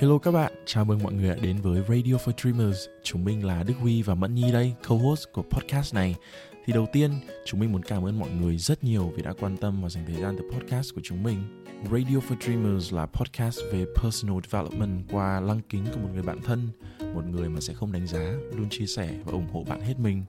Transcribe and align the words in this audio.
Hello 0.00 0.18
các 0.18 0.30
bạn, 0.30 0.52
chào 0.66 0.84
mừng 0.84 1.02
mọi 1.02 1.12
người 1.12 1.28
đã 1.28 1.36
đến 1.42 1.56
với 1.56 1.82
Radio 1.88 2.14
for 2.14 2.32
Dreamers. 2.42 2.78
Chúng 3.02 3.24
mình 3.24 3.46
là 3.46 3.62
Đức 3.62 3.74
Huy 3.80 4.02
và 4.02 4.14
Mẫn 4.14 4.34
Nhi 4.34 4.52
đây, 4.52 4.74
co-host 4.86 5.24
của 5.32 5.42
podcast 5.42 5.94
này. 5.94 6.16
Thì 6.64 6.72
đầu 6.72 6.86
tiên, 6.92 7.10
chúng 7.46 7.60
mình 7.60 7.72
muốn 7.72 7.82
cảm 7.82 8.04
ơn 8.04 8.18
mọi 8.18 8.30
người 8.30 8.56
rất 8.56 8.84
nhiều 8.84 9.12
vì 9.16 9.22
đã 9.22 9.32
quan 9.40 9.56
tâm 9.56 9.82
và 9.82 9.88
dành 9.88 10.04
thời 10.06 10.22
gian 10.22 10.36
từ 10.38 10.50
podcast 10.50 10.94
của 10.94 11.00
chúng 11.04 11.22
mình. 11.22 11.64
Radio 11.92 12.16
for 12.28 12.36
Dreamers 12.40 12.92
là 12.92 13.06
podcast 13.06 13.60
về 13.72 13.84
personal 14.02 14.38
development 14.50 15.02
qua 15.10 15.40
lăng 15.40 15.60
kính 15.68 15.84
của 15.94 16.00
một 16.00 16.08
người 16.14 16.22
bạn 16.22 16.40
thân, 16.42 16.68
một 17.14 17.24
người 17.30 17.48
mà 17.48 17.60
sẽ 17.60 17.74
không 17.74 17.92
đánh 17.92 18.06
giá, 18.06 18.32
luôn 18.56 18.68
chia 18.70 18.86
sẻ 18.86 19.10
và 19.24 19.32
ủng 19.32 19.48
hộ 19.52 19.64
bạn 19.68 19.80
hết 19.80 19.94
mình. 19.98 20.24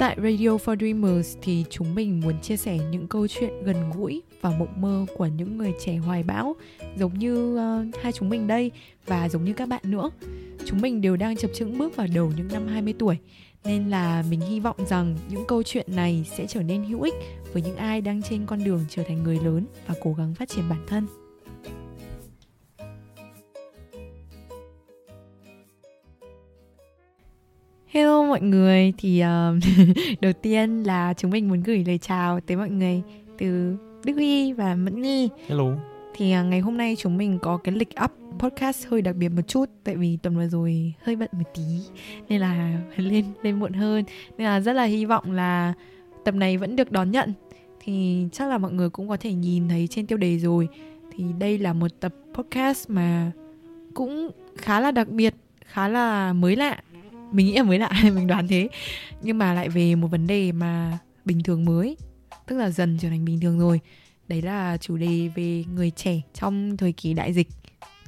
Tại 0.00 0.16
Radio 0.22 0.56
for 0.56 0.76
Dreamers 0.76 1.36
thì 1.42 1.64
chúng 1.70 1.94
mình 1.94 2.20
muốn 2.20 2.40
chia 2.42 2.56
sẻ 2.56 2.78
những 2.90 3.08
câu 3.08 3.28
chuyện 3.28 3.64
gần 3.64 3.76
gũi 3.94 4.22
và 4.40 4.50
mộng 4.50 4.80
mơ 4.80 5.06
của 5.16 5.26
những 5.26 5.58
người 5.58 5.72
trẻ 5.84 5.96
hoài 5.96 6.22
bão 6.22 6.56
giống 6.96 7.18
như 7.18 7.54
uh, 7.54 8.02
hai 8.02 8.12
chúng 8.12 8.28
mình 8.28 8.46
đây 8.46 8.70
và 9.06 9.28
giống 9.28 9.44
như 9.44 9.52
các 9.52 9.68
bạn 9.68 9.80
nữa. 9.84 10.10
Chúng 10.64 10.80
mình 10.80 11.00
đều 11.00 11.16
đang 11.16 11.36
chập 11.36 11.50
chững 11.54 11.78
bước 11.78 11.96
vào 11.96 12.06
đầu 12.14 12.32
những 12.36 12.48
năm 12.52 12.66
20 12.66 12.94
tuổi 12.98 13.16
nên 13.64 13.90
là 13.90 14.24
mình 14.30 14.40
hy 14.40 14.60
vọng 14.60 14.76
rằng 14.88 15.16
những 15.28 15.44
câu 15.48 15.62
chuyện 15.62 15.86
này 15.96 16.24
sẽ 16.36 16.46
trở 16.46 16.62
nên 16.62 16.84
hữu 16.84 17.02
ích 17.02 17.14
với 17.52 17.62
những 17.62 17.76
ai 17.76 18.00
đang 18.00 18.22
trên 18.22 18.46
con 18.46 18.64
đường 18.64 18.80
trở 18.88 19.02
thành 19.02 19.22
người 19.22 19.38
lớn 19.44 19.66
và 19.86 19.94
cố 20.02 20.14
gắng 20.14 20.34
phát 20.34 20.48
triển 20.48 20.64
bản 20.68 20.84
thân. 20.86 21.06
Mọi 28.30 28.40
người, 28.40 28.92
thì 28.98 29.22
uh, 29.22 29.62
đầu 30.20 30.32
tiên 30.32 30.82
là 30.82 31.14
chúng 31.16 31.30
mình 31.30 31.48
muốn 31.48 31.62
gửi 31.62 31.84
lời 31.86 31.98
chào 31.98 32.40
tới 32.40 32.56
mọi 32.56 32.70
người 32.70 33.02
từ 33.38 33.76
Đức 34.04 34.12
Huy 34.14 34.52
và 34.52 34.74
Mẫn 34.74 35.02
Nhi. 35.02 35.28
Hello. 35.48 35.64
Thì 36.14 36.34
uh, 36.40 36.46
ngày 36.46 36.60
hôm 36.60 36.76
nay 36.76 36.96
chúng 36.98 37.16
mình 37.16 37.38
có 37.42 37.56
cái 37.56 37.74
lịch 37.74 37.88
up 38.04 38.10
podcast 38.38 38.86
hơi 38.86 39.02
đặc 39.02 39.16
biệt 39.16 39.28
một 39.28 39.42
chút 39.48 39.64
tại 39.84 39.96
vì 39.96 40.18
tuần 40.22 40.36
vừa 40.36 40.46
rồi 40.46 40.94
hơi 41.02 41.16
bận 41.16 41.28
một 41.32 41.50
tí 41.54 41.62
nên 42.28 42.40
là 42.40 42.80
lên 42.96 43.24
lên 43.42 43.58
muộn 43.60 43.72
hơn. 43.72 44.04
Nên 44.38 44.46
là 44.46 44.60
rất 44.60 44.72
là 44.72 44.84
hy 44.84 45.04
vọng 45.04 45.32
là 45.32 45.72
tập 46.24 46.34
này 46.34 46.56
vẫn 46.56 46.76
được 46.76 46.92
đón 46.92 47.10
nhận. 47.10 47.32
Thì 47.80 48.26
chắc 48.32 48.48
là 48.48 48.58
mọi 48.58 48.72
người 48.72 48.90
cũng 48.90 49.08
có 49.08 49.16
thể 49.16 49.32
nhìn 49.32 49.68
thấy 49.68 49.86
trên 49.90 50.06
tiêu 50.06 50.18
đề 50.18 50.38
rồi. 50.38 50.68
Thì 51.16 51.24
đây 51.38 51.58
là 51.58 51.72
một 51.72 51.90
tập 52.00 52.14
podcast 52.34 52.90
mà 52.90 53.32
cũng 53.94 54.30
khá 54.56 54.80
là 54.80 54.90
đặc 54.90 55.08
biệt, 55.08 55.34
khá 55.64 55.88
là 55.88 56.32
mới 56.32 56.56
lạ 56.56 56.80
mình 57.32 57.46
nghĩ 57.46 57.54
là 57.54 57.62
mới 57.62 57.78
lạ, 57.78 57.90
mình 58.14 58.26
đoán 58.26 58.48
thế. 58.48 58.68
Nhưng 59.22 59.38
mà 59.38 59.54
lại 59.54 59.68
về 59.68 59.94
một 59.94 60.08
vấn 60.08 60.26
đề 60.26 60.52
mà 60.52 60.98
bình 61.24 61.42
thường 61.42 61.64
mới, 61.64 61.96
tức 62.46 62.56
là 62.56 62.70
dần 62.70 62.98
trở 63.00 63.08
thành 63.08 63.24
bình 63.24 63.40
thường 63.40 63.58
rồi. 63.58 63.80
Đấy 64.28 64.42
là 64.42 64.76
chủ 64.76 64.96
đề 64.96 65.30
về 65.34 65.64
người 65.74 65.90
trẻ 65.90 66.20
trong 66.34 66.76
thời 66.76 66.92
kỳ 66.92 67.14
đại 67.14 67.32
dịch. 67.32 67.48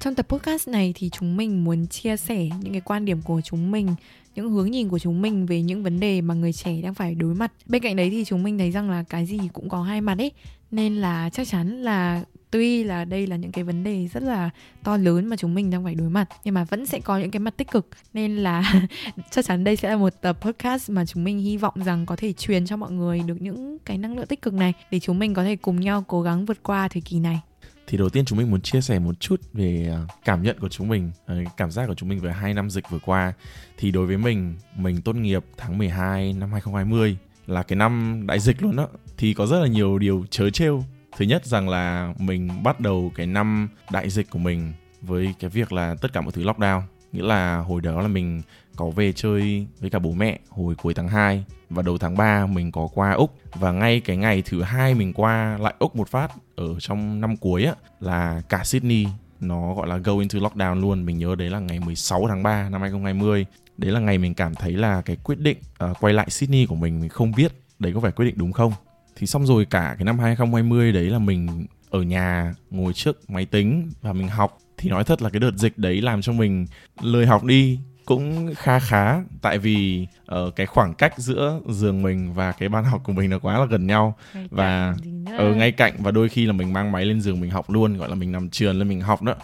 Trong 0.01 0.15
tập 0.15 0.27
podcast 0.29 0.69
này 0.69 0.93
thì 0.97 1.11
chúng 1.11 1.37
mình 1.37 1.65
muốn 1.65 1.87
chia 1.87 2.17
sẻ 2.17 2.49
những 2.61 2.73
cái 2.73 2.81
quan 2.81 3.05
điểm 3.05 3.23
của 3.23 3.41
chúng 3.41 3.71
mình, 3.71 3.95
những 4.35 4.51
hướng 4.51 4.71
nhìn 4.71 4.89
của 4.89 4.99
chúng 4.99 5.23
mình 5.23 5.47
về 5.47 5.63
những 5.63 5.83
vấn 5.83 6.01
đề 6.01 6.21
mà 6.21 6.35
người 6.35 6.53
trẻ 6.53 6.83
đang 6.83 6.95
phải 6.95 7.15
đối 7.15 7.35
mặt. 7.35 7.53
Bên 7.67 7.83
cạnh 7.83 7.97
đấy 7.97 8.11
thì 8.11 8.25
chúng 8.25 8.43
mình 8.43 8.59
thấy 8.59 8.71
rằng 8.71 8.91
là 8.91 9.03
cái 9.09 9.27
gì 9.27 9.39
cũng 9.53 9.69
có 9.69 9.83
hai 9.83 10.01
mặt 10.01 10.19
ấy. 10.19 10.33
Nên 10.71 10.97
là 10.97 11.31
chắc 11.31 11.49
chắn 11.49 11.83
là 11.83 12.25
tuy 12.53 12.85
là 12.85 13.05
đây 13.05 13.27
là 13.27 13.37
những 13.37 13.53
cái 13.53 13.65
vấn 13.65 13.85
đề 13.85 14.09
rất 14.09 14.23
là 14.23 14.51
to 14.83 14.97
lớn 14.97 15.27
mà 15.27 15.37
chúng 15.37 15.55
mình 15.55 15.71
đang 15.71 15.85
phải 15.85 15.95
đối 15.95 16.09
mặt 16.09 16.29
nhưng 16.45 16.55
mà 16.55 16.65
vẫn 16.65 16.87
sẽ 16.87 17.01
có 17.01 17.19
những 17.19 17.31
cái 17.31 17.41
mặt 17.41 17.57
tích 17.57 17.71
cực 17.71 17.89
nên 18.15 18.37
là 18.37 18.83
chắc 19.31 19.45
chắn 19.45 19.65
đây 19.65 19.77
sẽ 19.77 19.89
là 19.89 19.97
một 19.97 20.13
tập 20.21 20.39
podcast 20.41 20.91
mà 20.91 21.05
chúng 21.07 21.25
mình 21.25 21.39
hy 21.39 21.57
vọng 21.57 21.75
rằng 21.85 22.07
có 22.07 22.17
thể 22.17 22.33
truyền 22.33 22.67
cho 22.67 22.77
mọi 22.77 22.91
người 22.91 23.21
được 23.27 23.43
những 23.43 23.79
cái 23.85 23.99
năng 23.99 24.17
lượng 24.17 24.27
tích 24.27 24.43
cực 24.43 24.55
này 24.55 24.73
để 24.91 25.01
chúng 25.01 25.19
mình 25.19 25.35
có 25.35 25.45
thể 25.45 25.57
cùng 25.57 25.81
nhau 25.81 26.05
cố 26.09 26.23
gắng 26.23 26.47
vượt 26.47 26.63
qua 26.63 26.89
thời 26.89 27.03
kỳ 27.03 27.21
này 27.21 27.41
thì 27.87 27.99
đầu 27.99 28.09
tiên 28.09 28.25
chúng 28.25 28.39
mình 28.39 28.51
muốn 28.51 28.61
chia 28.61 28.81
sẻ 28.81 28.99
một 28.99 29.21
chút 29.21 29.41
về 29.53 29.91
à, 29.93 30.01
cảm 30.25 30.43
nhận 30.43 30.59
của 30.61 30.69
chúng 30.69 30.89
mình, 30.89 31.11
à, 31.27 31.37
cảm 31.57 31.71
giác 31.71 31.87
của 31.87 31.95
chúng 31.95 32.09
mình 32.09 32.21
về 32.21 32.33
hai 32.33 32.55
năm 32.55 32.71
dịch 32.71 32.91
vừa 32.91 32.99
qua. 32.99 33.33
Thì 33.77 33.91
đối 33.91 34.07
với 34.07 34.17
mình, 34.17 34.55
mình 34.77 35.03
tốt 35.03 35.17
nghiệp 35.17 35.45
tháng 35.57 35.79
12 35.79 36.33
năm 36.33 36.53
2020 36.53 37.17
là 37.47 37.63
cái 37.63 37.77
năm 37.77 38.23
đại 38.27 38.41
dịch 38.41 38.63
luôn 38.63 38.77
đó. 38.77 38.89
Thì 39.17 39.35
có 39.35 39.47
rất 39.47 39.61
là 39.61 39.67
nhiều 39.67 39.99
điều 39.99 40.25
chớ 40.31 40.51
trêu 40.51 40.85
thứ 41.17 41.25
nhất 41.25 41.47
rằng 41.47 41.69
là 41.69 42.15
mình 42.19 42.63
bắt 42.63 42.81
đầu 42.81 43.13
cái 43.15 43.27
năm 43.27 43.69
đại 43.91 44.11
dịch 44.11 44.31
của 44.31 44.39
mình 44.39 44.73
với 45.01 45.35
cái 45.41 45.51
việc 45.51 45.73
là 45.73 45.95
tất 46.01 46.13
cả 46.13 46.21
mọi 46.21 46.33
thứ 46.33 46.43
lockdown. 46.43 46.83
Nghĩa 47.13 47.23
là 47.23 47.57
hồi 47.59 47.81
đó 47.81 48.01
là 48.01 48.09
mình 48.09 48.43
có 48.77 48.91
về 48.91 49.13
chơi 49.13 49.67
với 49.81 49.91
cả 49.91 49.99
bố 49.99 50.13
mẹ 50.13 50.39
hồi 50.49 50.75
cuối 50.75 50.95
tháng 50.95 51.09
2 51.09 51.45
và 51.71 51.83
đầu 51.83 51.99
tháng 51.99 52.17
3 52.17 52.47
mình 52.47 52.73
có 52.73 52.89
qua 52.95 53.13
Úc. 53.13 53.35
Và 53.55 53.73
ngay 53.73 54.01
cái 54.01 54.17
ngày 54.17 54.43
thứ 54.47 54.63
hai 54.63 54.95
mình 54.95 55.13
qua 55.13 55.59
lại 55.61 55.75
Úc 55.79 55.97
một 55.97 56.09
phát 56.09 56.33
ở 56.57 56.81
trong 56.81 57.21
năm 57.21 57.37
cuối 57.37 57.65
á 57.65 57.75
là 58.01 58.43
cả 58.49 58.65
Sydney 58.65 59.07
nó 59.41 59.75
gọi 59.75 59.89
là 59.89 59.97
go 59.97 60.13
into 60.13 60.39
lockdown 60.39 60.81
luôn. 60.81 61.07
Mình 61.07 61.19
nhớ 61.19 61.35
đấy 61.35 61.51
là 61.51 61.59
ngày 61.59 61.81
16 61.81 62.25
tháng 62.29 62.43
3 62.43 62.69
năm 62.69 62.81
2020 62.81 63.47
đấy 63.79 63.93
là 63.93 64.01
ngày 64.01 64.19
mình 64.19 64.35
cảm 64.35 64.55
thấy 64.55 64.73
là 64.73 65.03
cái 65.03 65.17
quyết 65.17 65.39
định 65.39 65.59
uh, 65.85 65.97
quay 66.01 66.15
lại 66.15 66.31
Sydney 66.31 66.67
của 66.67 66.75
mình 66.75 67.01
mình 67.01 67.09
không 67.09 67.33
biết 67.37 67.53
đấy 67.79 67.93
có 67.95 68.01
phải 68.01 68.13
quyết 68.13 68.25
định 68.27 68.35
đúng 68.39 68.53
không 68.53 68.73
thì 69.17 69.27
xong 69.27 69.47
rồi 69.47 69.65
cả 69.65 69.95
cái 69.99 70.05
năm 70.05 70.19
2020 70.19 70.93
đấy 70.93 71.05
là 71.05 71.19
mình 71.19 71.67
ở 71.91 72.03
nhà 72.03 72.55
ngồi 72.71 72.93
trước 72.93 73.31
máy 73.31 73.47
tính 73.47 73.91
và 74.03 74.13
mình 74.13 74.29
học. 74.29 74.59
Thì 74.77 74.91
nói 74.91 75.05
thật 75.05 75.23
là 75.23 75.31
cái 75.31 75.41
đợt 75.41 75.55
dịch 75.57 75.79
đấy 75.79 76.01
làm 76.01 76.23
cho 76.23 76.33
mình 76.33 76.67
lười 77.03 77.27
học 77.27 77.45
đi. 77.45 77.79
Cũng 78.05 78.55
khá 78.55 78.79
khá 78.79 79.23
tại 79.43 79.59
vì 79.59 80.07
ở 80.27 80.47
uh, 80.47 80.57
cái 80.57 80.67
khoảng 80.67 80.95
cách 80.95 81.15
giữa 81.17 81.61
giường 81.69 82.03
mình 82.03 82.35
và 82.35 82.53
cái 82.53 82.69
bàn 82.69 82.85
học 82.85 83.01
của 83.05 83.13
mình 83.13 83.31
nó 83.31 83.39
quá 83.39 83.59
là 83.59 83.65
gần 83.65 83.87
nhau. 83.87 84.17
Ngay 84.35 84.49
và 84.51 84.95
ở 85.39 85.55
ngay 85.55 85.73
cạnh 85.73 85.95
và 85.99 86.11
đôi 86.11 86.29
khi 86.29 86.47
là 86.47 86.53
mình 86.53 86.73
mang 86.73 86.93
máy 86.93 87.05
lên 87.05 87.21
giường 87.21 87.41
mình 87.41 87.51
học 87.51 87.71
luôn 87.71 87.97
gọi 87.97 88.09
là 88.09 88.15
mình 88.15 88.33
nằm 88.33 88.51
trườn 88.51 88.79
lên 88.79 88.89
mình 88.89 89.01
học 89.01 89.23
đó 89.23 89.35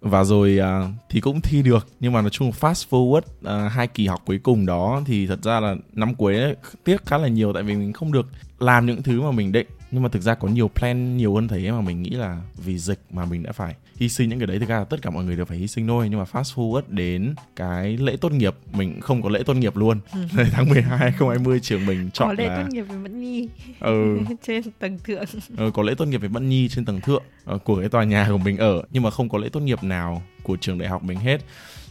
và 0.00 0.24
rồi 0.24 0.58
uh, 0.60 0.90
thì 1.10 1.20
cũng 1.20 1.40
thi 1.40 1.62
được. 1.62 1.88
Nhưng 2.00 2.12
mà 2.12 2.20
nói 2.20 2.30
chung 2.30 2.50
fast 2.50 2.84
forward 2.90 3.66
uh, 3.66 3.72
hai 3.72 3.86
kỳ 3.86 4.06
học 4.06 4.22
cuối 4.26 4.38
cùng 4.38 4.66
đó 4.66 5.02
thì 5.06 5.26
thật 5.26 5.42
ra 5.42 5.60
là 5.60 5.76
năm 5.92 6.14
cuối 6.14 6.36
ấy, 6.36 6.56
tiếc 6.84 7.06
khá 7.06 7.18
là 7.18 7.28
nhiều 7.28 7.52
tại 7.52 7.62
vì 7.62 7.76
mình 7.76 7.92
không 7.92 8.12
được 8.12 8.26
làm 8.58 8.86
những 8.86 9.02
thứ 9.02 9.22
mà 9.22 9.30
mình 9.30 9.52
định. 9.52 9.66
Nhưng 9.90 10.02
mà 10.02 10.08
thực 10.08 10.22
ra 10.22 10.34
có 10.34 10.48
nhiều 10.48 10.70
plan 10.74 11.16
nhiều 11.16 11.34
hơn 11.34 11.48
thế 11.48 11.70
mà 11.70 11.80
mình 11.80 12.02
nghĩ 12.02 12.10
là 12.10 12.42
vì 12.64 12.78
dịch 12.78 13.00
mà 13.10 13.24
mình 13.24 13.42
đã 13.42 13.52
phải 13.52 13.74
hy 13.96 14.08
sinh 14.08 14.28
những 14.28 14.38
cái 14.38 14.46
đấy. 14.46 14.58
Thực 14.58 14.68
ra 14.68 14.78
là 14.78 14.84
tất 14.84 15.02
cả 15.02 15.10
mọi 15.10 15.24
người 15.24 15.36
đều 15.36 15.44
phải 15.44 15.58
hy 15.58 15.66
sinh 15.66 15.86
thôi 15.86 16.06
nhưng 16.10 16.18
mà 16.18 16.24
fast 16.32 16.54
forward 16.54 16.82
đến 16.88 17.34
cái 17.56 17.96
lễ 17.96 18.16
tốt 18.20 18.32
nghiệp 18.32 18.54
mình 18.72 19.00
không 19.00 19.22
có 19.22 19.28
lễ 19.28 19.42
tốt 19.42 19.54
nghiệp 19.54 19.76
luôn. 19.76 20.00
Ừ. 20.12 20.18
tháng 20.52 20.68
12 20.68 20.98
2020 20.98 21.60
trường 21.60 21.86
mình 21.86 22.10
chọn 22.10 22.28
có 22.28 22.34
lễ 22.34 22.48
là... 22.48 22.56
tốt 22.56 22.68
nghiệp 22.72 22.82
với 22.82 22.98
Mẫn 22.98 23.20
Nhi. 23.20 23.48
Ừ. 23.80 24.18
trên 24.42 24.62
tầng 24.78 24.98
thượng. 25.04 25.24
Ừ, 25.56 25.70
có 25.74 25.82
lễ 25.82 25.94
tốt 25.94 26.04
nghiệp 26.04 26.18
với 26.18 26.28
Mẫn 26.28 26.48
Nhi 26.48 26.68
trên 26.68 26.84
tầng 26.84 27.00
thượng 27.00 27.22
uh, 27.54 27.64
của 27.64 27.80
cái 27.80 27.88
tòa 27.88 28.04
nhà 28.04 28.26
của 28.30 28.38
mình 28.38 28.56
ở. 28.56 28.82
Nhưng 28.90 29.02
mà 29.02 29.10
không 29.10 29.28
có 29.28 29.38
lễ 29.38 29.48
tốt 29.48 29.60
nghiệp 29.60 29.82
nào 29.82 30.22
của 30.42 30.56
trường 30.56 30.78
đại 30.78 30.88
học 30.88 31.02
mình 31.02 31.18
hết. 31.18 31.40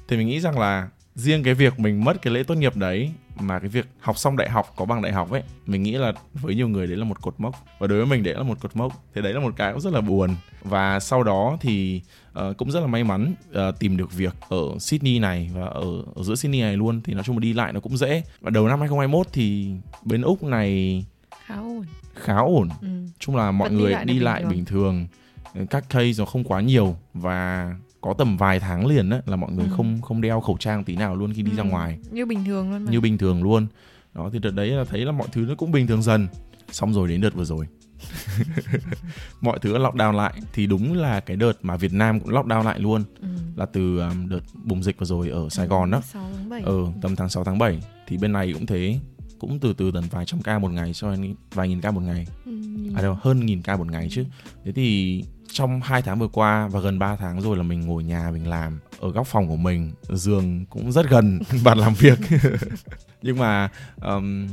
Thì 0.07 0.17
mình 0.17 0.27
nghĩ 0.27 0.39
rằng 0.39 0.59
là 0.59 0.89
riêng 1.15 1.43
cái 1.43 1.53
việc 1.53 1.79
mình 1.79 2.05
mất 2.05 2.21
cái 2.21 2.33
lễ 2.33 2.43
tốt 2.43 2.55
nghiệp 2.55 2.75
đấy 2.75 3.11
mà 3.39 3.59
cái 3.59 3.69
việc 3.69 3.87
học 3.99 4.17
xong 4.17 4.37
đại 4.37 4.49
học 4.49 4.73
có 4.75 4.85
bằng 4.85 5.01
đại 5.01 5.11
học 5.11 5.31
ấy 5.31 5.43
mình 5.65 5.83
nghĩ 5.83 5.91
là 5.91 6.13
với 6.33 6.55
nhiều 6.55 6.67
người 6.67 6.87
đấy 6.87 6.97
là 6.97 7.03
một 7.03 7.21
cột 7.21 7.33
mốc. 7.37 7.55
Và 7.79 7.87
đối 7.87 7.97
với 7.97 8.07
mình 8.07 8.23
đấy 8.23 8.33
là 8.33 8.43
một 8.43 8.59
cột 8.61 8.75
mốc. 8.75 9.03
Thế 9.13 9.21
đấy 9.21 9.33
là 9.33 9.39
một 9.39 9.53
cái 9.57 9.71
cũng 9.71 9.81
rất 9.81 9.93
là 9.93 10.01
buồn. 10.01 10.35
Và 10.63 10.99
sau 10.99 11.23
đó 11.23 11.57
thì 11.61 12.01
uh, 12.39 12.57
cũng 12.57 12.71
rất 12.71 12.79
là 12.79 12.87
may 12.87 13.03
mắn 13.03 13.33
uh, 13.49 13.79
tìm 13.79 13.97
được 13.97 14.13
việc 14.13 14.35
ở 14.49 14.79
Sydney 14.79 15.19
này 15.19 15.51
và 15.53 15.65
ở, 15.65 16.03
ở 16.15 16.23
giữa 16.23 16.35
Sydney 16.35 16.61
này 16.61 16.77
luôn. 16.77 17.01
Thì 17.01 17.13
nói 17.13 17.23
chung 17.23 17.37
là 17.37 17.39
đi 17.39 17.53
lại 17.53 17.73
nó 17.73 17.79
cũng 17.79 17.97
dễ. 17.97 18.23
Và 18.41 18.49
đầu 18.49 18.67
năm 18.67 18.79
2021 18.79 19.27
thì 19.33 19.71
bên 20.03 20.21
úc 20.21 20.43
này 20.43 21.05
khá 21.45 21.55
ổn. 21.55 21.85
khá 22.15 22.37
ổn. 22.37 22.69
Ừ. 22.81 22.87
chung 23.19 23.35
là 23.35 23.51
mọi 23.51 23.69
Vẫn 23.69 23.77
người 23.77 23.89
đi 23.89 23.93
lại, 23.93 24.05
đi 24.05 24.19
lại 24.19 24.45
bình 24.45 24.65
thường. 24.65 25.07
bình 25.53 25.55
thường. 25.55 25.67
Các 25.67 25.89
case 25.89 26.11
nó 26.17 26.25
không 26.25 26.43
quá 26.43 26.61
nhiều. 26.61 26.95
Và 27.13 27.73
có 28.05 28.13
tầm 28.13 28.37
vài 28.37 28.59
tháng 28.59 28.85
liền 28.85 29.09
á 29.09 29.21
là 29.25 29.35
mọi 29.35 29.51
người 29.51 29.65
ừ. 29.65 29.73
không 29.77 30.01
không 30.01 30.21
đeo 30.21 30.41
khẩu 30.41 30.57
trang 30.57 30.83
tí 30.83 30.95
nào 30.95 31.15
luôn 31.15 31.33
khi 31.33 31.41
đi 31.41 31.51
ừ. 31.51 31.57
ra 31.57 31.63
ngoài. 31.63 31.99
Như 32.11 32.25
bình 32.25 32.45
thường 32.45 32.71
luôn 32.71 32.85
mà. 32.85 32.91
như 32.91 33.01
bình 33.01 33.17
thường 33.17 33.43
luôn. 33.43 33.67
Đó 34.13 34.29
thì 34.33 34.39
đợt 34.39 34.51
đấy 34.51 34.67
là 34.67 34.83
thấy 34.83 35.05
là 35.05 35.11
mọi 35.11 35.27
thứ 35.31 35.41
nó 35.41 35.55
cũng 35.55 35.71
bình 35.71 35.87
thường 35.87 36.01
dần. 36.01 36.27
Xong 36.71 36.93
rồi 36.93 37.07
đến 37.07 37.21
đợt 37.21 37.33
vừa 37.33 37.45
rồi. 37.45 37.67
Mọi 39.41 39.59
thứ 39.61 39.77
lockdown 39.77 40.11
lại. 40.11 40.33
Thì 40.53 40.67
đúng 40.67 40.93
là 40.93 41.19
cái 41.19 41.37
đợt 41.37 41.53
mà 41.61 41.77
Việt 41.77 41.93
Nam 41.93 42.19
cũng 42.19 42.29
lockdown 42.29 42.63
lại 42.63 42.79
luôn. 42.79 43.03
Ừ. 43.21 43.27
là 43.55 43.65
từ 43.65 43.99
um, 43.99 44.29
đợt 44.29 44.41
bùng 44.63 44.83
dịch 44.83 44.99
vừa 44.99 45.05
rồi 45.05 45.29
ở 45.29 45.49
Sài 45.49 45.67
Gòn 45.67 45.91
đó 45.91 46.01
ừ, 46.65 46.85
tầm 47.01 47.15
tháng 47.15 47.29
6 47.29 47.43
tháng 47.43 47.57
7 47.57 47.83
thì 48.07 48.17
bên 48.17 48.31
này 48.31 48.53
cũng 48.53 48.65
thế. 48.65 48.99
Cũng 49.39 49.59
từ 49.59 49.73
từ 49.73 49.91
tầm 49.91 50.03
vài 50.11 50.25
trăm 50.25 50.41
ca 50.41 50.59
một 50.59 50.71
ngày 50.71 50.93
cho 50.93 51.11
đến 51.11 51.35
vài 51.53 51.67
nghìn 51.67 51.81
ca 51.81 51.91
một 51.91 52.01
ngày. 52.01 52.27
Ừ. 52.45 52.51
à 52.95 53.01
đâu 53.01 53.17
hơn 53.21 53.45
nghìn 53.45 53.61
ca 53.61 53.77
một 53.77 53.91
ngày 53.91 54.07
chứ. 54.11 54.25
Thế 54.65 54.71
thì 54.71 55.23
trong 55.55 55.81
hai 55.81 56.01
tháng 56.01 56.19
vừa 56.19 56.27
qua 56.27 56.67
và 56.67 56.79
gần 56.79 56.99
3 56.99 57.15
tháng 57.15 57.41
rồi 57.41 57.57
là 57.57 57.63
mình 57.63 57.81
ngồi 57.81 58.03
nhà 58.03 58.31
mình 58.31 58.47
làm 58.47 58.79
ở 58.99 59.11
góc 59.11 59.27
phòng 59.27 59.47
của 59.47 59.55
mình 59.55 59.91
giường 60.09 60.65
cũng 60.65 60.91
rất 60.91 61.09
gần 61.09 61.39
bàn 61.63 61.77
làm 61.77 61.93
việc 61.93 62.19
nhưng 63.21 63.37
mà 63.39 63.69
um, 64.01 64.47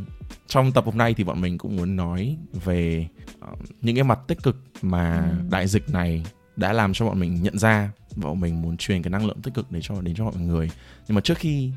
trong 0.47 0.73
tập 0.73 0.85
hôm 0.85 0.99
nay 0.99 1.15
thì 1.15 1.25
bọn 1.25 1.41
mình 1.41 1.59
cũng 1.59 1.77
muốn 1.77 1.97
nói 1.97 2.37
về 2.65 3.09
um, 3.41 3.59
những 3.81 3.95
cái 3.95 4.05
mặt 4.05 4.19
tích 4.27 4.43
cực 4.43 4.57
mà 4.83 5.31
ừ. 5.31 5.49
đại 5.51 5.67
dịch 5.67 5.91
này 5.91 6.25
đã 6.57 6.73
làm 6.73 6.93
cho 6.93 7.07
bọn 7.07 7.21
mình 7.21 7.43
nhận 7.43 7.59
ra 7.59 7.91
và 8.17 8.29
bọn 8.29 8.41
mình 8.41 8.63
muốn 8.63 8.77
truyền 8.77 9.03
cái 9.03 9.11
năng 9.11 9.27
lượng 9.27 9.43
tích 9.43 9.55
cực 9.55 9.73
để 9.73 9.81
cho 9.83 10.01
đến 10.01 10.15
cho 10.15 10.25
mọi 10.25 10.37
người 10.37 10.71
nhưng 11.09 11.15
mà 11.15 11.21
trước 11.21 11.39
khi 11.39 11.71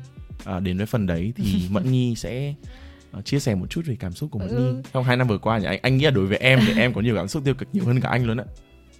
uh, 0.56 0.62
đến 0.62 0.76
với 0.76 0.86
phần 0.86 1.06
đấy 1.06 1.32
thì 1.36 1.68
mẫn 1.70 1.92
nhi 1.92 2.14
sẽ 2.16 2.54
uh, 3.18 3.24
chia 3.24 3.38
sẻ 3.38 3.54
một 3.54 3.66
chút 3.70 3.82
về 3.86 3.96
cảm 4.00 4.12
xúc 4.12 4.30
của 4.30 4.38
mẫn 4.38 4.48
ừ. 4.48 4.58
nhi 4.58 4.82
trong 4.92 5.04
hai 5.04 5.16
năm 5.16 5.28
vừa 5.28 5.38
qua 5.38 5.58
nhỉ 5.58 5.66
anh 5.66 5.78
anh 5.82 5.96
nghĩ 5.96 6.04
là 6.04 6.10
đối 6.10 6.26
với 6.26 6.38
em 6.38 6.60
thì 6.66 6.80
em 6.80 6.94
có 6.94 7.00
nhiều 7.00 7.16
cảm 7.16 7.28
xúc 7.28 7.44
tiêu 7.44 7.54
cực 7.54 7.68
nhiều 7.72 7.84
hơn 7.84 8.00
cả 8.00 8.08
anh 8.08 8.24
luôn 8.24 8.40
ạ 8.40 8.44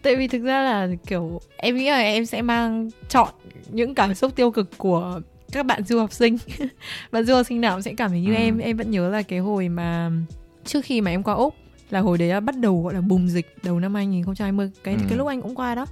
tại 0.07 0.17
vì 0.17 0.29
thực 0.29 0.43
ra 0.43 0.63
là 0.63 0.89
kiểu 1.07 1.41
em 1.57 1.77
nghĩ 1.77 1.91
là 1.91 1.99
em 1.99 2.27
sẽ 2.27 2.43
mang 2.43 2.91
chọn 3.09 3.29
những 3.69 3.95
cảm 3.95 4.15
xúc 4.15 4.37
tiêu 4.37 4.51
cực 4.51 4.71
của 4.79 5.21
các 5.53 5.67
bạn 5.67 5.83
du 5.85 5.99
học 5.99 6.13
sinh. 6.13 6.37
Bạn 7.13 7.25
du 7.25 7.35
học 7.35 7.47
sinh 7.47 7.61
nào 7.61 7.75
cũng 7.75 7.83
sẽ 7.83 7.95
cảm 7.95 8.11
thấy 8.11 8.21
như 8.21 8.31
Ừ. 8.31 8.35
em. 8.37 8.59
Em 8.59 8.77
vẫn 8.77 8.91
nhớ 8.91 9.09
là 9.11 9.23
cái 9.23 9.39
hồi 9.39 9.69
mà 9.69 10.11
trước 10.65 10.85
khi 10.85 11.01
mà 11.01 11.11
em 11.11 11.23
qua 11.23 11.35
úc 11.35 11.55
là 11.91 12.01
hồi 12.01 12.19
đấy 12.19 12.29
là 12.29 12.41
bắt 12.41 12.55
đầu 12.59 12.83
gọi 12.83 12.95
là 12.95 13.01
bùng 13.01 13.29
dịch 13.29 13.57
đầu 13.63 13.81
năm 13.81 13.95
2020 13.95 14.71
cái 14.85 14.95
Ừ. 14.95 15.01
cái 15.09 15.19
lúc 15.19 15.29
anh 15.29 15.43
cũng 15.43 15.55
qua 15.55 15.75
đó. 15.75 15.87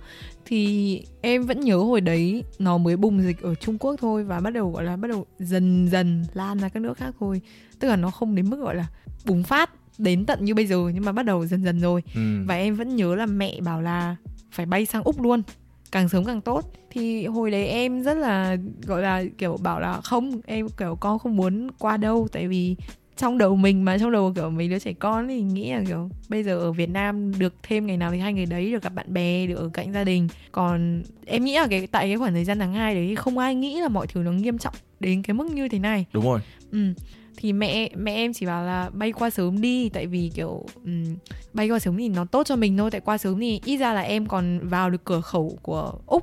Thì 0.45 1.03
em 1.21 1.43
vẫn 1.47 1.61
nhớ 1.61 1.77
hồi 1.77 2.01
đấy 2.01 2.45
nó 2.59 2.79
mới 2.79 2.97
bùng 2.97 3.23
dịch 3.23 3.43
ở 3.43 3.55
Trung 3.55 3.79
Quốc 3.79 3.95
thôi 4.01 4.25
và 4.25 4.41
bắt 4.41 4.51
đầu 4.51 4.71
gọi 4.71 4.85
là 4.85 4.97
bắt 4.97 5.09
đầu 5.09 5.27
dần 5.39 5.89
dần 5.93 6.25
lan 6.35 6.59
ra 6.59 6.69
các 6.69 6.81
nước 6.81 6.97
khác 6.99 7.15
thôi. 7.21 7.41
Tức 7.79 7.89
là 7.89 7.97
nó 7.97 8.11
không 8.11 8.35
đến 8.35 8.51
mức 8.51 8.57
gọi 8.57 8.75
là 8.75 8.87
bùng 9.25 9.43
phát 9.43 9.71
đến 9.99 10.27
tận 10.27 10.45
như 10.45 10.55
bây 10.55 10.67
giờ 10.67 10.91
nhưng 10.95 11.05
mà 11.05 11.13
bắt 11.13 11.23
đầu 11.27 11.47
dần 11.47 11.65
dần 11.65 11.81
rồi. 11.81 12.03
Ừ. 12.15 12.21
và 12.47 12.55
em 12.55 12.75
vẫn 12.75 12.97
nhớ 12.97 13.15
là 13.15 13.27
mẹ 13.27 13.61
bảo 13.61 13.83
là 13.83 14.17
phải 14.53 14.67
bay 14.67 14.87
sang 14.87 15.03
úc 15.03 15.23
luôn 15.23 15.43
càng 15.93 16.09
sớm 16.09 16.25
càng 16.25 16.41
tốt. 16.41 16.73
Thì 16.91 17.27
hồi 17.27 17.51
đấy 17.51 17.67
em 17.67 18.03
rất 18.03 18.15
là 18.17 18.57
gọi 18.87 19.03
là 19.03 19.25
kiểu 19.39 19.57
bảo 19.63 19.81
là 19.81 20.01
không 20.01 20.41
em 20.47 20.69
kiểu 20.69 20.97
con 21.01 21.19
không 21.19 21.37
muốn 21.37 21.69
qua 21.79 21.97
đâu 21.97 22.29
tại 22.33 22.49
vì 22.49 22.77
trong 23.17 23.39
đầu 23.39 23.57
mình 23.57 23.85
mà 23.85 23.99
trong 23.99 24.13
đầu 24.13 24.33
kiểu 24.37 24.51
mấy 24.51 24.69
đứa 24.69 24.79
trẻ 24.79 24.93
con 24.93 25.29
thì 25.29 25.43
nghĩ 25.43 25.73
là 25.73 25.83
kiểu 25.87 26.09
bây 26.29 26.43
giờ 26.43 26.59
ở 26.59 26.73
Việt 26.73 26.91
Nam 26.91 27.39
được 27.39 27.55
thêm 27.63 27.87
ngày 27.87 27.97
nào 27.97 28.11
thì 28.11 28.19
hai 28.19 28.33
ngày 28.33 28.47
đấy 28.47 28.73
được 28.73 28.83
gặp 28.83 28.95
bạn 28.95 29.13
bè 29.13 29.47
được 29.47 29.55
ở 29.55 29.69
cạnh 29.73 29.93
gia 29.93 30.05
đình. 30.05 30.29
Còn 30.53 31.03
em 31.27 31.45
nghĩ 31.45 31.55
là 31.55 31.67
cái 31.71 31.87
tại 31.87 32.09
cái 32.09 32.17
khoảng 32.17 32.33
thời 32.33 32.45
gian 32.45 32.59
tháng 32.59 32.73
2 32.73 32.95
đấy 32.95 33.15
không 33.17 33.39
ai 33.39 33.55
nghĩ 33.55 33.81
là 33.81 33.89
mọi 33.89 34.07
thứ 34.07 34.23
nó 34.23 34.33
nghiêm 34.33 34.59
trọng 34.59 34.75
đến 35.01 35.23
cái 35.23 35.35
mức 35.35 35.47
như 35.51 35.69
thế 35.69 35.79
này. 35.79 36.07
Đúng 36.13 36.25
rồi. 36.25 36.41
Ừ. 36.71 36.79
Thì 37.45 37.53
mẹ 37.53 37.89
mẹ 37.97 38.13
em 38.15 38.33
chỉ 38.33 38.47
bảo 38.47 38.65
là 38.65 38.91
bay 38.93 39.13
qua 39.13 39.31
sớm 39.31 39.61
đi 39.61 39.89
tại 39.89 40.07
vì 40.07 40.31
kiểu 40.35 40.67
ừm, 40.85 41.05
bay 41.53 41.69
qua 41.69 41.79
sớm 41.79 41.97
thì 41.97 42.09
nó 42.09 42.25
tốt 42.25 42.47
cho 42.47 42.57
mình 42.57 42.77
thôi 42.79 42.91
tại 42.91 43.01
qua 43.01 43.19
sớm 43.19 43.41
thì 43.41 43.61
ít 43.65 43.77
ra 43.77 43.93
là 43.93 44.01
em 44.01 44.27
còn 44.27 44.69
vào 44.69 44.91
được 44.91 45.05
cửa 45.05 45.21
khẩu 45.21 45.59
của 45.63 45.93
Úc. 46.07 46.23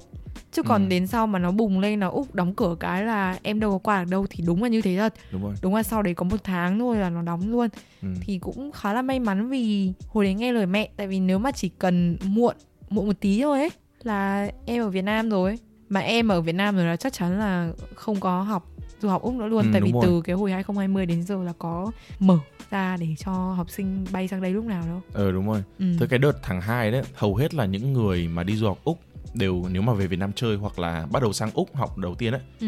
Chứ 0.52 0.64
còn 0.64 0.84
Ừ. 0.84 0.88
đến 0.90 1.08
sau 1.08 1.28
mà 1.28 1.40
nó 1.40 1.52
bùng 1.52 1.80
lên 1.80 2.00
là 2.00 2.08
Úc 2.08 2.36
đóng 2.36 2.54
cửa 2.56 2.76
cái 2.80 3.04
là 3.06 3.38
em 3.44 3.60
đâu 3.60 3.72
có 3.72 3.78
qua 3.78 4.04
được 4.04 4.10
đâu 4.12 4.26
thì 4.30 4.44
đúng 4.48 4.64
là 4.64 4.70
như 4.70 4.82
thế 4.82 4.98
thật. 4.98 5.14
Đúng 5.32 5.44
rồi. 5.44 5.54
Đúng 5.62 5.76
là 5.76 5.84
sau 5.84 6.02
đấy 6.02 6.14
có 6.14 6.24
một 6.24 6.44
tháng 6.44 6.80
thôi 6.80 6.98
là 6.98 7.10
nó 7.10 7.22
đóng 7.22 7.52
luôn. 7.52 7.68
Ừ. 8.02 8.08
thì 8.22 8.38
cũng 8.40 8.72
khá 8.72 8.94
là 8.94 9.02
may 9.02 9.20
mắn 9.20 9.50
vì 9.50 9.94
hồi 10.08 10.26
đấy 10.26 10.34
nghe 10.34 10.52
lời 10.52 10.66
mẹ 10.66 10.90
tại 10.98 11.08
vì 11.08 11.20
nếu 11.20 11.40
mà 11.40 11.52
chỉ 11.52 11.70
cần 11.70 12.18
muộn 12.26 12.56
muộn 12.90 13.08
một 13.08 13.16
tí 13.20 13.42
thôi 13.42 13.60
ấy 13.60 13.70
là 14.04 14.52
em 14.66 14.82
ở 14.84 14.90
Việt 14.90 15.02
Nam 15.02 15.30
rồi 15.30 15.56
mà 15.90 16.00
em 16.00 16.28
ở 16.28 16.42
Việt 16.42 16.56
Nam 16.56 16.76
rồi 16.76 16.86
là 16.86 16.96
chắc 16.96 17.14
chắn 17.14 17.40
là 17.40 17.72
không 17.96 18.20
có 18.20 18.42
học 18.42 18.68
du 19.02 19.10
học 19.10 19.22
Úc 19.22 19.34
nữa 19.34 19.48
luôn 19.48 19.66
Ừ, 19.66 19.70
tại 19.74 19.82
vì 19.82 19.92
rồi. 19.92 20.02
từ 20.04 20.22
cái 20.22 20.36
hồi 20.36 20.52
2020 20.52 21.06
đến 21.06 21.24
giờ 21.24 21.44
là 21.44 21.54
có 21.60 21.92
mở 22.20 22.38
ra 22.70 22.98
để 23.00 23.08
cho 23.18 23.32
học 23.32 23.70
sinh 23.70 24.06
bay 24.12 24.28
sang 24.28 24.42
đây 24.42 24.52
lúc 24.52 24.66
nào 24.66 24.84
đâu. 24.88 25.02
ờ 25.14 25.32
đúng 25.32 25.48
rồi 25.48 25.64
Ừ. 25.80 25.86
Tới 26.00 26.08
cái 26.08 26.20
đợt 26.20 26.40
tháng 26.44 26.62
2 26.62 26.92
đấy, 26.92 27.02
hầu 27.16 27.36
hết 27.36 27.54
là 27.54 27.66
những 27.66 27.94
người 27.94 28.28
mà 28.28 28.44
đi 28.44 28.56
du 28.56 28.68
học 28.68 28.80
Úc 28.84 29.00
đều 29.34 29.64
nếu 29.72 29.82
mà 29.82 29.94
về 29.94 30.08
Việt 30.08 30.20
Nam 30.20 30.32
chơi 30.36 30.56
hoặc 30.58 30.80
là 30.80 31.08
bắt 31.12 31.22
đầu 31.24 31.34
sang 31.34 31.52
Úc 31.54 31.76
học 31.76 31.98
đầu 31.98 32.16
tiên 32.16 32.34
ấy 32.34 32.42
Ừ, 32.60 32.68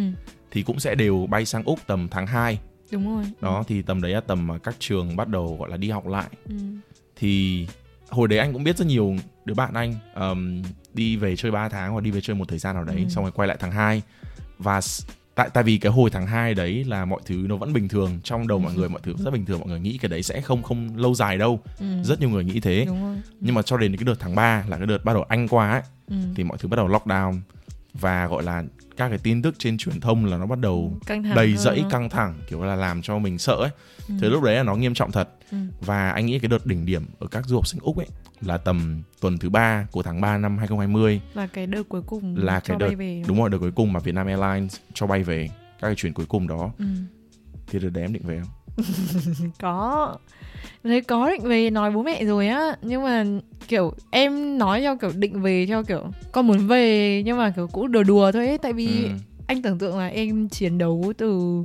thì 0.51 0.63
cũng 0.63 0.79
sẽ 0.79 0.95
đều 0.95 1.27
bay 1.29 1.45
sang 1.45 1.63
Úc 1.63 1.79
tầm 1.87 2.07
tháng 2.11 2.27
2. 2.27 2.59
đúng 2.91 3.15
rồi. 3.15 3.25
Đó 3.41 3.63
thì 3.67 3.81
tầm 3.81 4.01
đấy 4.01 4.11
là 4.11 4.21
tầm 4.21 4.47
mà 4.47 4.57
các 4.57 4.75
trường 4.79 5.15
bắt 5.15 5.27
đầu 5.27 5.55
gọi 5.59 5.69
là 5.69 5.77
đi 5.77 5.89
học 5.89 6.07
lại. 6.07 6.27
Ừ. 6.49 6.55
Thì 7.15 7.67
hồi 8.09 8.27
đấy 8.27 8.39
anh 8.39 8.53
cũng 8.53 8.63
biết 8.63 8.77
rất 8.77 8.87
nhiều 8.87 9.15
đứa 9.45 9.53
bạn 9.53 9.73
anh 9.73 9.93
ờm, 10.13 10.61
đi 10.93 11.15
về 11.15 11.35
chơi 11.35 11.51
3 11.51 11.69
tháng 11.69 11.91
hoặc 11.91 12.03
đi 12.03 12.11
về 12.11 12.21
chơi 12.21 12.35
một 12.35 12.47
thời 12.47 12.59
gian 12.59 12.75
nào 12.75 12.83
đấy 12.83 12.97
Ừ. 13.03 13.09
xong 13.09 13.23
rồi 13.23 13.31
quay 13.31 13.47
lại 13.47 13.57
tháng 13.59 13.71
2 13.71 14.01
và 14.57 14.81
tại 15.35 15.49
tại 15.53 15.63
vì 15.63 15.77
cái 15.77 15.91
hồi 15.91 16.09
tháng 16.09 16.27
2 16.27 16.53
đấy 16.53 16.83
là 16.83 17.05
mọi 17.05 17.21
thứ 17.25 17.35
nó 17.49 17.55
vẫn 17.57 17.73
bình 17.73 17.87
thường 17.87 18.19
trong 18.23 18.47
đầu 18.47 18.59
mọi 18.59 18.73
người 18.73 18.89
mọi 18.89 19.01
thứ 19.03 19.13
rất 19.17 19.33
bình 19.33 19.45
thường 19.45 19.59
mọi 19.59 19.69
người 19.69 19.79
nghĩ 19.79 19.97
cái 19.97 20.09
đấy 20.09 20.23
sẽ 20.23 20.41
không 20.41 20.63
không 20.63 20.97
lâu 20.97 21.15
dài 21.15 21.37
đâu. 21.37 21.59
Ừ. 21.79 21.85
rất 22.03 22.19
nhiều 22.19 22.29
người 22.29 22.43
nghĩ 22.43 22.59
thế. 22.59 22.87
Nhưng 23.39 23.55
mà 23.55 23.61
cho 23.61 23.77
đến 23.77 23.97
cái 23.97 24.03
đợt 24.05 24.15
tháng 24.19 24.35
3 24.35 24.65
là 24.67 24.77
cái 24.77 24.85
đợt 24.87 25.05
bắt 25.05 25.13
đầu 25.13 25.23
anh 25.29 25.47
qua 25.47 25.71
ấy 25.71 25.81
Ừ. 26.07 26.15
thì 26.35 26.43
mọi 26.43 26.57
thứ 26.57 26.67
bắt 26.67 26.75
đầu 26.77 26.87
lockdown 26.87 27.39
và 27.93 28.27
gọi 28.27 28.43
là 28.43 28.63
các 28.97 29.09
cái 29.09 29.17
tin 29.17 29.41
tức 29.41 29.55
trên 29.59 29.77
truyền 29.77 29.99
thông 29.99 30.25
là 30.25 30.37
nó 30.37 30.45
bắt 30.45 30.59
đầu 30.59 30.97
căng 31.05 31.23
thẳng 31.23 31.35
đầy 31.35 31.55
dẫy 31.57 31.83
căng 31.89 32.09
thẳng 32.09 32.33
kiểu 32.47 32.63
là 32.63 32.75
làm 32.75 33.01
cho 33.01 33.19
mình 33.19 33.37
sợ 33.37 33.53
ấy. 33.53 33.69
Ừ. 34.09 34.15
thế 34.21 34.29
lúc 34.29 34.43
đấy 34.43 34.55
là 34.55 34.63
nó 34.63 34.75
nghiêm 34.75 34.93
trọng 34.93 35.11
thật. 35.11 35.29
Ừ. 35.51 35.57
và 35.81 36.09
anh 36.11 36.25
nghĩ 36.25 36.39
cái 36.39 36.49
đợt 36.49 36.65
đỉnh 36.65 36.85
điểm 36.85 37.05
ở 37.19 37.27
các 37.27 37.45
du 37.45 37.55
học 37.55 37.67
sinh 37.67 37.79
úc 37.83 37.97
ấy 37.97 38.07
là 38.41 38.57
tầm 38.57 39.01
tuần 39.21 39.37
thứ 39.37 39.49
ba 39.49 39.87
của 39.91 40.03
tháng 40.03 40.21
3 40.21 40.37
năm 40.37 40.57
2020 40.57 41.21
là 41.33 41.47
cái 41.47 41.67
đợt 41.67 41.83
cuối 41.89 42.01
cùng 42.01 42.35
là 42.37 42.59
cái 42.59 42.77
bay 42.77 42.89
đợt 42.89 42.95
về. 42.97 43.23
đúng 43.27 43.37
rồi 43.39 43.49
đợt 43.49 43.57
cuối 43.57 43.71
cùng 43.71 43.93
mà 43.93 43.99
Vietnam 43.99 44.27
Airlines 44.27 44.75
cho 44.93 45.07
bay 45.07 45.23
về 45.23 45.47
các 45.81 45.87
cái 45.87 45.95
chuyến 45.95 46.13
cuối 46.13 46.25
cùng 46.25 46.47
đó. 46.47 46.71
Ừ. 46.77 46.85
thì 47.67 47.79
đợt 47.79 47.89
đấy 47.89 48.03
em 48.03 48.13
định 48.13 48.23
về 48.25 48.39
không 48.39 48.49
có 49.61 50.15
thấy 50.83 51.01
có 51.01 51.29
định 51.29 51.41
về 51.43 51.69
nói 51.69 51.91
bố 51.91 52.03
mẹ 52.03 52.25
rồi 52.25 52.47
á 52.47 52.75
nhưng 52.81 53.03
mà 53.03 53.25
kiểu 53.67 53.93
em 54.11 54.57
nói 54.57 54.81
theo 54.81 54.97
kiểu 54.97 55.11
định 55.17 55.41
về 55.41 55.65
theo 55.65 55.83
kiểu 55.83 56.03
con 56.31 56.47
muốn 56.47 56.67
về 56.67 57.21
nhưng 57.25 57.37
mà 57.37 57.49
kiểu 57.55 57.67
cũng 57.67 57.91
đùa 57.91 58.03
đùa 58.03 58.31
thôi 58.31 58.47
ấy 58.47 58.57
tại 58.57 58.73
vì 58.73 59.05
ừ. 59.05 59.11
anh 59.47 59.61
tưởng 59.61 59.77
tượng 59.77 59.97
là 59.97 60.07
em 60.07 60.49
chiến 60.49 60.77
đấu 60.77 61.13
từ 61.17 61.63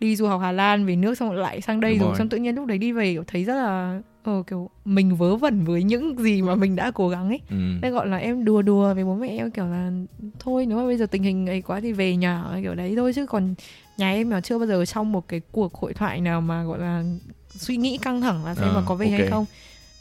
đi 0.00 0.16
du 0.16 0.26
học 0.26 0.40
Hà 0.40 0.52
Lan 0.52 0.86
về 0.86 0.96
nước 0.96 1.14
xong 1.14 1.32
lại 1.32 1.60
sang 1.60 1.80
đây 1.80 1.92
Đúng 1.92 1.98
rồi 2.00 2.08
rồi. 2.08 2.18
xong 2.18 2.28
tự 2.28 2.36
nhiên 2.38 2.54
lúc 2.54 2.66
đấy 2.66 2.78
đi 2.78 2.92
về 2.92 3.12
kiểu 3.12 3.24
thấy 3.26 3.44
rất 3.44 3.54
là 3.54 4.00
ờ 4.22 4.42
kiểu 4.46 4.70
mình 4.84 5.16
vớ 5.16 5.36
vẩn 5.36 5.64
với 5.64 5.82
những 5.82 6.16
gì 6.18 6.42
mà 6.42 6.54
mình 6.54 6.76
đã 6.76 6.90
cố 6.90 7.08
gắng 7.08 7.28
ấy 7.28 7.40
Ừ. 7.50 7.56
nên 7.82 7.92
gọi 7.92 8.06
là 8.06 8.16
em 8.16 8.44
đùa 8.44 8.62
đùa 8.62 8.94
với 8.94 9.04
bố 9.04 9.14
mẹ 9.14 9.28
em 9.28 9.50
kiểu 9.50 9.64
là 9.66 9.90
thôi 10.38 10.66
nếu 10.66 10.78
mà 10.78 10.84
bây 10.84 10.96
giờ 10.96 11.06
tình 11.06 11.22
hình 11.22 11.46
ấy 11.46 11.62
quá 11.62 11.80
thì 11.80 11.92
về 11.92 12.16
nhà 12.16 12.44
kiểu 12.62 12.74
đấy 12.74 12.94
thôi 12.96 13.12
chứ 13.14 13.26
còn 13.26 13.54
nhà 13.98 14.12
em 14.12 14.30
mà 14.30 14.40
chưa 14.40 14.58
bao 14.58 14.66
giờ 14.66 14.84
trong 14.84 15.12
một 15.12 15.28
cái 15.28 15.40
cuộc 15.52 15.74
hội 15.74 15.94
thoại 15.94 16.20
nào 16.20 16.40
mà 16.40 16.62
gọi 16.64 16.78
là 16.78 17.04
suy 17.50 17.76
nghĩ 17.76 17.98
căng 17.98 18.20
thẳng 18.20 18.44
là 18.44 18.54
xem 18.54 18.64
Ờ, 18.64 18.74
mà 18.74 18.82
có 18.86 18.94
về 18.94 19.08
hay 19.08 19.20
ok. 19.20 19.30
không 19.30 19.44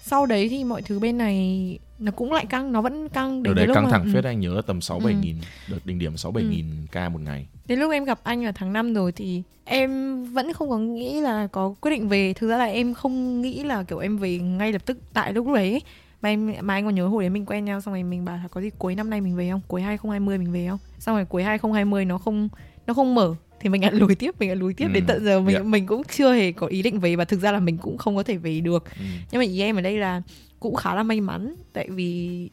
sau 0.01 0.25
đấy 0.25 0.49
thì 0.49 0.63
mọi 0.63 0.81
thứ 0.81 0.99
bên 0.99 1.17
này 1.17 1.79
nó 1.99 2.11
cũng 2.11 2.31
lại 2.33 2.45
căng 2.45 2.71
nó 2.71 2.81
vẫn 2.81 3.09
căng 3.09 3.44
đến 3.44 3.55
đấy 3.55 3.67
lúc 3.67 3.75
căng 3.75 3.83
mà, 3.83 3.89
thẳng 3.89 4.03
ừ. 4.03 4.11
phết 4.13 4.23
anh 4.23 4.39
nhớ 4.39 4.61
tầm 4.67 4.81
6 4.81 4.99
7 4.99 5.13
Ừ. 5.13 5.19
nghìn 5.21 5.35
đợt 5.67 5.79
đỉnh 5.85 5.99
điểm 5.99 6.17
6 6.17 6.31
7 6.31 6.44
nghìn 6.44 6.65
ca 6.91 7.09
một 7.09 7.19
ngày 7.21 7.47
Đến 7.67 7.79
lúc 7.79 7.91
em 7.91 8.03
gặp 8.03 8.19
anh 8.23 8.45
ở 8.45 8.51
tháng 8.55 8.73
5 8.73 8.94
rồi 8.94 9.11
thì 9.11 9.44
em 9.65 10.23
vẫn 10.25 10.53
không 10.53 10.69
có 10.69 10.77
nghĩ 10.77 11.21
là 11.21 11.47
có 11.47 11.75
quyết 11.81 11.91
định 11.91 12.07
về. 12.09 12.33
Thực 12.33 12.47
ra 12.49 12.57
là 12.57 12.65
em 12.65 12.94
không 12.94 13.41
nghĩ 13.41 13.63
là 13.63 13.83
kiểu 13.83 13.97
em 13.99 14.17
về 14.17 14.38
ngay 14.39 14.71
lập 14.73 14.81
tức 14.85 14.97
tại 15.13 15.33
lúc 15.33 15.47
đấy 15.47 15.71
ấy. 15.71 15.81
Mà 16.21 16.29
em 16.29 16.53
mà 16.61 16.73
anh 16.73 16.85
còn 16.85 16.95
nhớ 16.95 17.07
hồi 17.07 17.23
đấy 17.23 17.29
mình 17.29 17.45
quen 17.45 17.65
nhau 17.65 17.81
xong 17.81 17.94
rồi 17.94 18.03
mình 18.03 18.25
bảo 18.25 18.38
là 18.38 18.44
có 18.51 18.61
gì 18.61 18.69
cuối 18.77 18.95
năm 18.95 19.09
nay 19.09 19.21
mình 19.21 19.35
về 19.35 19.49
không? 19.51 19.61
Cuối 19.67 19.81
2020 19.81 20.38
mình 20.38 20.51
về 20.51 20.67
không? 20.69 20.79
Xong 20.99 21.15
rồi 21.15 21.25
cuối 21.25 21.44
2020 21.44 22.05
nó 22.05 22.17
không 22.17 22.49
nó 22.88 22.94
không 22.94 23.15
mở 23.15 23.35
thì 23.59 23.69
mình 23.69 23.81
lại 23.83 23.92
lùi 23.92 24.15
tiếp, 24.15 24.31
mình 24.39 24.50
lại 24.50 24.56
lùi 24.56 24.74
tiếp 24.74 24.86
Ừ, 24.88 24.94
đến 24.94 25.06
tận 25.07 25.24
giờ 25.25 25.39
mình 25.42 25.56
yeah. 25.56 25.65
mình 25.65 25.86
cũng 25.88 26.01
chưa 26.12 26.33
hề 26.33 26.51
có 26.51 26.68
ý 26.68 26.81
định 26.81 27.00
về 27.00 27.15
và 27.15 27.25
thực 27.25 27.39
ra 27.42 27.51
là 27.51 27.59
mình 27.59 27.78
cũng 27.78 27.97
không 27.97 28.16
có 28.16 28.23
thể 28.23 28.37
về 28.37 28.59
được. 28.59 28.83
ừ. 28.99 29.04
Nhưng 29.31 29.40
mà 29.40 29.45
ý 29.45 29.61
em 29.61 29.76
ở 29.76 29.81
đây 29.81 29.97
là 29.97 30.21
cũng 30.59 30.76
khá 30.76 30.95
là 30.95 31.04
may 31.04 31.21
mắn 31.21 31.56
tại 31.73 31.90
vì 31.90 32.49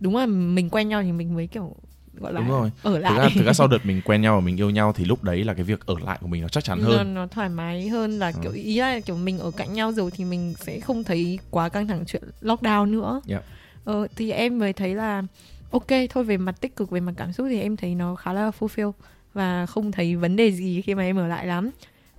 đúng 0.00 0.16
là 0.16 0.26
mình 0.26 0.70
quen 0.70 0.88
nhau 0.88 1.02
thì 1.02 1.12
mình 1.12 1.34
mới 1.34 1.46
kiểu 1.46 1.76
gọi 2.20 2.32
là 2.32 2.40
đúng 2.40 2.48
rồi 2.50 2.70
ở 2.82 2.90
thực 2.92 2.98
lại 2.98 3.18
ra 3.18 3.28
thực 3.36 3.44
ra 3.46 3.52
sau 3.52 3.66
đợt 3.72 3.86
mình 3.86 4.00
quen 4.04 4.20
nhau 4.22 4.34
và 4.34 4.40
mình 4.40 4.56
yêu 4.60 4.70
nhau 4.70 4.92
thì 4.92 5.04
lúc 5.04 5.24
đấy 5.24 5.44
là 5.44 5.54
cái 5.54 5.64
việc 5.64 5.86
ở 5.86 5.94
lại 6.04 6.18
của 6.20 6.26
mình 6.26 6.42
nó 6.42 6.48
chắc 6.48 6.64
chắn 6.64 6.78
nó, 6.82 6.86
hơn 6.86 7.14
nó 7.14 7.26
thoải 7.26 7.48
mái 7.48 7.88
hơn 7.88 8.18
là 8.18 8.32
Ừ. 8.34 8.38
kiểu 8.42 8.52
ý 8.52 8.78
là 8.80 9.00
kiểu 9.00 9.16
mình 9.16 9.38
ở 9.38 9.50
cạnh 9.50 9.72
nhau 9.72 9.92
rồi 9.92 10.10
thì 10.10 10.24
mình 10.24 10.54
sẽ 10.60 10.80
không 10.80 11.04
thấy 11.04 11.38
quá 11.50 11.68
căng 11.68 11.86
thẳng 11.86 12.04
chuyện 12.06 12.22
lockdown 12.42 12.90
nữa 12.90 13.20
Yep. 13.28 13.44
ờ, 13.84 14.06
thì 14.16 14.30
em 14.30 14.58
mới 14.58 14.72
thấy 14.72 14.94
là 14.94 15.22
ok 15.70 15.86
thôi 16.10 16.24
về 16.24 16.36
mặt 16.36 16.60
tích 16.60 16.76
cực 16.76 16.90
về 16.90 17.00
mặt 17.00 17.12
cảm 17.16 17.32
xúc 17.32 17.46
thì 17.50 17.60
em 17.60 17.76
thấy 17.76 17.94
nó 17.94 18.14
khá 18.14 18.32
là 18.32 18.50
fulfill 18.58 18.92
và 19.34 19.66
không 19.66 19.92
thấy 19.92 20.16
vấn 20.16 20.36
đề 20.36 20.52
gì 20.52 20.82
khi 20.82 20.94
mà 20.94 21.02
em 21.02 21.16
ở 21.16 21.26
lại 21.26 21.46
lắm 21.46 21.70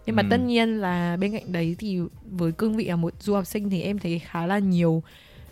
nhưng 0.06 0.16
mà 0.16 0.24
Ừ. 0.24 0.28
tất 0.30 0.38
nhiên 0.40 0.80
là 0.82 1.18
bên 1.20 1.32
cạnh 1.32 1.52
đấy 1.52 1.76
thì 1.80 2.00
với 2.32 2.52
cương 2.52 2.76
vị 2.76 2.86
là 2.86 2.96
một 2.96 3.14
du 3.20 3.34
học 3.34 3.48
sinh 3.48 3.70
thì 3.70 3.82
em 3.82 4.00
thấy 4.00 4.20
khá 4.20 4.46
là 4.46 4.60
nhiều 4.60 5.04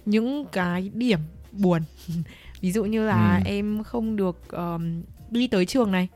những 0.05 0.45
cái 0.51 0.91
điểm 0.93 1.19
buồn 1.51 1.81
ví 2.61 2.71
dụ 2.71 2.85
như 2.85 3.05
là 3.07 3.35
Ừ. 3.37 3.41
em 3.49 3.83
không 3.83 4.15
được 4.15 4.51
um, 4.51 5.01
đi 5.31 5.47
tới 5.47 5.65
trường 5.65 5.91
này 5.91 6.07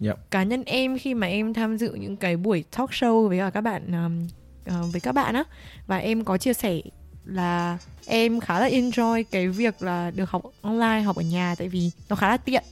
Yep. 0.00 0.30
cá 0.30 0.42
nhân 0.42 0.62
em 0.66 0.98
khi 0.98 1.14
mà 1.14 1.26
em 1.26 1.54
tham 1.54 1.76
dự 1.76 1.94
những 1.94 2.16
cái 2.16 2.36
buổi 2.36 2.64
talk 2.76 2.90
show 2.90 3.28
với 3.28 3.40
các 3.54 3.60
bạn 3.60 3.82
um, 4.04 4.28
ờ, 4.64 4.82
với 4.92 5.00
các 5.00 5.12
bạn 5.12 5.34
á 5.34 5.44
và 5.86 5.96
em 5.96 6.24
có 6.24 6.38
chia 6.38 6.54
sẻ 6.54 6.80
là 7.24 7.78
em 8.06 8.40
khá 8.40 8.60
là 8.60 8.68
enjoy 8.68 9.24
cái 9.30 9.48
việc 9.48 9.82
là 9.82 10.10
được 10.10 10.30
học 10.30 10.42
online 10.62 11.00
học 11.02 11.16
ở 11.16 11.22
nhà 11.22 11.54
tại 11.58 11.68
vì 11.68 11.90
nó 12.08 12.16
khá 12.16 12.28
là 12.28 12.36
tiện 12.36 12.64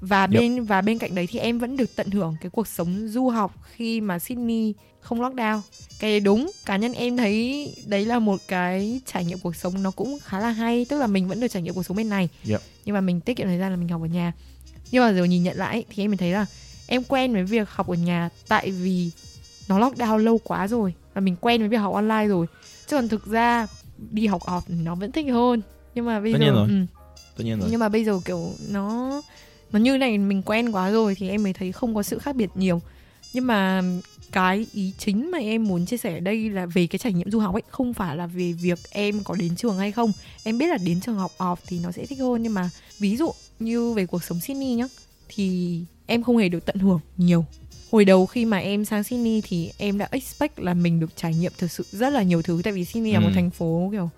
và 0.00 0.20
Yep. 0.20 0.30
bên 0.30 0.64
và 0.64 0.80
bên 0.80 0.98
cạnh 0.98 1.14
đấy 1.14 1.26
thì 1.30 1.38
em 1.38 1.58
vẫn 1.58 1.76
được 1.76 1.96
tận 1.96 2.10
hưởng 2.10 2.36
cái 2.40 2.50
cuộc 2.50 2.66
sống 2.68 3.08
du 3.08 3.28
học 3.28 3.54
khi 3.72 4.00
mà 4.00 4.18
Sydney 4.18 4.74
không 5.00 5.20
lockdown. 5.20 5.60
Cái 5.98 6.20
đúng 6.20 6.50
cá 6.66 6.76
nhân 6.76 6.92
em 6.92 7.16
thấy 7.16 7.66
đấy 7.86 8.04
là 8.06 8.18
một 8.18 8.40
cái 8.48 9.00
trải 9.06 9.24
nghiệm 9.24 9.38
cuộc 9.38 9.56
sống 9.56 9.82
nó 9.82 9.90
cũng 9.90 10.18
khá 10.24 10.38
là 10.40 10.50
hay 10.50 10.84
tức 10.88 10.98
là 10.98 11.06
mình 11.06 11.28
vẫn 11.28 11.40
được 11.40 11.48
trải 11.48 11.62
nghiệm 11.62 11.74
cuộc 11.74 11.82
sống 11.82 11.96
bên 11.96 12.08
này. 12.08 12.28
Yep. 12.48 12.60
nhưng 12.84 12.94
mà 12.94 13.00
mình 13.00 13.20
tiết 13.20 13.36
kiệm 13.36 13.46
thời 13.46 13.58
gian 13.58 13.70
là 13.70 13.76
mình 13.76 13.88
học 13.88 14.02
ở 14.02 14.06
nhà. 14.06 14.32
Nhưng 14.90 15.02
mà 15.04 15.12
rồi 15.12 15.28
nhìn 15.28 15.42
nhận 15.42 15.56
lại 15.56 15.84
thì 15.90 16.04
em 16.04 16.10
mới 16.10 16.16
thấy 16.16 16.32
là 16.32 16.46
em 16.86 17.04
quen 17.04 17.32
với 17.32 17.44
việc 17.44 17.70
học 17.70 17.88
ở 17.88 17.94
nhà 17.94 18.28
tại 18.48 18.70
vì 18.70 19.10
nó 19.68 19.78
lockdown 19.80 20.16
lâu 20.16 20.38
quá 20.44 20.68
rồi 20.68 20.94
và 21.14 21.20
mình 21.20 21.36
quen 21.40 21.60
với 21.60 21.68
việc 21.68 21.76
học 21.76 21.94
online 21.94 22.26
rồi. 22.26 22.46
Chứ 22.86 22.96
còn 22.96 23.08
thực 23.08 23.26
ra 23.26 23.66
đi 24.10 24.26
học 24.26 24.42
off 24.42 24.60
nó 24.68 24.94
vẫn 24.94 25.12
thích 25.12 25.26
hơn. 25.32 25.62
Nhưng 25.94 26.06
mà 26.06 26.20
bây 26.20 26.32
Tất 26.32 26.38
giờ 26.38 26.44
nhiên 26.44 26.54
rồi. 26.54 26.68
ừ, 26.68 26.74
tất 27.36 27.44
nhiên 27.44 27.58
rồi. 27.60 27.68
Nhưng 27.70 27.80
mà 27.80 27.88
bây 27.88 28.04
giờ 28.04 28.20
kiểu 28.24 28.50
nó 28.68 29.22
nó 29.72 29.78
như 29.78 29.98
này 29.98 30.18
mình 30.18 30.42
quen 30.42 30.70
quá 30.72 30.90
rồi 30.90 31.14
thì 31.14 31.28
em 31.28 31.42
mới 31.42 31.52
thấy 31.52 31.72
không 31.72 31.94
có 31.94 32.02
sự 32.02 32.18
khác 32.18 32.36
biệt 32.36 32.50
nhiều. 32.54 32.80
Nhưng 33.32 33.46
mà 33.46 33.82
cái 34.32 34.66
ý 34.72 34.92
chính 34.98 35.30
mà 35.30 35.38
em 35.38 35.64
muốn 35.64 35.86
chia 35.86 35.96
sẻ 35.96 36.14
ở 36.14 36.20
đây 36.20 36.50
là 36.50 36.66
về 36.66 36.86
cái 36.86 36.98
trải 36.98 37.12
nghiệm 37.12 37.30
du 37.30 37.38
học 37.38 37.54
ấy 37.54 37.62
không 37.70 37.94
phải 37.94 38.16
là 38.16 38.26
về 38.26 38.52
việc 38.52 38.78
em 38.90 39.20
có 39.24 39.34
đến 39.34 39.56
trường 39.56 39.78
hay 39.78 39.92
không. 39.92 40.12
Em 40.44 40.58
biết 40.58 40.66
là 40.66 40.78
đến 40.84 41.00
trường 41.00 41.16
học 41.16 41.32
off 41.38 41.56
thì 41.66 41.78
nó 41.82 41.92
sẽ 41.92 42.06
thích 42.06 42.18
hơn 42.18 42.42
nhưng 42.42 42.54
mà 42.54 42.70
ví 42.98 43.16
dụ 43.16 43.32
như 43.60 43.92
về 43.92 44.06
cuộc 44.06 44.24
sống 44.24 44.40
Sydney 44.40 44.74
nhá 44.74 44.86
thì 45.28 45.78
em 46.06 46.22
không 46.22 46.36
hề 46.36 46.48
được 46.48 46.64
tận 46.66 46.76
hưởng 46.78 47.00
nhiều. 47.16 47.44
Hồi 47.92 48.04
đầu 48.04 48.26
khi 48.26 48.44
mà 48.44 48.58
em 48.58 48.84
sang 48.84 49.04
Sydney 49.04 49.40
thì 49.48 49.70
em 49.78 49.98
đã 49.98 50.08
expect 50.10 50.58
là 50.58 50.74
mình 50.74 51.00
được 51.00 51.16
trải 51.16 51.34
nghiệm 51.34 51.52
thực 51.58 51.70
sự 51.70 51.84
rất 51.92 52.10
là 52.10 52.22
nhiều 52.22 52.42
thứ 52.42 52.60
tại 52.64 52.72
vì 52.72 52.84
Sydney 52.84 53.12
là 53.12 53.20
một 53.20 53.28
Ừ. 53.28 53.34
thành 53.34 53.50
phố 53.50 53.88
kiểu 53.92 54.10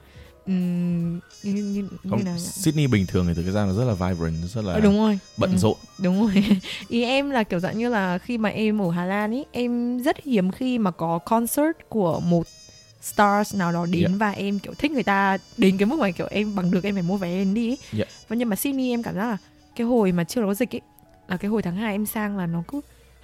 ừm, 0.47 1.15
như, 1.15 1.21
như, 1.43 1.63
như 1.63 1.89
Không, 2.11 2.25
nào 2.25 2.35
nhỉ? 2.35 2.41
Sydney 2.41 2.87
bình 2.87 3.07
thường 3.07 3.27
thì 3.27 3.35
thực 3.43 3.51
ra 3.51 3.65
nó 3.67 3.73
rất 3.73 3.85
là 3.85 3.95
vibrant 3.95 4.35
rất 4.55 4.65
là 4.65 4.73
Ờ, 4.73 4.81
đúng 4.81 4.97
rồi 4.99 5.19
bận 5.37 5.51
Ừ. 5.51 5.57
rộn 5.57 5.77
Đúng 5.99 6.21
rồi 6.27 6.45
Ý 6.89 7.05
em 7.05 7.31
là 7.31 7.43
kiểu 7.43 7.61
dạng 7.61 7.79
như 7.79 7.89
là 7.89 8.19
khi 8.19 8.39
mà 8.39 8.49
em 8.49 8.83
ở 8.83 8.91
Hà 8.91 9.05
Lan 9.05 9.31
ý 9.33 9.45
Em 9.53 9.99
rất 10.03 10.17
hiếm 10.25 10.51
khi 10.51 10.79
mà 10.79 10.91
có 10.91 11.19
concert 11.19 11.77
của 11.89 12.21
một 12.21 12.47
stars 13.03 13.55
nào 13.57 13.73
đó 13.73 13.87
đến 13.87 14.01
Yeah. 14.03 14.13
và 14.19 14.31
em 14.31 14.59
kiểu 14.59 14.75
thích 14.79 14.91
người 14.91 15.03
ta 15.03 15.39
đến 15.57 15.77
cái 15.79 15.87
mức 15.87 15.99
mà 15.99 16.11
kiểu 16.11 16.27
em 16.31 16.55
bằng 16.55 16.71
được 16.71 16.85
em 16.85 16.95
phải 16.95 17.03
mua 17.03 17.17
vé 17.17 17.29
em 17.29 17.55
đi 17.55 17.69
ý. 17.69 17.77
Yeah. 17.97 18.09
Và 18.29 18.37
nhưng 18.37 18.49
mà 18.49 18.57
Sydney 18.57 18.91
em 18.91 19.03
cảm 19.03 19.15
giác 19.15 19.27
là 19.31 19.37
cái 19.77 19.87
hồi 19.87 20.13
mà 20.13 20.25
chưa 20.25 20.41
có 20.43 20.55
dịch 20.55 20.75
ấy 20.75 20.81
là 21.29 21.37
cái 21.37 21.49
hồi 21.51 21.63
tháng 21.63 21.77
2 21.77 21.95
em 21.95 22.07
sang 22.07 22.37
là 22.37 22.47
nó 22.47 22.63
cứ 22.69 22.81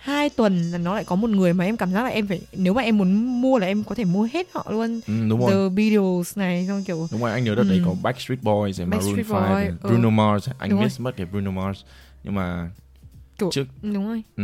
hai 0.07 0.31
tuần 0.31 0.71
là 0.73 0.79
nó 0.79 0.95
lại 0.95 1.05
có 1.05 1.17
một 1.17 1.31
người 1.31 1.53
mà 1.53 1.65
em 1.65 1.77
cảm 1.77 1.93
giác 1.93 2.03
là 2.03 2.09
em 2.09 2.27
phải 2.27 2.41
nếu 2.53 2.75
mà 2.75 2.83
em 2.83 2.99
muốn 2.99 3.41
mua 3.43 3.59
là 3.59 3.67
em 3.67 3.85
có 3.85 3.95
thể 3.95 4.05
mua 4.05 4.29
hết 4.33 4.47
họ 4.55 4.67
luôn 4.71 5.01
ừ, 5.07 5.13
đúng 5.29 5.41
rồi 5.41 5.51
The 5.51 5.75
Beatles 5.77 6.39
này 6.39 6.65
xong 6.69 6.85
kiểu 6.85 7.09
đúng 7.13 7.21
rồi 7.21 7.31
anh 7.33 7.45
nhớ 7.45 7.55
đợt 7.55 7.65
đấy 7.69 7.79
Ừ. 7.79 7.83
có 7.87 7.95
Backstreet 8.03 8.43
Boys 8.43 8.79
này, 8.79 8.87
Maroon 8.87 9.17
Backstreet 9.17 9.27
5 9.43 9.55
này, 9.55 9.69
Boys, 9.69 9.81
ừ. 9.83 9.89
Bruno 9.89 10.11
Mars 10.11 10.49
anh 10.59 10.71
Đúng 10.71 10.79
rồi. 10.79 10.85
miss 10.85 11.01
mất 11.01 11.17
cái 11.17 11.27
Bruno 11.27 11.51
Mars 11.51 11.81
nhưng 12.25 12.35
mà 12.35 12.71
đúng 13.83 14.07
rồi 14.07 14.23
ừ, 14.37 14.43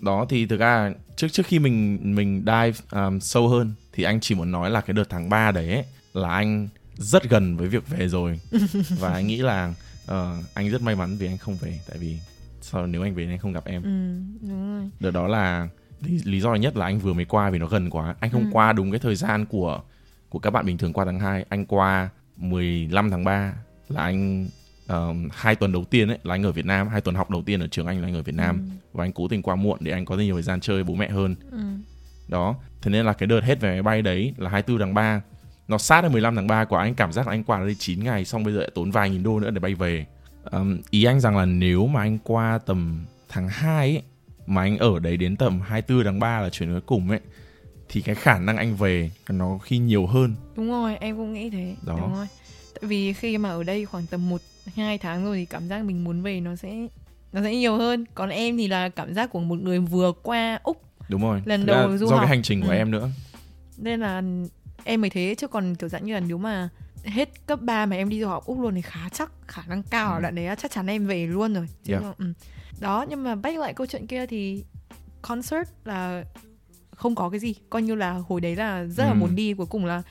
đó 0.00 0.26
thì 0.28 0.46
thực 0.46 0.60
ra 0.60 0.92
trước 1.16 1.28
trước 1.32 1.46
khi 1.46 1.58
mình 1.58 1.98
mình 2.14 2.42
dive 2.46 2.72
um, 2.92 3.18
sâu 3.20 3.48
hơn 3.48 3.72
thì 3.92 4.02
anh 4.02 4.20
chỉ 4.20 4.34
muốn 4.34 4.50
nói 4.50 4.70
là 4.70 4.80
cái 4.80 4.94
đợt 4.94 5.04
tháng 5.10 5.28
3 5.30 5.50
đấy 5.52 5.72
ấy, 5.72 5.84
là 6.14 6.28
anh 6.28 6.68
rất 6.96 7.30
gần 7.30 7.56
với 7.56 7.68
việc 7.68 7.88
về 7.88 8.08
rồi 8.08 8.40
và 8.98 9.12
anh 9.12 9.26
nghĩ 9.26 9.36
là 9.36 9.74
ờ, 10.06 10.36
anh 10.54 10.70
rất 10.70 10.82
may 10.82 10.96
mắn 10.96 11.16
vì 11.16 11.26
anh 11.26 11.38
không 11.38 11.56
về 11.56 11.80
tại 11.88 11.98
vì 11.98 12.18
sau 12.62 12.86
nếu 12.86 13.02
anh 13.02 13.14
về 13.14 13.26
anh 13.26 13.38
không 13.38 13.52
gặp 13.52 13.64
em. 13.64 13.82
Ừ, 13.82 13.88
đúng 14.48 14.76
rồi. 14.78 14.90
Đợt 15.00 15.10
đó 15.10 15.26
là 15.28 15.68
lý, 16.00 16.18
lý 16.24 16.40
do 16.40 16.54
nhất 16.54 16.76
là 16.76 16.86
anh 16.86 16.98
vừa 16.98 17.12
mới 17.12 17.24
qua 17.24 17.50
vì 17.50 17.58
nó 17.58 17.66
gần 17.66 17.90
quá. 17.90 18.14
Anh 18.20 18.30
không 18.30 18.44
Ừ. 18.44 18.48
qua 18.52 18.72
đúng 18.72 18.90
cái 18.90 19.00
thời 19.00 19.14
gian 19.16 19.46
của 19.46 19.80
của 20.28 20.38
các 20.38 20.50
bạn 20.50 20.66
bình 20.66 20.78
thường 20.78 20.92
qua 20.92 21.04
tháng 21.04 21.20
2 21.20 21.44
anh 21.48 21.66
qua 21.66 22.08
15 22.36 23.10
tháng 23.10 23.24
3 23.24 23.54
là 23.88 24.02
anh 24.02 24.48
um, 24.88 25.28
hai 25.32 25.54
tuần 25.56 25.72
đầu 25.72 25.84
tiên 25.84 26.08
ấy 26.08 26.18
là 26.22 26.34
anh 26.34 26.42
ở 26.42 26.52
Việt 26.52 26.66
Nam 26.66 26.88
hai 26.88 27.00
tuần 27.00 27.14
học 27.16 27.30
đầu 27.30 27.42
tiên 27.42 27.60
ở 27.60 27.66
trường 27.66 27.86
anh 27.86 28.00
là 28.00 28.08
anh 28.08 28.14
ở 28.14 28.22
Việt 28.22 28.34
Nam. 28.34 28.56
Ừ. 28.56 28.76
và 28.92 29.04
anh 29.04 29.12
cố 29.12 29.28
tình 29.28 29.42
qua 29.42 29.56
muộn 29.56 29.78
để 29.80 29.92
anh 29.92 30.04
có 30.04 30.16
nhiều 30.16 30.34
thời 30.34 30.42
gian 30.42 30.60
chơi 30.60 30.84
bố 30.84 30.94
mẹ 30.94 31.10
hơn. 31.10 31.34
Ừ. 31.50 31.58
đó 32.28 32.54
thế 32.82 32.90
nên 32.90 33.06
là 33.06 33.12
cái 33.12 33.26
đợt 33.26 33.40
hết 33.44 33.60
vé 33.60 33.70
máy 33.70 33.82
bay 33.82 34.02
đấy 34.02 34.34
là 34.36 34.50
24 34.50 34.78
tháng 34.80 34.94
3 34.94 35.20
nó 35.68 35.78
sát 35.78 36.02
đến 36.02 36.12
15 36.12 36.36
tháng 36.36 36.46
3 36.46 36.64
của 36.64 36.76
anh 36.76 36.94
cảm 36.94 37.12
giác 37.12 37.26
là 37.26 37.32
anh 37.32 37.44
qua 37.44 37.58
đây 37.58 37.74
9 37.78 38.04
ngày 38.04 38.24
xong 38.24 38.44
bây 38.44 38.52
giờ 38.54 38.60
lại 38.60 38.70
tốn 38.74 38.90
vài 38.90 39.10
nghìn 39.10 39.22
đô 39.22 39.40
nữa 39.40 39.50
để 39.50 39.60
bay 39.60 39.74
về 39.74 40.06
Ừm, 40.44 40.80
ý 40.90 41.04
anh 41.04 41.20
rằng 41.20 41.36
là 41.36 41.44
nếu 41.44 41.86
mà 41.86 42.00
anh 42.00 42.18
qua 42.24 42.58
tầm 42.66 43.04
tháng 43.28 43.48
2 43.48 43.90
ấy, 43.96 44.02
mà 44.46 44.62
anh 44.62 44.78
ở 44.78 44.98
đấy 44.98 45.16
đến 45.16 45.36
tầm 45.36 45.60
24 45.60 46.04
tháng 46.04 46.20
3 46.20 46.40
là 46.40 46.50
chuyển 46.50 46.72
cuối 46.72 46.80
cùng 46.80 47.10
ấy 47.10 47.20
thì 47.88 48.00
cái 48.02 48.14
khả 48.14 48.38
năng 48.38 48.56
anh 48.56 48.76
về 48.76 49.10
nó 49.28 49.58
khi 49.58 49.78
nhiều 49.78 50.06
hơn 50.06 50.34
Đúng 50.56 50.70
rồi, 50.70 50.96
em 50.96 51.16
cũng 51.16 51.32
nghĩ 51.32 51.50
thế. 51.50 51.74
Đó. 51.86 51.96
Đúng 52.00 52.14
rồi. 52.14 52.26
Tại 52.74 52.88
vì 52.88 53.12
khi 53.12 53.38
mà 53.38 53.48
ở 53.50 53.62
đây 53.62 53.84
khoảng 53.86 54.06
tầm 54.06 54.28
1 54.28 54.40
2 54.76 54.98
tháng 54.98 55.24
rồi 55.24 55.36
thì 55.36 55.44
cảm 55.44 55.68
giác 55.68 55.84
mình 55.84 56.04
muốn 56.04 56.22
về 56.22 56.40
nó 56.40 56.56
sẽ 56.56 56.86
nó 57.32 57.42
sẽ 57.42 57.54
nhiều 57.56 57.76
hơn. 57.76 58.04
Còn 58.14 58.28
em 58.28 58.56
thì 58.56 58.68
là 58.68 58.88
cảm 58.88 59.14
giác 59.14 59.30
của 59.30 59.40
một 59.40 59.58
người 59.58 59.78
vừa 59.78 60.12
qua 60.22 60.58
Úc 60.62 60.82
đúng 61.08 61.22
rồi 61.22 61.42
Lần 61.44 61.66
đầu 61.66 61.98
du 61.98 62.06
do 62.06 62.16
học. 62.16 62.20
cái 62.22 62.28
hành 62.28 62.42
trình 62.42 62.60
của 62.62 62.68
Ừ. 62.68 62.74
em 62.74 62.90
nữa 62.90 63.08
nên 63.78 64.00
là 64.00 64.22
em 64.84 65.00
mới 65.00 65.10
thế 65.10 65.34
chứ 65.38 65.46
còn 65.46 65.74
kiểu 65.74 65.88
dạng 65.88 66.04
như 66.04 66.14
là 66.14 66.20
nếu 66.20 66.38
mà 66.38 66.68
hết 67.04 67.46
cấp 67.46 67.60
3 67.62 67.86
mà 67.86 67.96
em 67.96 68.08
đi 68.08 68.20
du 68.20 68.28
học 68.28 68.44
Úc 68.46 68.60
luôn 68.60 68.74
thì 68.74 68.80
khá 68.82 69.08
chắc 69.12 69.32
khả 69.48 69.62
năng 69.66 69.82
cao 69.82 70.12
Ừ. 70.12 70.16
ở 70.16 70.20
đoạn 70.20 70.34
đấy 70.34 70.44
là 70.44 70.54
chắc 70.54 70.70
chắn 70.70 70.86
em 70.86 71.06
về 71.06 71.26
luôn 71.26 71.54
rồi. 71.54 71.66
Chứ 71.84 71.92
Yeah. 71.92 72.02
mà- 72.04 72.12
ừ. 72.18 72.32
Đó, 72.80 73.06
nhưng 73.08 73.22
mà 73.22 73.34
back 73.34 73.58
lại 73.58 73.74
câu 73.74 73.86
chuyện 73.86 74.06
kia 74.06 74.26
thì 74.26 74.64
concert 75.22 75.68
là 75.84 76.24
không 76.96 77.14
có 77.14 77.30
cái 77.30 77.40
gì 77.40 77.54
coi 77.70 77.82
như 77.82 77.94
là 77.94 78.12
hồi 78.12 78.40
đấy 78.40 78.56
là 78.56 78.84
rất 78.84 79.04
là 79.04 79.10
Ừ. 79.12 79.16
muốn 79.20 79.34
đi 79.36 79.54
cuối 79.54 79.66
cùng 79.66 79.84
là 79.84 80.02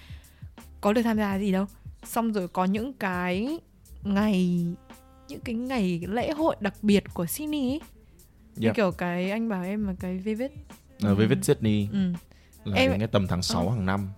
có 0.81 0.93
được 0.93 1.01
tham 1.01 1.17
gia 1.17 1.39
gì 1.39 1.51
đâu 1.51 1.65
xong 2.03 2.33
rồi 2.33 2.47
có 2.47 2.65
những 2.65 2.93
cái 2.93 3.59
ngày 4.03 4.65
những 5.27 5.39
cái 5.41 5.55
ngày 5.55 6.01
lễ 6.09 6.31
hội 6.31 6.55
đặc 6.59 6.73
biệt 6.81 7.03
của 7.13 7.25
Sydney 7.25 7.69
ấy. 7.69 7.81
Như 8.55 8.71
kiểu 8.75 8.91
cái 8.91 9.31
anh 9.31 9.49
bảo 9.49 9.63
em 9.63 9.87
là 9.87 9.93
cái 9.99 10.17
Vivid 10.17 10.51
Ở 11.03 11.15
với 11.15 11.27
Visit 11.27 11.45
Sydney 11.45 11.87
ừ. 11.91 12.13
là 12.65 12.75
Em- 12.75 12.91
đến 12.91 12.99
cái 12.99 13.07
tầm 13.07 13.27
tháng 13.27 13.41
6 13.41 13.69
hàng 13.69 13.85
năm 13.85 14.09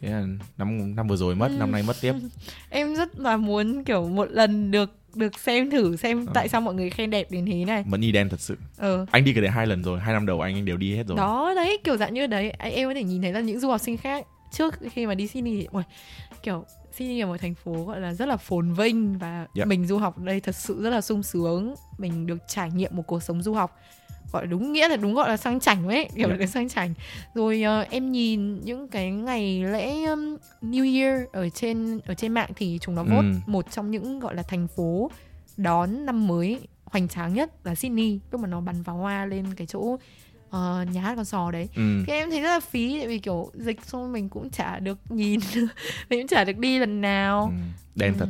thế 0.00 0.08
là 0.10 0.24
năm 0.58 0.96
năm 0.96 1.08
vừa 1.08 1.16
rồi 1.16 1.34
mất 1.34 1.48
Ừ. 1.48 1.56
năm 1.58 1.72
nay 1.72 1.82
mất 1.82 1.96
tiếp 2.00 2.14
em 2.70 2.94
rất 2.94 3.18
là 3.18 3.36
muốn 3.36 3.84
kiểu 3.84 4.08
một 4.08 4.30
lần 4.30 4.70
được 4.70 4.90
được 5.14 5.38
xem 5.38 5.70
thử 5.70 5.96
xem 5.96 6.26
Ờ. 6.26 6.32
tại 6.34 6.48
sao 6.48 6.60
mọi 6.60 6.74
người 6.74 6.90
khen 6.90 7.10
đẹp 7.10 7.30
đến 7.30 7.46
thế 7.46 7.64
này 7.64 7.84
vẫn 7.86 8.00
y 8.00 8.12
đen 8.12 8.28
thật 8.28 8.40
sự 8.40 8.56
ờ 8.76 9.06
anh 9.10 9.24
đi 9.24 9.32
cái 9.32 9.42
đấy 9.42 9.50
hai 9.50 9.66
lần 9.66 9.82
rồi 9.84 10.00
hai 10.00 10.14
năm 10.14 10.26
đầu 10.26 10.40
anh 10.40 10.54
anh 10.54 10.64
đều 10.64 10.76
đi 10.76 10.96
hết 10.96 11.06
rồi 11.06 11.16
đó 11.16 11.52
đấy 11.56 11.78
kiểu 11.84 11.96
dạng 11.96 12.14
như 12.14 12.26
đấy 12.26 12.50
Ấy, 12.50 12.72
em 12.72 12.88
có 12.88 12.94
thể 12.94 13.02
nhìn 13.02 13.22
thấy 13.22 13.32
là 13.32 13.40
những 13.40 13.60
du 13.60 13.68
học 13.70 13.80
sinh 13.80 13.96
khác 13.96 14.26
trước 14.52 14.74
khi 14.92 15.06
mà 15.06 15.14
đi 15.14 15.26
Sydney 15.26 15.60
thì 15.60 15.68
ui, 15.72 15.82
kiểu 16.42 16.64
Sydney 16.92 17.20
là 17.20 17.26
một 17.26 17.36
thành 17.40 17.54
phố 17.54 17.84
gọi 17.84 18.00
là 18.00 18.14
rất 18.14 18.26
là 18.26 18.36
phồn 18.36 18.72
vinh 18.72 19.18
và 19.18 19.46
Dạ. 19.54 19.64
mình 19.64 19.86
du 19.86 19.98
học 19.98 20.16
ở 20.18 20.24
đây 20.26 20.40
thật 20.40 20.56
sự 20.56 20.82
rất 20.82 20.90
là 20.90 21.00
sung 21.00 21.22
sướng 21.22 21.74
mình 21.98 22.26
được 22.26 22.38
trải 22.48 22.70
nghiệm 22.70 22.96
một 22.96 23.02
cuộc 23.06 23.22
sống 23.22 23.42
du 23.42 23.54
học 23.54 23.78
gọi 24.32 24.46
đúng 24.46 24.72
nghĩa 24.72 24.88
là 24.88 24.96
đúng 24.96 25.14
gọi 25.14 25.28
là 25.28 25.36
sang 25.36 25.60
chảnh 25.60 25.88
ấy 25.88 26.08
kiểu 26.16 26.28
Dạ. 26.28 26.36
được 26.36 26.46
sang 26.46 26.68
chảnh 26.68 26.94
rồi 27.34 27.62
ờ, 27.62 27.80
em 27.90 28.12
nhìn 28.12 28.60
những 28.64 28.88
cái 28.88 29.10
ngày 29.10 29.64
lễ 29.64 30.04
um, 30.04 30.36
New 30.62 31.00
Year 31.00 31.22
ở 31.32 31.48
trên 31.48 32.00
ở 32.06 32.14
trên 32.14 32.32
mạng 32.32 32.50
thì 32.56 32.78
chúng 32.82 32.94
nó 32.94 33.02
vote 33.02 33.28
Ừ. 33.28 33.34
một 33.46 33.70
trong 33.70 33.90
những 33.90 34.20
gọi 34.20 34.34
là 34.34 34.42
thành 34.42 34.66
phố 34.76 35.10
đón 35.56 36.06
năm 36.06 36.26
mới 36.26 36.60
hoành 36.84 37.08
tráng 37.08 37.34
nhất 37.34 37.50
là 37.66 37.74
Sydney 37.74 38.18
lúc 38.30 38.40
mà 38.40 38.48
nó 38.48 38.60
bắn 38.60 38.84
pháo 38.84 38.96
hoa 38.96 39.26
lên 39.26 39.44
cái 39.56 39.66
chỗ 39.66 39.96
ờ, 40.50 40.84
nhà 40.92 41.00
hát 41.00 41.14
con 41.16 41.24
sò 41.24 41.50
đấy 41.50 41.68
ừ. 41.76 41.82
thì 42.06 42.12
em 42.12 42.30
thấy 42.30 42.40
rất 42.40 42.48
là 42.48 42.60
phí 42.60 42.98
tại 42.98 43.06
vì 43.08 43.18
kiểu 43.18 43.50
dịch 43.54 43.84
xong 43.84 44.12
mình 44.12 44.28
cũng 44.28 44.50
chả 44.50 44.78
được 44.78 44.98
nhìn 45.08 45.40
mình 46.10 46.20
cũng 46.20 46.26
chả 46.26 46.44
được 46.44 46.58
đi 46.58 46.78
lần 46.78 47.00
nào 47.00 47.42
Ừ. 47.46 47.52
đen 47.94 48.14
thật 48.18 48.28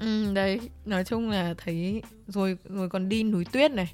ừ, 0.00 0.32
đấy 0.34 0.60
nói 0.86 1.04
chung 1.04 1.30
là 1.30 1.54
thấy 1.64 2.02
rồi 2.26 2.56
rồi 2.64 2.88
còn 2.88 3.08
đi 3.08 3.22
núi 3.22 3.44
tuyết 3.44 3.70
này 3.72 3.92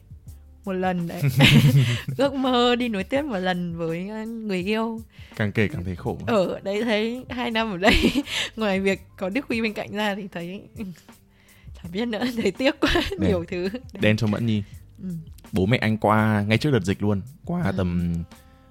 một 0.66 0.72
lần 0.72 1.08
đấy. 1.08 1.22
Ước 2.16 2.34
mơ 2.34 2.76
đi 2.76 2.88
núi 2.88 3.04
tuyết 3.04 3.24
một 3.24 3.38
lần 3.38 3.76
với 3.76 4.08
ờ, 4.08 4.24
người 4.26 4.58
yêu. 4.62 5.00
Càng 5.36 5.52
kể 5.52 5.68
càng 5.68 5.84
thấy 5.84 5.96
khổ. 5.96 6.18
Ở 6.26 6.60
đấy 6.62 6.82
thấy 6.84 7.24
hai 7.30 7.50
năm 7.50 7.70
ở 7.72 7.76
đây 7.76 7.94
ngoài 8.56 8.80
việc 8.80 9.00
có 9.18 9.28
Đức 9.28 9.46
Huy 9.48 9.60
bên 9.60 9.72
cạnh 9.72 9.92
ra 9.92 10.14
thì 10.14 10.22
thấy 10.32 10.62
ừ, 10.78 10.84
chả 11.82 11.88
biết 11.92 12.06
nữa 12.08 12.24
thấy 12.42 12.50
tiếc 12.50 12.80
quá 12.80 12.90
Đẹp. 12.94 13.28
nhiều 13.28 13.44
thứ. 13.48 13.68
đen 14.00 14.16
cho 14.16 14.26
mẫn 14.26 14.46
nhi. 14.46 14.62
Ừ. 15.02 15.08
bố 15.52 15.66
mẹ 15.66 15.78
anh 15.78 15.96
qua 15.98 16.44
ngay 16.48 16.58
trước 16.58 16.70
đợt 16.70 16.82
dịch 16.84 17.02
luôn 17.02 17.20
qua 17.44 17.62
Ừ. 17.62 17.72
tầm 17.76 18.14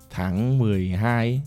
tháng 0.10 0.58
12 0.58 1.28
ấy, 1.28 1.42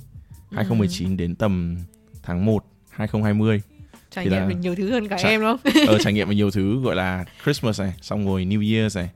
2019 0.53 1.17
đến 1.17 1.35
tầm 1.35 1.77
tháng 2.23 2.45
1 2.45 2.65
2020 2.91 3.63
trải 4.11 4.25
Thì 4.25 4.31
nghiệm 4.31 4.49
là- 4.49 4.55
nhiều 4.55 4.75
thứ 4.75 4.91
hơn 4.91 5.09
cả 5.09 5.17
Trải- 5.23 5.31
em 5.31 5.41
đúng 5.41 5.57
không? 5.63 5.73
Ở 5.89 5.99
trải 5.99 6.13
nghiệm 6.13 6.31
nhiều 6.31 6.51
thứ 6.51 6.81
gọi 6.83 6.97
là 6.97 7.25
Christmas 7.45 7.81
này 7.81 7.93
xong 8.03 8.27
rồi 8.27 8.45
New 8.45 8.61
Year's 8.61 9.01
này 9.01 9.11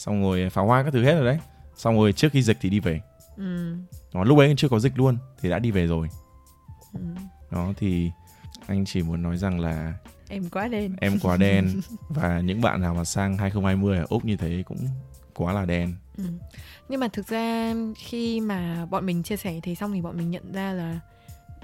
xong 0.00 0.22
rồi 0.22 0.50
pháo 0.50 0.66
hoa 0.66 0.82
các 0.82 0.90
thứ 0.92 1.02
hết 1.04 1.14
rồi 1.14 1.24
đấy 1.24 1.38
xong 1.76 1.94
rồi 1.96 2.12
trước 2.12 2.28
khi 2.32 2.42
dịch 2.42 2.56
thì 2.60 2.70
đi 2.70 2.80
về 2.80 3.00
ừ. 3.36 3.76
đó, 4.14 4.24
lúc 4.24 4.38
ấy 4.38 4.54
chưa 4.56 4.68
có 4.68 4.78
dịch 4.78 4.98
luôn 4.98 5.18
thì 5.40 5.50
đã 5.50 5.58
đi 5.58 5.70
về 5.70 5.86
rồi 5.86 6.08
Ừ. 6.92 7.00
đó 7.50 7.72
thì 7.76 8.10
anh 8.66 8.84
chỉ 8.84 9.02
muốn 9.02 9.22
nói 9.22 9.36
rằng 9.36 9.60
là 9.60 9.94
em 10.28 10.48
quá 10.50 10.68
đen 10.68 10.96
em 11.00 11.18
quá 11.22 11.36
đen 11.36 11.80
và 12.08 12.40
những 12.40 12.60
bạn 12.60 12.80
nào 12.80 12.94
mà 12.94 13.04
sang 13.04 13.36
2020 13.36 13.98
ở 13.98 14.06
Úc 14.08 14.24
như 14.24 14.36
thế 14.36 14.62
cũng 14.66 14.88
quá 15.34 15.52
là 15.52 15.64
đen 15.64 15.94
Ừ. 16.18 16.24
Nhưng 16.88 17.00
mà 17.00 17.08
thực 17.08 17.28
ra 17.28 17.74
khi 17.96 18.40
mà 18.40 18.86
bọn 18.90 19.06
mình 19.06 19.22
chia 19.22 19.36
sẻ 19.36 19.60
thế 19.62 19.74
xong 19.74 19.92
thì 19.92 20.00
bọn 20.00 20.16
mình 20.16 20.30
nhận 20.30 20.52
ra 20.52 20.72
là 20.72 21.00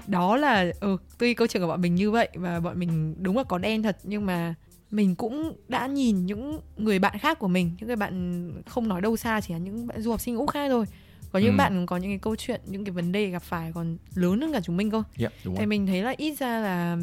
đó 0.07 0.37
là 0.37 0.65
ừ, 0.79 0.97
tuy 1.17 1.33
câu 1.33 1.47
chuyện 1.47 1.63
của 1.63 1.67
bọn 1.67 1.81
mình 1.81 1.95
như 1.95 2.11
vậy 2.11 2.29
và 2.33 2.59
bọn 2.59 2.79
mình 2.79 3.15
đúng 3.23 3.37
là 3.37 3.43
có 3.43 3.57
đen 3.57 3.83
thật 3.83 3.97
nhưng 4.03 4.25
mà 4.25 4.55
mình 4.91 5.15
cũng 5.15 5.53
đã 5.67 5.87
nhìn 5.87 6.25
những 6.25 6.59
người 6.77 6.99
bạn 6.99 7.17
khác 7.19 7.39
của 7.39 7.47
mình 7.47 7.71
những 7.79 7.87
người 7.87 7.95
bạn 7.95 8.51
không 8.67 8.87
nói 8.87 9.01
đâu 9.01 9.17
xa 9.17 9.41
chỉ 9.41 9.53
là 9.53 9.59
những 9.59 9.87
bạn 9.87 10.01
du 10.01 10.11
học 10.11 10.21
sinh 10.21 10.35
úc 10.35 10.49
khác 10.49 10.67
thôi. 10.69 10.85
Có 11.31 11.39
những 11.39 11.53
Ừ. 11.53 11.57
bạn 11.57 11.85
có 11.85 11.97
những 11.97 12.11
cái 12.11 12.17
câu 12.19 12.35
chuyện 12.35 12.61
những 12.65 12.85
cái 12.85 12.91
vấn 12.91 13.11
đề 13.11 13.29
gặp 13.29 13.43
phải 13.43 13.71
còn 13.75 13.97
lớn 14.15 14.41
hơn 14.41 14.51
cả 14.53 14.59
chúng 14.63 14.77
mình 14.77 14.91
cơ. 14.91 15.03
Đúng 15.17 15.29
thì 15.43 15.51
rồi. 15.57 15.65
mình 15.65 15.87
thấy 15.87 16.01
là 16.01 16.13
ít 16.17 16.39
ra 16.39 16.59
là 16.59 16.97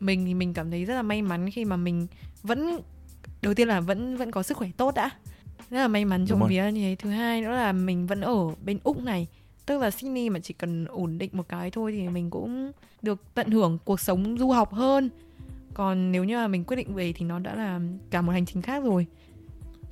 mình 0.00 0.24
thì 0.26 0.34
mình 0.34 0.54
cảm 0.54 0.70
thấy 0.70 0.84
rất 0.84 0.94
là 0.94 1.02
may 1.02 1.22
mắn 1.22 1.50
khi 1.50 1.64
mà 1.64 1.76
mình 1.76 2.06
vẫn 2.42 2.78
đầu 3.42 3.54
tiên 3.54 3.68
là 3.68 3.80
vẫn 3.80 4.16
vẫn 4.16 4.30
có 4.30 4.42
sức 4.42 4.56
khỏe 4.56 4.68
tốt 4.76 4.94
đã. 4.94 5.10
Rất 5.70 5.78
là 5.78 5.88
may 5.88 6.04
mắn 6.04 6.26
trộm 6.26 6.40
rồi. 6.40 6.48
vía 6.48 6.70
như 6.72 6.80
thế. 6.80 6.96
Thứ 6.98 7.10
hai 7.10 7.40
nữa 7.42 7.50
là 7.50 7.72
mình 7.72 8.06
vẫn 8.06 8.20
ở 8.20 8.34
bên 8.64 8.78
úc 8.84 9.02
này. 9.02 9.26
Tức 9.66 9.80
là 9.80 9.90
Sydney 9.90 10.30
mà 10.30 10.38
chỉ 10.38 10.54
cần 10.54 10.84
ổn 10.84 11.18
định 11.18 11.30
một 11.32 11.48
cái 11.48 11.70
thôi 11.70 11.92
thì 11.92 12.08
mình 12.08 12.30
cũng 12.30 12.72
được 13.02 13.34
tận 13.34 13.50
hưởng 13.50 13.78
cuộc 13.84 14.00
sống 14.00 14.38
du 14.38 14.50
học 14.50 14.72
hơn 14.74 15.10
còn 15.74 16.12
nếu 16.12 16.24
như 16.24 16.36
mà 16.36 16.48
mình 16.48 16.64
quyết 16.64 16.76
định 16.76 16.94
về 16.94 17.12
thì 17.12 17.26
nó 17.26 17.38
đã 17.38 17.54
là 17.54 17.80
cả 18.10 18.20
một 18.22 18.32
hành 18.32 18.46
trình 18.46 18.62
khác 18.62 18.84
rồi 18.84 19.06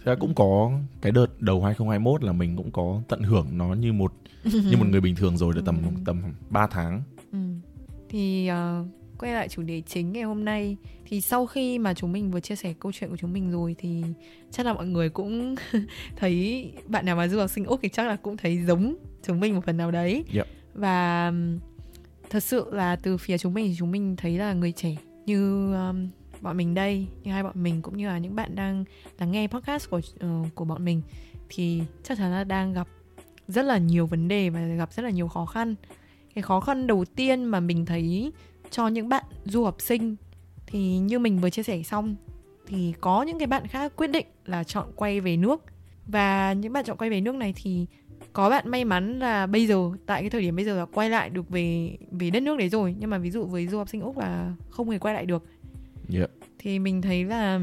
ra 0.05 0.15
cũng 0.15 0.35
có 0.35 0.73
cái 1.01 1.13
đợt 1.13 1.41
đầu 1.41 1.63
2021 1.63 2.23
là 2.25 2.33
mình 2.33 2.57
cũng 2.57 2.71
có 2.71 3.03
tận 3.09 3.23
hưởng 3.23 3.47
nó 3.59 3.75
như 3.75 3.93
một 3.93 4.13
như 4.45 4.77
một 4.79 4.87
người 4.89 5.01
bình 5.01 5.17
thường 5.17 5.37
rồi 5.37 5.53
được 5.55 5.63
tầm 5.65 5.77
Ừ. 5.85 5.91
tầm 6.05 6.23
3 6.51 6.67
tháng 6.67 7.03
Ừ. 7.33 7.39
Thì 8.09 8.47
ờ, 8.47 8.85
quay 9.19 9.33
lại 9.33 9.49
chủ 9.49 9.63
đề 9.63 9.81
chính 9.87 10.13
ngày 10.13 10.23
hôm 10.23 10.45
nay 10.45 10.77
thì 11.05 11.21
sau 11.21 11.47
khi 11.47 11.79
mà 11.79 11.95
chúng 11.95 12.13
mình 12.13 12.31
vừa 12.31 12.41
chia 12.41 12.57
sẻ 12.57 12.75
câu 12.81 12.93
chuyện 12.93 13.11
của 13.11 13.17
chúng 13.17 13.33
mình 13.33 13.51
rồi 13.51 13.77
thì 13.79 14.03
chắc 14.51 14.67
là 14.67 14.73
mọi 14.75 14.87
người 14.87 15.09
cũng 15.09 15.55
thấy 16.17 16.73
bạn 16.87 17.07
nào 17.07 17.17
mà 17.17 17.29
du 17.29 17.39
học 17.39 17.51
sinh 17.51 17.65
Úc 17.65 17.81
thì 17.83 17.89
chắc 17.89 18.07
là 18.07 18.17
cũng 18.17 18.37
thấy 18.37 18.65
giống 18.67 18.95
chúng 19.23 19.41
mình 19.41 19.55
một 19.55 19.61
phần 19.67 19.77
nào 19.77 19.91
đấy. 19.91 20.25
Yep. 20.35 20.47
Và 20.75 21.33
thật 22.31 22.43
sự 22.43 22.67
là 22.73 22.97
từ 22.97 23.17
phía 23.17 23.39
chúng 23.39 23.55
mình 23.55 23.67
thì 23.69 23.75
chúng 23.79 23.91
mình 23.93 24.17
thấy 24.17 24.39
là 24.39 24.53
người 24.53 24.73
trẻ 24.73 24.97
như 25.27 25.73
um, 25.75 26.09
bọn 26.41 26.57
mình 26.57 26.75
đây, 26.75 27.07
như 27.23 27.33
hai 27.33 27.43
bọn 27.43 27.63
mình 27.63 27.83
cũng 27.83 27.97
như 27.97 28.07
là 28.07 28.19
những 28.19 28.37
bạn 28.37 28.55
đang 28.55 28.85
lắng 29.19 29.33
nghe 29.33 29.47
podcast 29.47 29.91
của 29.91 29.99
uh, 29.99 30.55
của 30.55 30.65
bọn 30.65 30.85
mình 30.85 31.03
thì 31.49 31.83
chắc 32.03 32.19
chắn 32.19 32.31
là 32.31 32.45
đang 32.45 32.73
gặp 32.73 32.89
rất 33.49 33.65
là 33.65 33.79
nhiều 33.79 34.07
vấn 34.07 34.29
đề 34.29 34.51
và 34.51 34.61
gặp 34.61 34.93
rất 34.93 35.03
là 35.03 35.11
nhiều 35.11 35.29
khó 35.29 35.47
khăn. 35.47 35.75
Cái 36.35 36.43
khó 36.43 36.61
khăn 36.61 36.87
đầu 36.87 37.05
tiên 37.05 37.45
mà 37.45 37.61
mình 37.61 37.87
thấy 37.87 38.33
cho 38.71 38.89
những 38.89 39.09
bạn 39.09 39.25
du 39.45 39.65
học 39.65 39.77
sinh 39.79 40.17
thì 40.67 40.99
như 40.99 41.19
mình 41.19 41.39
vừa 41.39 41.51
chia 41.51 41.63
sẻ 41.63 41.83
xong 41.83 42.17
thì 42.67 42.95
có 43.01 43.23
những 43.23 43.39
cái 43.39 43.47
bạn 43.47 43.67
khác 43.67 43.93
quyết 43.97 44.11
định 44.11 44.27
là 44.45 44.65
chọn 44.65 44.93
quay 44.97 45.21
về 45.21 45.37
nước. 45.37 45.65
Và 46.07 46.53
những 46.53 46.73
bạn 46.73 46.85
chọn 46.85 46.97
quay 46.97 47.11
về 47.11 47.21
nước 47.21 47.35
này 47.35 47.55
thì 47.57 47.87
có 48.33 48.51
bạn 48.51 48.71
may 48.71 48.85
mắn 48.85 49.19
là 49.19 49.47
bây 49.47 49.67
giờ 49.67 49.91
tại 50.07 50.23
cái 50.23 50.31
thời 50.31 50.41
điểm 50.41 50.57
bây 50.57 50.65
giờ 50.65 50.79
là 50.79 50.85
quay 50.85 51.11
lại 51.11 51.31
được 51.31 51.49
về 51.49 51.97
về 52.11 52.31
đất 52.31 52.43
nước 52.43 52.59
đấy 52.59 52.69
rồi. 52.69 52.95
Nhưng 52.99 53.11
mà 53.11 53.19
ví 53.19 53.31
dụ 53.31 53.45
với 53.45 53.69
du 53.69 53.79
học 53.79 53.89
sinh 53.89 54.01
úc 54.01 54.19
là 54.19 54.55
không 54.71 54.91
hề 54.91 54.99
quay 54.99 55.15
lại 55.15 55.27
được. 55.27 55.45
Yep. 56.15 56.31
thì 56.59 56.79
mình 56.79 57.03
thấy 57.03 57.25
là 57.25 57.61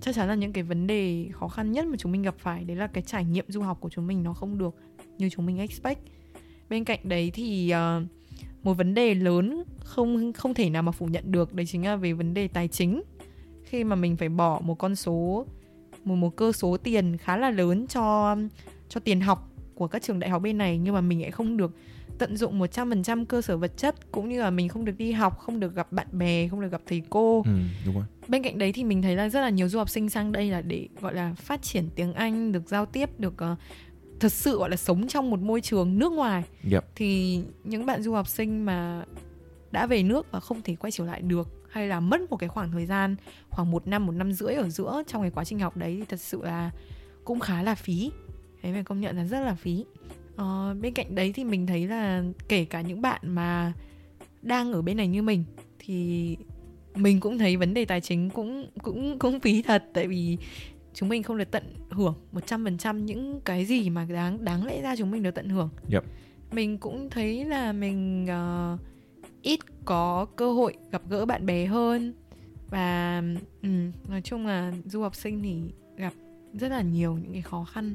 chắc 0.00 0.14
chắn 0.14 0.28
là 0.28 0.34
những 0.34 0.52
cái 0.52 0.64
vấn 0.64 0.86
đề 0.86 1.26
khó 1.32 1.48
khăn 1.48 1.72
nhất 1.72 1.86
mà 1.86 1.96
chúng 1.96 2.12
mình 2.12 2.22
gặp 2.22 2.34
phải 2.38 2.64
đấy 2.64 2.76
là 2.76 2.86
cái 2.86 3.02
trải 3.02 3.24
nghiệm 3.24 3.44
du 3.48 3.62
học 3.62 3.78
của 3.80 3.88
chúng 3.88 4.06
mình 4.06 4.22
nó 4.22 4.34
không 4.34 4.58
được 4.58 4.74
như 5.18 5.30
chúng 5.30 5.46
mình 5.46 5.58
expect. 5.58 6.00
Bên 6.68 6.84
cạnh 6.84 7.00
đấy 7.02 7.30
thì 7.34 7.70
ờ, 7.70 8.02
một 8.62 8.74
vấn 8.74 8.94
đề 8.94 9.14
lớn 9.14 9.62
không 9.78 10.32
không 10.32 10.54
thể 10.54 10.70
nào 10.70 10.82
mà 10.82 10.92
phủ 10.92 11.06
nhận 11.06 11.32
được 11.32 11.54
đấy 11.54 11.66
chính 11.66 11.84
là 11.84 11.96
về 11.96 12.12
vấn 12.12 12.34
đề 12.34 12.48
tài 12.48 12.68
chính. 12.68 13.02
Khi 13.64 13.84
mà 13.84 13.96
mình 13.96 14.16
phải 14.16 14.28
bỏ 14.28 14.60
một 14.64 14.74
con 14.74 14.96
số 14.96 15.46
một 16.04 16.14
một 16.14 16.36
cơ 16.36 16.52
số 16.52 16.76
tiền 16.76 17.16
khá 17.16 17.36
là 17.36 17.50
lớn 17.50 17.86
cho 17.86 18.36
cho 18.88 19.00
tiền 19.00 19.20
học 19.20 19.55
của 19.76 19.86
các 19.86 20.02
trường 20.02 20.18
đại 20.18 20.30
học 20.30 20.42
bên 20.42 20.58
này 20.58 20.78
nhưng 20.78 20.94
mà 20.94 21.00
mình 21.00 21.22
lại 21.22 21.30
không 21.30 21.56
được 21.56 21.72
tận 22.18 22.36
dụng 22.36 22.60
100% 22.60 23.24
cơ 23.24 23.42
sở 23.42 23.56
vật 23.56 23.76
chất 23.76 24.12
cũng 24.12 24.28
như 24.28 24.40
là 24.40 24.50
mình 24.50 24.68
không 24.68 24.84
được 24.84 24.96
đi 24.98 25.12
học, 25.12 25.38
không 25.38 25.60
được 25.60 25.74
gặp 25.74 25.92
bạn 25.92 26.06
bè, 26.12 26.48
không 26.48 26.60
được 26.60 26.72
gặp 26.72 26.80
thầy 26.86 27.02
cô. 27.10 27.42
Ừ, 27.46 27.52
đúng 27.86 27.94
rồi. 27.94 28.04
Bên 28.28 28.42
cạnh 28.42 28.58
đấy 28.58 28.72
thì 28.72 28.84
mình 28.84 29.02
thấy 29.02 29.16
là 29.16 29.28
rất 29.28 29.40
là 29.40 29.48
nhiều 29.48 29.68
du 29.68 29.78
học 29.78 29.90
sinh 29.90 30.08
sang 30.08 30.32
đây 30.32 30.50
là 30.50 30.60
để 30.60 30.88
gọi 31.00 31.14
là 31.14 31.34
phát 31.34 31.62
triển 31.62 31.88
tiếng 31.94 32.12
Anh, 32.12 32.52
được 32.52 32.68
giao 32.68 32.86
tiếp, 32.86 33.20
được 33.20 33.34
ờ, 33.36 33.56
thật 34.20 34.32
sự 34.32 34.58
gọi 34.58 34.70
là 34.70 34.76
sống 34.76 35.08
trong 35.08 35.30
một 35.30 35.40
môi 35.40 35.60
trường 35.60 35.98
nước 35.98 36.12
ngoài. 36.12 36.44
Yep. 36.72 36.84
Thì 36.96 37.40
những 37.64 37.86
bạn 37.86 38.02
du 38.02 38.12
học 38.12 38.28
sinh 38.28 38.64
mà 38.64 39.04
đã 39.70 39.86
về 39.86 40.02
nước 40.02 40.26
và 40.30 40.40
không 40.40 40.62
thể 40.62 40.76
quay 40.76 40.90
trở 40.90 41.04
lại 41.04 41.22
được 41.22 41.48
hay 41.70 41.88
là 41.88 42.00
mất 42.00 42.30
một 42.30 42.36
cái 42.36 42.48
khoảng 42.48 42.72
thời 42.72 42.86
gian 42.86 43.16
khoảng 43.50 43.70
một 43.70 43.86
năm 43.86 44.06
một 44.06 44.12
năm 44.12 44.32
rưỡi 44.32 44.54
ở 44.54 44.68
giữa 44.68 45.02
trong 45.06 45.22
cái 45.22 45.30
quá 45.30 45.44
trình 45.44 45.58
học 45.58 45.76
đấy 45.76 45.96
thì 45.98 46.04
thật 46.08 46.20
sự 46.20 46.42
là 46.42 46.70
cũng 47.24 47.40
khá 47.40 47.62
là 47.62 47.74
phí 47.74 48.10
thế 48.62 48.72
phải 48.72 48.84
công 48.84 49.00
nhận 49.00 49.16
là 49.16 49.24
rất 49.24 49.40
là 49.40 49.54
phí 49.54 49.84
ờ, 50.36 50.74
bên 50.80 50.94
cạnh 50.94 51.14
đấy 51.14 51.32
thì 51.32 51.44
mình 51.44 51.66
thấy 51.66 51.86
là 51.86 52.24
kể 52.48 52.64
cả 52.64 52.80
những 52.80 53.02
bạn 53.02 53.20
mà 53.24 53.72
đang 54.42 54.72
ở 54.72 54.82
bên 54.82 54.96
này 54.96 55.08
như 55.08 55.22
mình 55.22 55.44
thì 55.78 56.36
mình 56.94 57.20
cũng 57.20 57.38
thấy 57.38 57.56
vấn 57.56 57.74
đề 57.74 57.84
tài 57.84 58.00
chính 58.00 58.30
cũng 58.30 58.66
cũng 58.82 59.18
cũng 59.18 59.40
phí 59.40 59.62
thật 59.62 59.84
tại 59.94 60.06
vì 60.08 60.38
chúng 60.94 61.08
mình 61.08 61.22
không 61.22 61.38
được 61.38 61.50
tận 61.50 61.74
hưởng 61.90 62.14
100% 62.32 62.98
những 62.98 63.40
cái 63.44 63.64
gì 63.64 63.90
mà 63.90 64.06
đáng 64.10 64.44
đáng 64.44 64.66
lẽ 64.66 64.82
ra 64.82 64.96
chúng 64.96 65.10
mình 65.10 65.22
được 65.22 65.34
tận 65.34 65.48
hưởng. 65.48 65.68
Yep. 65.92 66.04
Mình 66.52 66.78
cũng 66.78 67.10
thấy 67.10 67.44
là 67.44 67.72
mình 67.72 68.26
ờ, 68.26 68.78
ít 69.42 69.60
có 69.84 70.26
cơ 70.36 70.52
hội 70.52 70.76
gặp 70.90 71.02
gỡ 71.08 71.26
bạn 71.26 71.46
bè 71.46 71.66
hơn 71.66 72.14
và 72.70 73.22
ừ, 73.62 73.68
nói 74.08 74.22
chung 74.22 74.46
là 74.46 74.72
du 74.84 75.02
học 75.02 75.14
sinh 75.14 75.42
thì 75.42 75.60
gặp 75.96 76.12
rất 76.52 76.68
là 76.68 76.82
nhiều 76.82 77.18
những 77.22 77.32
cái 77.32 77.42
khó 77.42 77.64
khăn 77.64 77.94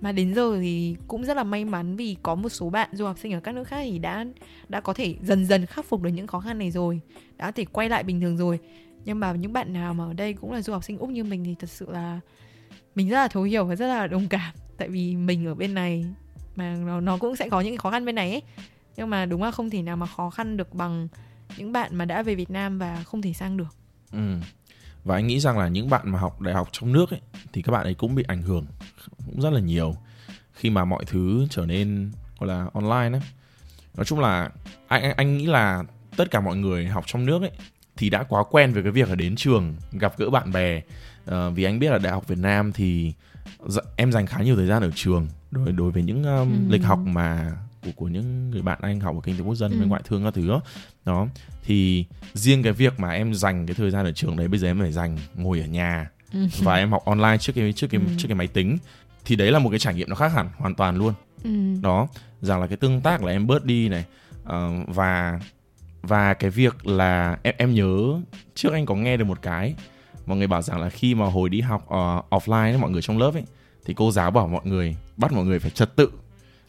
mà 0.00 0.12
đến 0.12 0.34
giờ 0.34 0.58
thì 0.60 0.96
cũng 1.08 1.24
rất 1.24 1.36
là 1.36 1.44
may 1.44 1.64
mắn 1.64 1.96
vì 1.96 2.16
có 2.22 2.34
một 2.34 2.48
số 2.48 2.70
bạn 2.70 2.88
du 2.92 3.06
học 3.06 3.18
sinh 3.18 3.32
ở 3.32 3.40
các 3.40 3.54
nước 3.54 3.64
khác 3.64 3.80
thì 3.82 3.98
đã 3.98 4.24
đã 4.68 4.80
có 4.80 4.92
thể 4.92 5.14
dần 5.22 5.46
dần 5.46 5.66
khắc 5.66 5.84
phục 5.84 6.02
được 6.02 6.10
những 6.10 6.26
khó 6.26 6.40
khăn 6.40 6.58
này 6.58 6.70
rồi, 6.70 7.00
đã 7.36 7.46
có 7.46 7.52
thể 7.52 7.64
quay 7.64 7.88
lại 7.88 8.02
bình 8.02 8.20
thường 8.20 8.36
rồi. 8.36 8.58
Nhưng 9.04 9.20
mà 9.20 9.32
những 9.32 9.52
bạn 9.52 9.72
nào 9.72 9.94
mà 9.94 10.04
ở 10.04 10.12
đây 10.12 10.32
cũng 10.32 10.52
là 10.52 10.62
du 10.62 10.72
học 10.72 10.84
sinh 10.84 10.98
úc 10.98 11.10
như 11.10 11.24
mình 11.24 11.44
thì 11.44 11.54
thật 11.58 11.70
sự 11.70 11.90
là 11.90 12.20
mình 12.94 13.08
rất 13.08 13.16
là 13.16 13.28
thấu 13.28 13.42
hiểu 13.42 13.64
và 13.64 13.76
rất 13.76 13.86
là 13.86 14.06
đồng 14.06 14.28
cảm. 14.28 14.54
Tại 14.78 14.88
vì 14.88 15.16
mình 15.16 15.46
ở 15.46 15.54
bên 15.54 15.74
này 15.74 16.04
mà 16.56 16.76
nó 16.86 17.00
nó 17.00 17.18
cũng 17.18 17.36
sẽ 17.36 17.48
có 17.48 17.60
những 17.60 17.76
khó 17.76 17.90
khăn 17.90 18.04
bên 18.04 18.14
này 18.14 18.30
ấy. 18.30 18.42
Nhưng 18.96 19.10
mà 19.10 19.26
đúng 19.26 19.42
là 19.42 19.50
không 19.50 19.70
thể 19.70 19.82
nào 19.82 19.96
mà 19.96 20.06
khó 20.06 20.30
khăn 20.30 20.56
được 20.56 20.74
bằng 20.74 21.08
những 21.56 21.72
bạn 21.72 21.96
mà 21.96 22.04
đã 22.04 22.22
về 22.22 22.34
Việt 22.34 22.50
Nam 22.50 22.78
và 22.78 23.02
không 23.04 23.22
thể 23.22 23.32
sang 23.32 23.56
được. 23.56 23.76
Ừ. 24.12 24.36
Và 25.06 25.14
anh 25.14 25.26
nghĩ 25.26 25.40
rằng 25.40 25.58
là 25.58 25.68
những 25.68 25.90
bạn 25.90 26.12
mà 26.12 26.18
học 26.18 26.40
đại 26.40 26.54
học 26.54 26.68
trong 26.72 26.92
nước 26.92 27.10
ấy 27.10 27.20
thì 27.52 27.62
các 27.62 27.72
bạn 27.72 27.84
ấy 27.86 27.94
cũng 27.94 28.14
bị 28.14 28.24
ảnh 28.28 28.42
hưởng 28.42 28.66
cũng 29.26 29.40
rất 29.40 29.50
là 29.52 29.60
nhiều 29.60 29.96
khi 30.52 30.70
mà 30.70 30.84
mọi 30.84 31.04
thứ 31.06 31.46
trở 31.50 31.66
nên 31.66 32.12
gọi 32.38 32.48
là 32.48 32.66
online 32.74 33.18
ấy. 33.18 33.22
Nói 33.96 34.04
chung 34.04 34.20
là 34.20 34.50
anh 34.88 35.12
anh, 35.16 35.36
nghĩ 35.36 35.46
là 35.46 35.82
tất 36.16 36.30
cả 36.30 36.40
mọi 36.40 36.56
người 36.56 36.86
học 36.86 37.04
trong 37.06 37.26
nước 37.26 37.42
ấy 37.42 37.50
thì 37.96 38.10
đã 38.10 38.22
quá 38.22 38.42
quen 38.50 38.72
với 38.72 38.82
cái 38.82 38.92
việc 38.92 39.08
là 39.08 39.14
đến 39.14 39.36
trường 39.36 39.76
gặp 39.92 40.14
gỡ 40.18 40.30
bạn 40.30 40.52
bè 40.52 40.82
Ờ, 41.24 41.50
vì 41.50 41.64
anh 41.64 41.78
biết 41.78 41.90
là 41.90 41.98
đại 41.98 42.12
học 42.12 42.28
Việt 42.28 42.38
Nam 42.38 42.72
thì 42.72 43.12
em 43.96 44.12
dành 44.12 44.26
khá 44.26 44.42
nhiều 44.42 44.56
thời 44.56 44.66
gian 44.66 44.82
ở 44.82 44.90
trường 44.94 45.28
đối 45.50 45.72
đối 45.72 45.90
với 45.90 46.02
những 46.02 46.24
um, 46.24 46.52
Ừ. 46.52 46.72
lịch 46.72 46.84
học 46.84 46.98
mà 46.98 47.52
của 47.86 47.92
của 47.96 48.08
những 48.08 48.50
người 48.50 48.62
bạn 48.62 48.78
anh 48.82 49.00
học 49.00 49.14
ở 49.14 49.20
kinh 49.24 49.36
tế 49.36 49.42
quốc 49.44 49.54
dân 49.54 49.72
Ừ. 49.72 49.78
với 49.78 49.86
ngoại 49.86 50.02
thương 50.04 50.24
các 50.24 50.34
thứ 50.34 50.48
đó. 50.48 50.62
đó 51.04 51.26
thì 51.64 52.04
riêng 52.34 52.62
cái 52.62 52.72
việc 52.72 53.00
mà 53.00 53.10
em 53.10 53.34
dành 53.34 53.66
cái 53.66 53.74
thời 53.74 53.90
gian 53.90 54.04
ở 54.04 54.12
trường 54.12 54.36
đấy 54.36 54.48
bây 54.48 54.58
giờ 54.58 54.68
em 54.68 54.78
phải 54.80 54.92
dành 54.92 55.16
ngồi 55.34 55.60
ở 55.60 55.66
nhà 55.66 56.10
và 56.62 56.74
em 56.76 56.90
học 56.90 57.02
online 57.04 57.36
trước 57.40 57.52
cái 57.56 57.72
trước 57.72 57.86
cái 57.90 58.00
Ừ. 58.06 58.12
trước 58.18 58.28
cái 58.28 58.34
máy 58.34 58.46
tính 58.46 58.78
thì 59.24 59.36
đấy 59.36 59.50
là 59.52 59.58
một 59.58 59.70
cái 59.70 59.78
trải 59.78 59.94
nghiệm 59.94 60.08
nó 60.08 60.14
khác 60.14 60.32
hẳn 60.32 60.48
hoàn 60.56 60.74
toàn 60.74 60.96
luôn 60.96 61.14
ừ. 61.44 61.50
đó 61.82 62.08
rằng 62.40 62.60
là 62.60 62.66
cái 62.66 62.76
tương 62.76 63.00
tác 63.00 63.22
là 63.22 63.32
em 63.32 63.46
bớt 63.46 63.64
đi 63.64 63.88
này 63.88 64.04
ờ, 64.44 64.70
và 64.86 65.40
và 66.02 66.34
cái 66.34 66.50
việc 66.50 66.86
là 66.86 67.38
em 67.42 67.54
em 67.58 67.74
nhớ 67.74 68.20
trước 68.54 68.72
anh 68.72 68.86
có 68.86 68.94
nghe 68.94 69.16
được 69.16 69.24
một 69.24 69.42
cái 69.42 69.74
mọi 70.26 70.36
người 70.38 70.46
bảo 70.46 70.62
rằng 70.62 70.80
là 70.80 70.88
khi 70.90 71.14
mà 71.14 71.26
hồi 71.26 71.48
đi 71.48 71.60
học 71.60 71.86
ờ, 71.88 72.22
offline 72.30 72.72
ấy, 72.72 72.78
mọi 72.78 72.90
người 72.90 73.02
trong 73.02 73.18
lớp 73.18 73.34
ấy 73.34 73.44
thì 73.84 73.94
cô 73.94 74.10
giáo 74.12 74.30
bảo 74.30 74.48
mọi 74.48 74.60
người 74.64 74.96
bắt 75.16 75.32
mọi 75.32 75.44
người 75.44 75.58
phải 75.58 75.70
trật 75.70 75.96
tự 75.96 76.10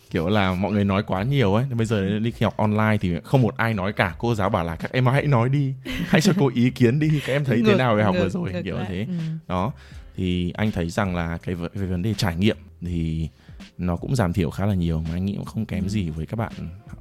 kiểu 0.09 0.29
là 0.29 0.53
mọi 0.53 0.71
người 0.71 0.83
nói 0.85 1.03
quá 1.03 1.23
nhiều 1.23 1.53
ấy. 1.53 1.65
Bây 1.65 1.85
giờ 1.85 2.19
đi 2.19 2.33
học 2.41 2.57
online 2.57 2.97
thì 3.01 3.11
không 3.23 3.41
một 3.41 3.57
ai 3.57 3.73
nói 3.73 3.93
cả. 3.93 4.15
Cô 4.19 4.35
giáo 4.35 4.49
bảo 4.49 4.63
là 4.63 4.75
các 4.75 4.91
em 4.91 5.05
hãy 5.05 5.27
nói 5.27 5.49
đi. 5.49 5.73
Hãy 6.07 6.21
cho 6.21 6.33
cô 6.39 6.51
ý 6.55 6.69
kiến 6.69 6.99
đi. 6.99 7.21
Các 7.25 7.33
em 7.33 7.45
thấy 7.45 7.57
thế 7.57 7.63
Ngược- 7.63 7.77
nào 7.77 7.95
về 7.95 8.03
học 8.03 8.15
vừa 8.15 8.21
ngược- 8.23 8.29
rồi? 8.29 8.51
ngược 8.53 8.61
kiểu 8.63 8.73
như 8.75 8.79
lại. 8.81 8.89
thế. 8.89 9.05
Ừ. 9.09 9.13
đó. 9.47 9.71
Thì 10.15 10.51
anh 10.51 10.71
thấy 10.71 10.89
rằng 10.89 11.15
là 11.15 11.37
cái 11.37 11.55
về 11.55 11.67
vấn 11.87 12.01
đề 12.01 12.13
trải 12.13 12.35
nghiệm 12.35 12.57
thì 12.81 13.29
nó 13.77 13.95
cũng 13.95 14.15
giảm 14.15 14.33
thiểu 14.33 14.49
khá 14.49 14.65
là 14.65 14.73
nhiều 14.73 14.99
mà 15.01 15.09
anh 15.13 15.25
nghĩ 15.25 15.33
cũng 15.35 15.45
không 15.45 15.65
kém 15.65 15.83
Ừ. 15.83 15.89
gì 15.89 16.09
với 16.09 16.25
các 16.25 16.35
bạn 16.35 16.51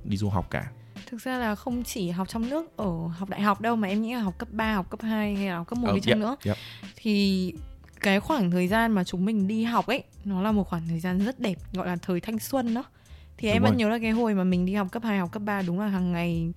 đi 0.04 0.16
du 0.16 0.28
học 0.28 0.46
cả. 0.50 0.66
Thực 1.10 1.22
ra 1.22 1.38
là 1.38 1.54
không 1.54 1.82
chỉ 1.84 2.10
học 2.10 2.28
trong 2.28 2.50
nước 2.50 2.76
ở 2.76 3.06
học 3.18 3.28
đại 3.28 3.40
học 3.40 3.60
đâu 3.60 3.76
mà 3.76 3.88
em 3.88 4.02
nghĩ 4.02 4.14
là 4.14 4.20
học 4.20 4.34
cấp 4.38 4.48
3, 4.52 4.74
học 4.74 4.90
cấp 4.90 5.00
2 5.02 5.36
hay 5.36 5.48
là 5.48 5.56
học 5.56 5.66
cấp 5.68 5.78
1 5.78 5.88
Ờ, 5.88 5.94
đi 5.94 6.00
chăng 6.00 6.20
nữa. 6.20 6.36
yep. 6.44 6.56
thì 6.96 7.52
cái 8.00 8.20
khoảng 8.20 8.50
thời 8.50 8.68
gian 8.68 8.92
mà 8.92 9.04
chúng 9.04 9.24
mình 9.24 9.48
đi 9.48 9.64
học 9.64 9.86
ấy 9.86 10.02
nó 10.24 10.42
là 10.42 10.52
một 10.52 10.64
khoảng 10.68 10.88
thời 10.88 11.00
gian 11.00 11.18
rất 11.18 11.40
đẹp 11.40 11.54
gọi 11.72 11.86
là 11.86 11.96
thời 11.96 12.20
thanh 12.20 12.38
xuân 12.38 12.74
đó 12.74 12.84
thì 13.38 13.48
Đúng 13.48 13.52
em 13.56 13.62
vẫn 13.62 13.70
rồi. 13.72 13.76
nhớ 13.78 13.88
là 13.88 13.98
cái 13.98 14.10
hồi 14.10 14.34
mà 14.34 14.44
mình 14.44 14.66
đi 14.66 14.74
học 14.74 14.88
cấp 14.92 15.02
2, 15.04 15.18
học 15.18 15.32
cấp 15.32 15.42
3 15.44 15.62
đúng 15.62 15.80
là 15.80 15.86
hàng 15.86 16.12
ngày 16.12 16.52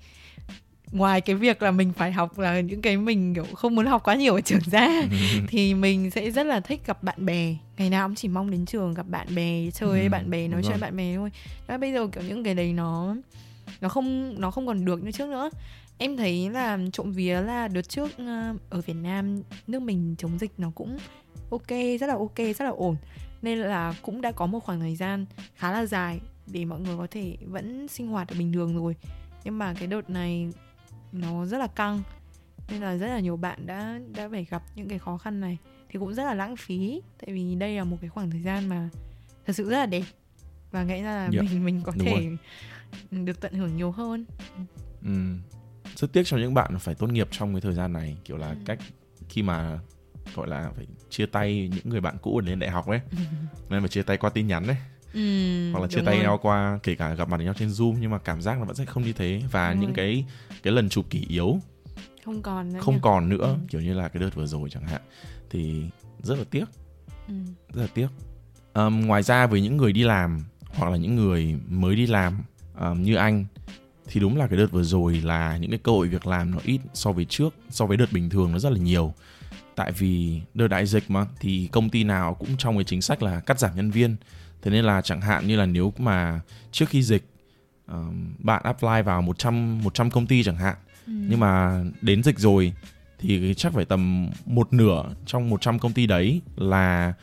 ngoài 0.91 1.21
cái 1.21 1.35
việc 1.35 1.61
là 1.61 1.71
mình 1.71 1.93
phải 1.93 2.11
học 2.11 2.39
là 2.39 2.59
những 2.59 2.81
cái 2.81 2.97
mình 2.97 3.33
kiểu 3.33 3.45
không 3.55 3.75
muốn 3.75 3.85
học 3.85 4.01
quá 4.03 4.15
nhiều 4.15 4.33
ở 4.35 4.41
trường 4.41 4.59
ra 4.71 5.01
thì 5.47 5.73
mình 5.73 6.11
sẽ 6.11 6.31
rất 6.31 6.45
là 6.45 6.59
thích 6.59 6.81
gặp 6.85 7.03
bạn 7.03 7.25
bè. 7.25 7.55
Ngày 7.77 7.89
nào 7.89 8.07
cũng 8.07 8.15
chỉ 8.15 8.27
mong 8.27 8.51
đến 8.51 8.65
trường 8.65 8.93
gặp 8.93 9.05
bạn 9.09 9.27
bè 9.35 9.69
chơi 9.73 9.89
với 9.89 10.03
Ừ, 10.03 10.09
bạn 10.09 10.29
bè 10.29 10.47
nói 10.47 10.61
chuyện 10.67 10.79
bạn 10.79 10.97
bè 10.97 11.15
thôi. 11.15 11.31
Đó, 11.67 11.77
bây 11.77 11.93
giờ 11.93 12.07
kiểu 12.07 12.23
những 12.23 12.43
cái 12.43 12.55
đấy 12.55 12.73
nó 12.73 13.15
nó 13.81 13.89
không 13.89 14.39
nó 14.41 14.51
không 14.51 14.67
còn 14.67 14.85
được 14.85 15.03
như 15.03 15.11
trước 15.11 15.29
nữa. 15.29 15.49
Em 15.97 16.17
thấy 16.17 16.49
là 16.49 16.77
trộm 16.93 17.11
vía 17.11 17.41
là 17.41 17.67
đợt 17.67 17.89
trước 17.89 18.17
ờ, 18.17 18.53
ở 18.69 18.81
Việt 18.81 18.93
Nam 18.93 19.41
nước 19.67 19.79
mình 19.81 20.15
chống 20.17 20.37
dịch 20.39 20.51
nó 20.57 20.71
cũng 20.75 20.97
ok 21.51 21.69
rất 21.99 22.07
là 22.07 22.13
ok 22.13 22.37
rất 22.37 22.61
là 22.65 22.69
ổn. 22.69 22.95
Nên 23.41 23.57
là 23.57 23.93
cũng 24.01 24.21
đã 24.21 24.31
có 24.31 24.45
một 24.45 24.59
khoảng 24.63 24.79
thời 24.79 24.95
gian 24.95 25.25
khá 25.55 25.71
là 25.71 25.85
dài 25.85 26.19
để 26.51 26.65
mọi 26.65 26.79
người 26.79 26.97
có 26.97 27.07
thể 27.11 27.37
vẫn 27.45 27.87
sinh 27.87 28.07
hoạt 28.07 28.27
ở 28.29 28.35
bình 28.39 28.53
thường 28.53 28.75
rồi 28.75 28.95
nhưng 29.43 29.57
mà 29.57 29.73
cái 29.73 29.87
đợt 29.87 30.09
này 30.09 30.49
nó 31.11 31.45
rất 31.45 31.57
là 31.57 31.67
căng 31.67 32.01
nên 32.69 32.81
là 32.81 32.97
rất 32.97 33.07
là 33.07 33.19
nhiều 33.19 33.37
bạn 33.37 33.65
đã 33.65 33.99
đã 34.15 34.29
phải 34.29 34.45
gặp 34.49 34.63
những 34.75 34.87
cái 34.89 34.99
khó 34.99 35.17
khăn 35.17 35.39
này 35.39 35.57
thì 35.89 35.99
cũng 35.99 36.13
rất 36.13 36.23
là 36.23 36.33
lãng 36.33 36.55
phí 36.55 37.01
tại 37.21 37.33
vì 37.33 37.55
đây 37.55 37.75
là 37.77 37.83
một 37.83 37.97
cái 38.01 38.09
khoảng 38.09 38.31
thời 38.31 38.41
gian 38.41 38.69
mà 38.69 38.89
thật 39.45 39.53
sự 39.53 39.69
rất 39.69 39.77
là 39.77 39.85
đẹp 39.85 40.03
và 40.71 40.83
nghĩ 40.83 41.01
ra 41.01 41.15
là 41.15 41.29
Dạ, 41.33 41.41
mình 41.41 41.65
mình 41.65 41.81
có 41.83 41.91
thể 41.99 42.11
rồi. 42.11 42.37
được 43.23 43.41
tận 43.41 43.53
hưởng 43.53 43.77
nhiều 43.77 43.91
hơn 43.91 44.25
ừ. 45.03 45.35
rất 45.95 46.13
tiếc 46.13 46.23
cho 46.25 46.37
những 46.37 46.53
bạn 46.53 46.79
phải 46.79 46.95
tốt 46.95 47.07
nghiệp 47.07 47.27
trong 47.31 47.53
cái 47.53 47.61
thời 47.61 47.73
gian 47.73 47.93
này 47.93 48.17
kiểu 48.25 48.37
là 48.37 48.47
Ừ. 48.49 48.55
cách 48.65 48.79
khi 49.29 49.43
mà 49.43 49.79
gọi 50.35 50.47
là 50.47 50.71
phải 50.75 50.87
chia 51.09 51.25
tay 51.25 51.69
những 51.75 51.89
người 51.89 52.01
bạn 52.01 52.17
cũ 52.21 52.41
để 52.41 52.49
lên 52.49 52.59
đại 52.59 52.69
học 52.69 52.87
ấy 52.87 52.99
nên 53.69 53.79
phải 53.79 53.89
chia 53.89 54.01
tay 54.03 54.17
qua 54.17 54.29
tin 54.29 54.47
nhắn 54.47 54.67
đấy 54.67 54.77
ừ, 55.13 55.71
hoặc 55.71 55.79
là 55.79 55.87
chia 55.87 56.01
tay 56.01 56.15
rồi. 56.15 56.23
nhau 56.23 56.39
qua 56.41 56.79
kể 56.83 56.95
cả 56.95 57.13
gặp 57.13 57.29
mặt 57.29 57.37
nhau 57.41 57.53
trên 57.59 57.69
zoom 57.69 57.95
nhưng 57.99 58.11
mà 58.11 58.17
cảm 58.17 58.41
giác 58.41 58.59
là 58.59 58.63
vẫn 58.65 58.75
sẽ 58.75 58.85
không 58.85 59.03
như 59.03 59.13
thế 59.13 59.41
và 59.51 59.71
Đúng 59.71 59.79
những 59.81 59.89
rồi. 59.89 59.95
cái 59.95 60.25
cái 60.63 60.73
lần 60.73 60.89
chụp 60.89 61.05
kỷ 61.09 61.25
yếu 61.29 61.59
không 62.25 62.41
còn 62.41 62.73
nữa 62.73 62.79
không 62.81 62.93
nhỉ? 62.95 62.99
còn 63.03 63.29
nữa 63.29 63.37
Ừ. 63.45 63.55
kiểu 63.69 63.81
như 63.81 63.93
là 63.93 64.07
cái 64.07 64.21
đợt 64.23 64.35
vừa 64.35 64.45
rồi 64.45 64.69
chẳng 64.69 64.87
hạn 64.87 65.01
thì 65.49 65.83
rất 66.23 66.37
là 66.37 66.43
tiếc 66.51 66.65
ừ. 67.27 67.33
rất 67.73 67.81
là 67.81 67.87
tiếc 67.93 68.07
Ờm, 68.73 69.01
ngoài 69.07 69.23
ra 69.23 69.47
với 69.47 69.61
những 69.61 69.77
người 69.77 69.93
đi 69.93 70.03
làm 70.03 70.43
hoặc 70.67 70.89
là 70.91 70.97
những 70.97 71.15
người 71.15 71.55
mới 71.69 71.95
đi 71.95 72.07
làm 72.07 72.37
ờm, 72.75 73.03
như 73.03 73.15
anh 73.15 73.45
thì 74.07 74.19
đúng 74.19 74.37
là 74.37 74.47
cái 74.47 74.57
đợt 74.57 74.71
vừa 74.71 74.83
rồi 74.83 75.21
là 75.21 75.57
những 75.57 75.69
cái 75.71 75.79
cơ 75.83 75.91
hội 75.91 76.07
việc 76.07 76.27
làm 76.27 76.51
nó 76.51 76.57
ít 76.63 76.81
so 76.93 77.11
với 77.11 77.25
trước 77.25 77.53
so 77.69 77.85
với 77.85 77.97
đợt 77.97 78.11
bình 78.11 78.29
thường 78.29 78.51
nó 78.51 78.59
rất 78.59 78.69
là 78.71 78.77
nhiều 78.79 79.13
tại 79.75 79.91
vì 79.91 80.41
đợt 80.53 80.67
đại 80.67 80.85
dịch 80.85 81.03
mà 81.09 81.25
thì 81.39 81.69
công 81.71 81.89
ty 81.89 82.03
nào 82.03 82.33
cũng 82.33 82.49
trong 82.57 82.77
cái 82.77 82.83
chính 82.83 83.01
sách 83.01 83.23
là 83.23 83.39
cắt 83.39 83.59
giảm 83.59 83.75
nhân 83.75 83.91
viên 83.91 84.15
thế 84.61 84.71
nên 84.71 84.85
là 84.85 85.01
chẳng 85.01 85.21
hạn 85.21 85.47
như 85.47 85.55
là 85.55 85.65
nếu 85.65 85.93
mà 85.97 86.39
trước 86.71 86.89
khi 86.89 87.01
dịch 87.03 87.23
bạn 88.39 88.61
apply 88.63 89.01
vào 89.05 89.21
100 89.21 89.83
100 89.83 90.09
công 90.11 90.27
ty 90.27 90.43
chẳng 90.43 90.57
hạn 90.57 90.75
Ừ. 91.07 91.13
nhưng 91.29 91.39
mà 91.39 91.83
đến 92.01 92.23
dịch 92.23 92.39
rồi 92.39 92.73
thì 93.19 93.53
chắc 93.57 93.73
phải 93.73 93.85
tầm 93.85 94.29
một 94.45 94.73
nửa 94.73 95.03
trong 95.25 95.49
100 95.49 95.79
công 95.79 95.93
ty 95.93 96.05
đấy 96.07 96.41
là 96.55 97.13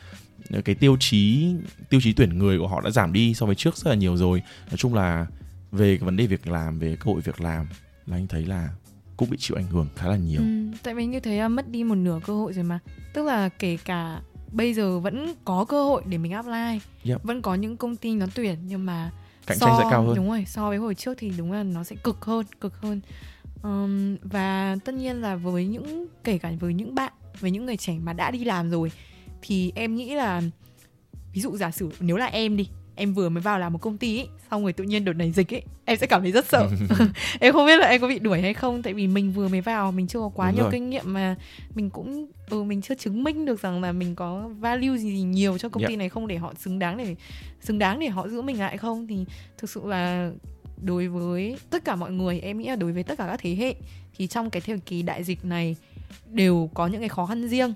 cái 0.65 0.75
tiêu 0.75 0.97
chí 0.99 1.47
tiêu 1.89 2.01
chí 2.01 2.13
tuyển 2.13 2.37
người 2.39 2.59
của 2.59 2.67
họ 2.67 2.81
đã 2.81 2.89
giảm 2.89 3.13
đi 3.13 3.33
so 3.33 3.45
với 3.45 3.55
trước 3.55 3.77
rất 3.77 3.89
là 3.89 3.95
nhiều 3.95 4.17
rồi. 4.17 4.41
Nói 4.69 4.77
chung 4.77 4.93
là 4.93 5.27
về 5.71 5.97
cái 5.97 6.05
vấn 6.05 6.15
đề 6.17 6.27
việc 6.27 6.47
làm 6.47 6.79
về 6.79 6.95
cơ 6.99 7.11
hội 7.11 7.21
việc 7.21 7.41
làm 7.41 7.67
là 8.05 8.17
anh 8.17 8.27
thấy 8.27 8.45
là 8.45 8.69
cũng 9.17 9.29
bị 9.29 9.37
chịu 9.39 9.57
ảnh 9.57 9.67
hưởng 9.67 9.87
khá 9.95 10.07
là 10.07 10.17
nhiều. 10.17 10.41
Ừ, 10.41 10.77
tại 10.83 10.93
vì 10.93 11.05
như 11.05 11.19
thế 11.19 11.39
là 11.39 11.47
mất 11.47 11.69
đi 11.71 11.83
một 11.83 11.95
nửa 11.95 12.19
cơ 12.25 12.33
hội 12.33 12.53
rồi 12.53 12.63
mà. 12.63 12.79
Tức 13.13 13.25
là 13.25 13.49
kể 13.49 13.77
cả 13.85 14.21
bây 14.51 14.73
giờ 14.73 14.99
vẫn 14.99 15.33
có 15.45 15.65
cơ 15.65 15.83
hội 15.83 16.03
để 16.05 16.17
mình 16.17 16.31
apply. 16.31 16.79
Yep. 17.03 17.23
vẫn 17.23 17.41
có 17.41 17.55
những 17.55 17.77
công 17.77 17.95
ty 17.95 18.15
nó 18.15 18.25
tuyển 18.35 18.55
nhưng 18.67 18.85
mà 18.85 19.11
cạnh 19.47 19.59
tranh 19.59 19.73
sẽ 19.77 19.83
cao 19.91 20.03
hơn. 20.03 20.15
Đúng 20.15 20.29
rồi 20.29 20.45
so 20.47 20.69
với 20.69 20.77
hồi 20.77 20.95
trước 20.95 21.13
thì 21.17 21.31
đúng 21.37 21.51
là 21.51 21.63
nó 21.63 21.83
sẽ 21.83 21.95
cực 21.95 22.25
hơn 22.25 22.45
cực 22.61 22.81
hơn. 22.81 23.01
Ừm, 23.63 24.17
và 24.21 24.77
tất 24.85 24.95
nhiên 24.95 25.21
là 25.21 25.35
với 25.35 25.65
những 25.65 26.07
kể 26.23 26.37
cả 26.37 26.51
với 26.59 26.73
những 26.73 26.95
bạn 26.95 27.13
với 27.39 27.51
những 27.51 27.65
người 27.65 27.77
trẻ 27.77 27.93
mà 28.03 28.13
đã 28.13 28.31
đi 28.31 28.43
làm 28.43 28.69
rồi 28.69 28.91
thì 29.41 29.71
em 29.75 29.95
nghĩ 29.95 30.15
là 30.15 30.41
ví 31.33 31.41
dụ 31.41 31.57
giả 31.57 31.71
sử 31.71 31.89
nếu 31.99 32.17
là 32.17 32.25
em 32.25 32.57
đi 32.57 32.69
em 32.97 33.13
vừa 33.13 33.29
mới 33.29 33.41
vào 33.41 33.59
làm 33.59 33.73
một 33.73 33.79
công 33.81 33.97
ty 33.97 34.19
ấy, 34.19 34.27
xong 34.51 34.63
rồi 34.63 34.73
tự 34.73 34.83
nhiên 34.83 35.05
đợt 35.05 35.13
này 35.13 35.31
dịch 35.31 35.53
ấy 35.53 35.61
em 35.85 35.97
sẽ 35.97 36.07
cảm 36.07 36.21
thấy 36.21 36.31
rất 36.31 36.45
sợ 36.45 36.69
em 37.39 37.53
không 37.53 37.65
biết 37.65 37.77
là 37.79 37.87
em 37.87 38.01
có 38.01 38.07
bị 38.07 38.19
đuổi 38.19 38.41
hay 38.41 38.53
không 38.53 38.83
tại 38.83 38.93
vì 38.93 39.07
mình 39.07 39.31
vừa 39.31 39.47
mới 39.47 39.61
vào 39.61 39.91
mình 39.91 40.07
chưa 40.07 40.19
có 40.19 40.29
quá 40.35 40.47
Đúng 40.47 40.55
nhiều 40.55 40.63
rồi. 40.63 40.71
kinh 40.71 40.89
nghiệm 40.89 41.13
mà 41.13 41.35
mình 41.75 41.89
cũng 41.89 42.27
ừ 42.49 42.63
mình 42.63 42.81
chưa 42.81 42.95
chứng 42.95 43.23
minh 43.23 43.45
được 43.45 43.61
rằng 43.61 43.81
là 43.81 43.91
mình 43.91 44.15
có 44.15 44.49
value 44.59 44.97
gì, 44.97 45.09
gì 45.11 45.21
nhiều 45.21 45.57
cho 45.57 45.69
công 45.69 45.81
Yep. 45.81 45.89
ty 45.89 45.95
này 45.95 46.09
không 46.09 46.27
để 46.27 46.37
họ 46.37 46.53
xứng 46.59 46.79
đáng 46.79 46.97
để 46.97 47.15
xứng 47.61 47.79
đáng 47.79 47.99
để 47.99 48.07
họ 48.07 48.27
giữ 48.27 48.41
mình 48.41 48.59
lại 48.59 48.77
không 48.77 49.07
thì 49.07 49.25
thực 49.57 49.69
sự 49.69 49.81
là 49.85 50.31
đối 50.83 51.07
với 51.07 51.57
tất 51.69 51.85
cả 51.85 51.95
mọi 51.95 52.11
người 52.11 52.39
em 52.39 52.57
nghĩ 52.57 52.67
là 52.69 52.75
đối 52.75 52.91
với 52.91 53.03
tất 53.03 53.17
cả 53.17 53.27
các 53.27 53.39
thế 53.43 53.55
hệ 53.55 53.75
thì 54.17 54.27
trong 54.27 54.49
cái 54.49 54.61
thời 54.61 54.77
kỳ 54.79 55.01
đại 55.01 55.23
dịch 55.23 55.45
này 55.45 55.75
đều 56.31 56.69
có 56.73 56.87
những 56.87 56.99
cái 56.99 57.09
khó 57.09 57.25
khăn 57.25 57.47
riêng 57.47 57.73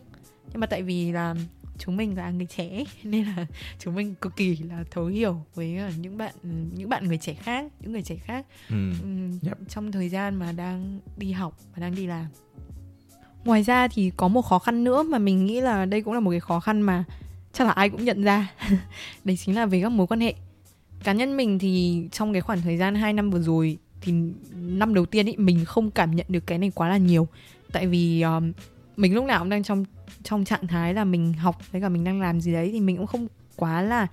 nhưng 0.52 0.60
mà 0.60 0.68
tại 0.68 0.82
vì 0.82 1.12
là 1.12 1.36
chúng 1.82 1.98
mình 1.98 2.18
là 2.18 2.32
người 2.32 2.46
trẻ 2.46 2.84
nên 3.04 3.26
là 3.26 3.46
chúng 3.80 3.96
mình 3.96 4.16
cực 4.16 4.36
kỳ 4.36 4.56
là 4.56 4.84
thấu 4.92 5.06
hiểu 5.06 5.38
với 5.56 5.78
ờ, 5.78 5.92
những 6.00 6.18
bạn 6.18 6.34
những 6.76 6.90
bạn 6.90 7.08
người 7.08 7.18
trẻ 7.18 7.34
khác 7.34 7.66
những 7.80 7.92
người 7.92 8.02
trẻ 8.02 8.16
khác. 8.16 8.46
Ừ. 8.70 8.92
Yep. 9.46 9.58
trong 9.70 9.92
thời 9.92 10.10
gian 10.10 10.36
mà 10.36 10.52
đang 10.52 11.00
đi 11.18 11.32
học 11.32 11.58
và 11.74 11.82
đang 11.82 11.96
đi 11.96 12.08
làm. 12.08 12.26
Ngoài 13.46 13.64
ra 13.64 13.88
thì 13.88 14.12
có 14.18 14.28
một 14.28 14.42
khó 14.42 14.60
khăn 14.60 14.84
nữa 14.84 15.04
mà 15.04 15.18
mình 15.18 15.46
nghĩ 15.46 15.62
là 15.62 15.86
đây 15.86 16.02
cũng 16.02 16.14
là 16.14 16.20
một 16.20 16.32
cái 16.32 16.40
khó 16.40 16.60
khăn 16.60 16.82
mà 16.82 17.04
chắc 17.54 17.68
là 17.68 17.72
ai 17.72 17.90
cũng 17.90 18.06
nhận 18.06 18.24
ra. 18.24 18.52
Đấy 19.24 19.38
chính 19.38 19.56
là 19.56 19.66
về 19.66 19.82
các 19.82 19.90
mối 19.90 20.08
quan 20.08 20.20
hệ. 20.20 20.34
Cá 21.04 21.14
nhân 21.14 21.38
mình 21.38 21.60
thì 21.60 22.04
trong 22.12 22.34
cái 22.34 22.42
khoảng 22.42 22.62
thời 22.62 22.78
gian 22.78 22.96
2 22.96 23.14
năm 23.14 23.30
vừa 23.30 23.42
rồi 23.42 23.78
thì 24.02 24.14
năm 24.56 24.94
đầu 24.94 25.06
tiên 25.06 25.26
ý 25.26 25.38
mình 25.38 25.66
không 25.66 25.92
cảm 25.92 26.16
nhận 26.16 26.26
được 26.30 26.48
cái 26.48 26.58
này 26.58 26.72
quá 26.76 26.90
là 26.90 26.98
nhiều. 26.98 27.28
Tại 27.72 27.88
vì 27.88 28.22
um, 28.22 28.52
mình 28.98 29.16
lúc 29.16 29.26
nào 29.26 29.40
cũng 29.40 29.50
đang 29.50 29.64
trong 29.64 29.86
trong 30.24 30.46
trạng 30.46 30.68
thái 30.68 30.94
là 30.94 31.04
mình 31.04 31.34
học 31.34 31.72
với 31.72 31.82
cả 31.82 31.90
mình 31.90 32.04
đang 32.04 32.22
làm 32.22 32.42
gì 32.42 32.54
đấy, 32.54 32.70
thì 32.72 32.80
mình 32.80 32.98
cũng 32.98 33.08
không 33.08 33.28
quá 33.56 33.82
là 33.82 34.08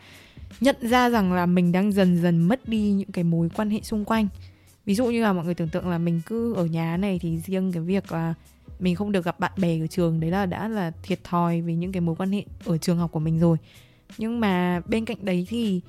nhận 0.61 0.77
ra 0.81 1.11
rằng 1.11 1.33
là 1.33 1.47
mình 1.47 1.73
đang 1.73 1.93
dần 1.93 2.23
dần 2.23 2.49
mất 2.49 2.69
đi 2.69 2.91
những 2.91 3.12
cái 3.12 3.25
mối 3.25 3.49
quan 3.57 3.71
hệ 3.71 3.81
xung 3.83 4.05
quanh. 4.05 4.29
Ví 4.87 4.95
dụ 4.95 5.07
như 5.07 5.23
là 5.23 5.33
mọi 5.33 5.45
người 5.45 5.55
tưởng 5.55 5.69
tượng 5.69 5.88
là 5.88 5.99
mình 5.99 6.21
cứ 6.27 6.55
ở 6.55 6.67
nhà 6.67 6.97
này 6.97 7.19
thì 7.23 7.38
riêng 7.38 7.73
cái 7.73 7.83
việc 7.83 8.12
là 8.12 8.35
mình 8.81 8.95
không 8.95 9.12
được 9.12 9.25
gặp 9.25 9.41
bạn 9.41 9.53
bè 9.57 9.81
ở 9.81 9.87
trường 9.87 10.21
đấy 10.21 10.31
là 10.31 10.47
đã 10.47 10.69
là 10.69 10.93
thiệt 11.03 11.25
thòi 11.25 11.61
vì 11.61 11.75
những 11.75 11.93
cái 11.93 12.01
mối 12.01 12.14
quan 12.19 12.33
hệ 12.33 12.45
ở 12.64 12.79
trường 12.79 12.99
học 12.99 13.12
của 13.12 13.21
mình 13.21 13.38
rồi. 13.38 13.57
Nhưng 14.19 14.41
mà 14.41 14.81
bên 14.87 15.05
cạnh 15.05 15.25
đấy 15.25 15.47
thì 15.49 15.81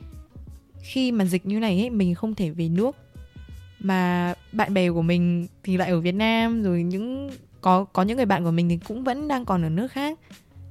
khi 0.82 1.12
mà 1.12 1.26
dịch 1.26 1.46
như 1.46 1.60
này 1.60 1.80
ấy, 1.80 1.90
mình 1.90 2.16
không 2.16 2.36
thể 2.36 2.50
về 2.50 2.70
nước. 2.70 2.96
Mà 3.80 4.34
bạn 4.52 4.74
bè 4.74 4.92
của 4.92 5.02
mình 5.02 5.48
thì 5.64 5.78
lại 5.78 5.90
ở 5.90 6.00
Việt 6.00 6.12
Nam, 6.16 6.64
rồi 6.64 6.84
những 6.84 7.32
có 7.62 7.84
có 7.84 8.04
những 8.04 8.18
người 8.18 8.26
bạn 8.26 8.44
của 8.44 8.52
mình 8.52 8.70
thì 8.70 8.80
cũng 8.88 9.04
vẫn 9.04 9.28
đang 9.28 9.46
còn 9.46 9.64
ở 9.64 9.70
nước 9.70 9.92
khác. 9.92 10.20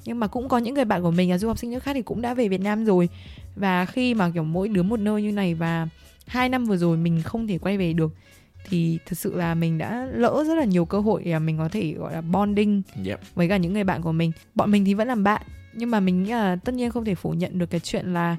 Nhưng 0.04 0.20
mà 0.20 0.26
cũng 0.26 0.48
có 0.48 0.58
những 0.58 0.74
người 0.74 0.84
bạn 0.84 1.02
của 1.02 1.10
mình 1.10 1.30
là 1.30 1.38
du 1.38 1.48
học 1.48 1.58
sinh 1.58 1.70
nước 1.70 1.82
khác 1.82 1.92
thì 1.94 2.02
cũng 2.02 2.22
đã 2.22 2.34
về 2.34 2.48
Việt 2.48 2.60
Nam 2.60 2.84
rồi. 2.84 3.08
Và 3.56 3.84
khi 3.84 4.14
mà 4.14 4.30
kiểu 4.30 4.44
mỗi 4.44 4.68
đứa 4.68 4.82
một 4.82 5.00
nơi 5.00 5.22
như 5.22 5.32
này 5.32 5.54
và 5.54 5.88
hai 6.26 6.48
năm 6.48 6.64
vừa 6.64 6.76
rồi 6.76 6.96
mình 6.96 7.22
không 7.22 7.46
thể 7.46 7.58
quay 7.58 7.78
về 7.78 7.92
được 7.92 8.12
thì 8.68 8.98
thực 9.06 9.18
sự 9.18 9.36
là 9.36 9.54
mình 9.54 9.78
đã 9.78 10.08
lỡ 10.12 10.44
rất 10.46 10.54
là 10.54 10.64
nhiều 10.64 10.84
cơ 10.84 11.00
hội 11.00 11.22
để 11.24 11.38
mình 11.38 11.58
có 11.58 11.68
thể 11.68 11.92
gọi 11.92 12.12
là 12.12 12.20
bonding 12.20 12.82
yep. 13.06 13.20
với 13.34 13.48
cả 13.48 13.56
những 13.56 13.72
người 13.72 13.84
bạn 13.84 14.02
của 14.02 14.12
mình. 14.12 14.32
Bọn 14.54 14.70
mình 14.70 14.84
thì 14.84 14.94
vẫn 14.94 15.08
làm 15.08 15.24
bạn 15.24 15.42
nhưng 15.78 15.90
mà 15.90 16.00
mình 16.00 16.22
nghĩ 16.22 16.30
là 16.30 16.56
tất 16.56 16.74
nhiên 16.74 16.90
không 16.90 17.04
thể 17.04 17.14
phủ 17.14 17.30
nhận 17.30 17.58
được 17.58 17.70
cái 17.70 17.80
chuyện 17.80 18.14
là 18.14 18.36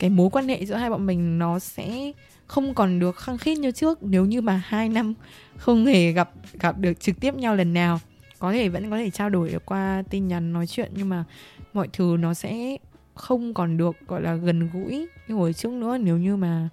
cái 0.00 0.10
mối 0.10 0.30
quan 0.30 0.48
hệ 0.48 0.66
giữa 0.66 0.74
hai 0.74 0.90
bọn 0.90 1.06
mình 1.06 1.38
nó 1.38 1.58
sẽ 1.58 2.12
không 2.46 2.74
còn 2.74 2.98
được 2.98 3.16
khăng 3.16 3.38
khít 3.38 3.58
như 3.58 3.70
trước 3.70 4.02
nếu 4.02 4.26
như 4.26 4.40
mà 4.40 4.62
hai 4.66 4.88
năm 4.88 5.14
không 5.56 5.86
hề 5.86 6.12
gặp 6.12 6.30
gặp 6.60 6.78
được 6.78 7.00
trực 7.00 7.20
tiếp 7.20 7.34
nhau 7.34 7.56
lần 7.56 7.74
nào 7.74 8.00
có 8.38 8.52
thể 8.52 8.68
vẫn 8.68 8.90
có 8.90 8.96
thể 8.96 9.10
trao 9.10 9.30
đổi 9.30 9.54
qua 9.64 10.02
tin 10.10 10.28
nhắn 10.28 10.52
nói 10.52 10.66
chuyện 10.66 10.92
nhưng 10.96 11.08
mà 11.08 11.24
mọi 11.72 11.88
thứ 11.92 12.16
nó 12.20 12.34
sẽ 12.34 12.76
không 13.14 13.54
còn 13.54 13.76
được 13.76 13.96
gọi 14.08 14.22
là 14.22 14.34
gần 14.34 14.70
gũi 14.72 15.08
như 15.28 15.34
hồi 15.34 15.52
trước 15.52 15.72
nữa 15.72 15.98
nếu 15.98 16.18
như 16.18 16.36
mà 16.36 16.68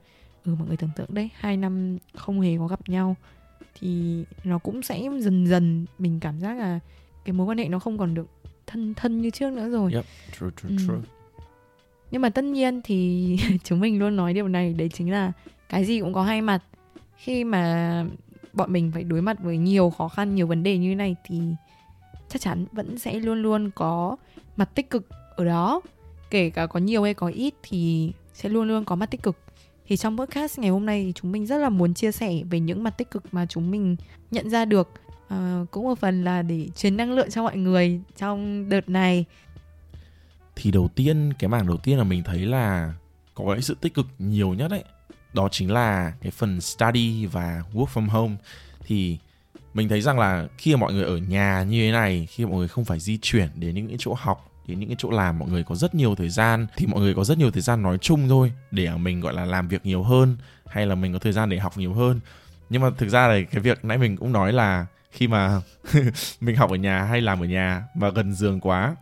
ừ 0.45 0.55
mọi 0.59 0.67
người 0.67 0.77
tưởng 0.77 0.89
tượng 0.95 1.13
đấy 1.13 1.29
hai 1.35 1.57
năm 1.57 1.97
không 2.15 2.41
hề 2.41 2.57
có 2.57 2.67
gặp 2.67 2.89
nhau 2.89 3.15
thì 3.79 4.23
nó 4.43 4.57
cũng 4.57 4.81
sẽ 4.81 5.01
dần 5.19 5.47
dần 5.47 5.85
mình 5.99 6.19
cảm 6.19 6.39
giác 6.39 6.57
là 6.57 6.79
cái 7.25 7.33
mối 7.33 7.47
quan 7.47 7.57
hệ 7.57 7.67
nó 7.67 7.79
không 7.79 7.97
còn 7.97 8.13
được 8.13 8.27
thân 8.67 8.93
thân 8.93 9.21
như 9.21 9.29
trước 9.29 9.53
nữa 9.53 9.69
rồi 9.69 9.91
Yep. 9.93 10.05
True, 10.39 10.47
true, 10.61 10.69
Ừ 10.69 11.01
nhưng 12.12 12.22
mà 12.22 12.30
tất 12.30 12.43
nhiên 12.43 12.82
thì 12.84 13.38
chúng 13.63 13.80
mình 13.80 14.00
luôn 14.00 14.15
nói 14.15 14.34
điều 14.34 14.48
này 14.48 14.74
đấy 14.74 14.89
chính 14.93 15.12
là 15.12 15.32
cái 15.70 15.86
gì 15.86 16.00
cũng 16.00 16.13
có 16.13 16.24
hai 16.24 16.41
mặt. 16.41 16.63
Khi 17.17 17.43
mà 17.43 18.06
bọn 18.54 18.74
mình 18.74 18.91
phải 18.93 19.04
đối 19.04 19.22
mặt 19.22 19.38
với 19.39 19.58
nhiều 19.58 19.89
khó 19.89 20.08
khăn 20.08 20.36
nhiều 20.36 20.48
vấn 20.48 20.63
đề 20.63 20.78
như 20.78 20.96
này 20.96 21.15
thì 21.26 21.41
chắc 22.30 22.41
chắn 22.41 22.65
vẫn 22.72 23.00
sẽ 23.00 23.20
luôn 23.20 23.41
luôn 23.41 23.72
có 23.76 24.17
mặt 24.58 24.70
tích 24.76 24.89
cực 24.89 25.10
ở 25.36 25.46
đó. 25.46 25.82
Kể 26.30 26.50
cả 26.50 26.65
có 26.67 26.80
nhiều 26.80 27.04
hay 27.04 27.13
có 27.13 27.28
ít 27.28 27.54
thì 27.63 28.12
sẽ 28.34 28.50
luôn 28.50 28.67
luôn 28.67 28.86
có 28.86 28.96
mặt 28.96 29.12
tích 29.12 29.24
cực. 29.24 29.38
Thì 29.88 29.98
trong 29.98 30.17
podcast 30.17 30.60
ngày 30.60 30.70
hôm 30.70 30.86
nay 30.86 31.04
thì 31.06 31.12
chúng 31.15 31.32
mình 31.32 31.46
rất 31.46 31.58
là 31.58 31.70
muốn 31.70 31.93
chia 31.93 32.12
sẻ 32.12 32.34
về 32.50 32.60
những 32.60 32.84
mặt 32.84 32.98
tích 32.98 33.12
cực 33.12 33.24
mà 33.32 33.46
chúng 33.46 33.72
mình 33.72 33.96
nhận 34.32 34.50
ra 34.50 34.65
được. 34.65 34.89
À, 35.28 35.65
cũng 35.72 35.84
một 35.84 36.00
phần 36.00 36.24
là 36.24 36.41
để 36.41 36.67
truyền 36.76 36.98
năng 36.98 37.12
lượng 37.12 37.30
cho 37.30 37.43
mọi 37.43 37.58
người 37.58 38.02
trong 38.17 38.70
đợt 38.70 38.89
này 38.89 39.26
thì 40.58 40.72
đầu 40.72 40.89
tiên, 40.96 41.34
cái 41.39 41.48
mảng 41.48 41.67
đầu 41.67 41.78
tiên 41.78 41.98
là 41.98 42.04
mình 42.04 42.24
thấy 42.24 42.39
là 42.39 42.93
có 43.34 43.54
cái 43.54 43.62
sự 43.62 43.78
tích 43.82 43.93
cực 43.93 44.08
nhiều 44.20 44.54
nhất 44.54 44.72
ấy, 44.72 44.84
đó 45.34 45.50
chính 45.52 45.72
là 45.72 46.13
cái 46.22 46.32
phần 46.32 46.62
study 46.62 47.26
và 47.26 47.63
work 47.74 47.86
from 47.86 48.10
home. 48.10 48.36
Thì 48.86 49.17
mình 49.74 49.89
thấy 49.89 50.02
rằng 50.02 50.20
là 50.20 50.48
khi 50.58 50.76
mà 50.76 50.80
mọi 50.80 50.93
người 50.93 51.04
ở 51.04 51.17
nhà 51.17 51.63
như 51.63 51.86
thế 51.86 51.91
này, 51.91 52.28
khi 52.30 52.46
mọi 52.46 52.58
người 52.58 52.67
không 52.67 52.86
phải 52.86 53.00
di 53.00 53.17
chuyển 53.22 53.50
đến 53.56 53.76
những 53.76 53.88
cái 53.88 53.98
chỗ 54.00 54.13
học, 54.13 54.52
đến 54.67 54.80
những 54.80 54.89
cái 54.89 54.96
chỗ 55.00 55.12
làm, 55.12 55.39
mọi 55.39 55.50
người 55.50 55.63
có 55.63 55.76
rất 55.76 55.96
nhiều 55.96 56.15
thời 56.15 56.30
gian, 56.30 56.67
thì 56.76 56.86
mọi 56.86 57.02
người 57.02 57.13
có 57.13 57.24
rất 57.24 57.38
nhiều 57.38 57.52
thời 57.52 57.62
gian 57.62 57.82
nói 57.82 57.98
chung 57.98 58.30
thôi, 58.30 58.52
để 58.72 58.98
mình, 58.98 59.22
gọi 59.22 59.34
là, 59.34 59.46
làm 59.46 59.67
việc 59.67 59.86
nhiều 59.86 60.04
hơn, 60.04 60.38
hay 60.65 60.86
là 60.86 60.96
mình 60.96 61.13
có 61.13 61.20
thời 61.20 61.34
gian 61.34 61.50
để 61.50 61.58
học 61.58 61.78
nhiều 61.78 61.93
hơn. 61.93 62.20
Nhưng 62.70 62.82
mà 62.82 62.89
thực 62.98 63.10
ra 63.10 63.28
là 63.28 63.39
cái 63.52 63.62
việc 63.62 63.86
nãy 63.86 63.98
mình 63.98 64.17
cũng 64.17 64.32
nói 64.32 64.54
là 64.54 64.86
khi 65.12 65.28
mà 65.28 65.62
mình 66.41 66.56
học 66.56 66.70
ở 66.70 66.76
nhà 66.76 67.04
hay 67.04 67.22
làm 67.22 67.39
ở 67.39 67.46
nhà 67.46 67.84
mà 67.96 68.10
gần 68.10 68.34
giường 68.34 68.60
quá 68.60 68.96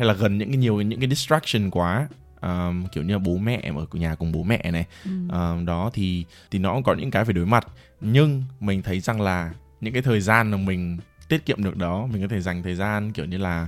hay 0.00 0.06
là 0.08 0.14
gần 0.14 0.38
những 0.38 0.48
cái 0.48 0.56
nhiều 0.56 0.80
những 0.80 1.00
cái 1.00 1.08
distraction 1.08 1.70
quá 1.70 2.08
um, 2.42 2.86
kiểu 2.86 3.04
như 3.04 3.12
là 3.12 3.18
bố 3.18 3.36
mẹ 3.36 3.70
ở 3.76 3.86
nhà 3.92 4.14
cùng 4.14 4.32
bố 4.32 4.42
mẹ 4.42 4.70
này 4.70 4.86
Ừ. 5.04 5.10
um, 5.32 5.66
đó 5.66 5.90
thì 5.94 6.24
thì 6.50 6.58
nó 6.58 6.74
cũng 6.74 6.82
có 6.82 6.94
những 6.94 7.10
cái 7.10 7.24
phải 7.24 7.34
đối 7.34 7.46
mặt 7.46 7.66
nhưng 8.00 8.44
mình 8.60 8.82
thấy 8.82 9.00
rằng 9.00 9.20
là 9.20 9.52
những 9.80 9.92
cái 9.92 10.02
thời 10.02 10.20
gian 10.20 10.50
mà 10.50 10.56
mình 10.56 10.98
tiết 11.28 11.46
kiệm 11.46 11.64
được 11.64 11.76
đó 11.76 12.06
mình 12.12 12.22
có 12.22 12.28
thể 12.28 12.40
dành 12.40 12.62
thời 12.62 12.74
gian 12.74 13.12
kiểu 13.12 13.24
như 13.26 13.38
là 13.38 13.66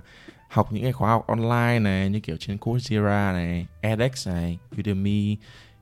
học 0.48 0.72
những 0.72 0.82
cái 0.82 0.92
khóa 0.92 1.10
học 1.10 1.26
online 1.26 1.78
này 1.78 2.10
như 2.10 2.20
kiểu 2.20 2.36
trên 2.36 2.58
Coursera 2.58 3.32
này, 3.32 3.66
edX 3.80 4.28
này, 4.28 4.58
Udemy, 4.80 5.36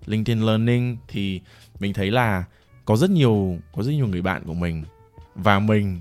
LinkedIn 0.06 0.40
Learning 0.46 0.96
thì 1.08 1.40
mình 1.80 1.92
thấy 1.92 2.10
là 2.10 2.44
có 2.84 2.96
rất 2.96 3.10
nhiều 3.10 3.58
có 3.72 3.82
rất 3.82 3.92
nhiều 3.92 4.06
người 4.06 4.22
bạn 4.22 4.42
của 4.46 4.54
mình 4.54 4.84
và 5.34 5.58
mình 5.58 6.00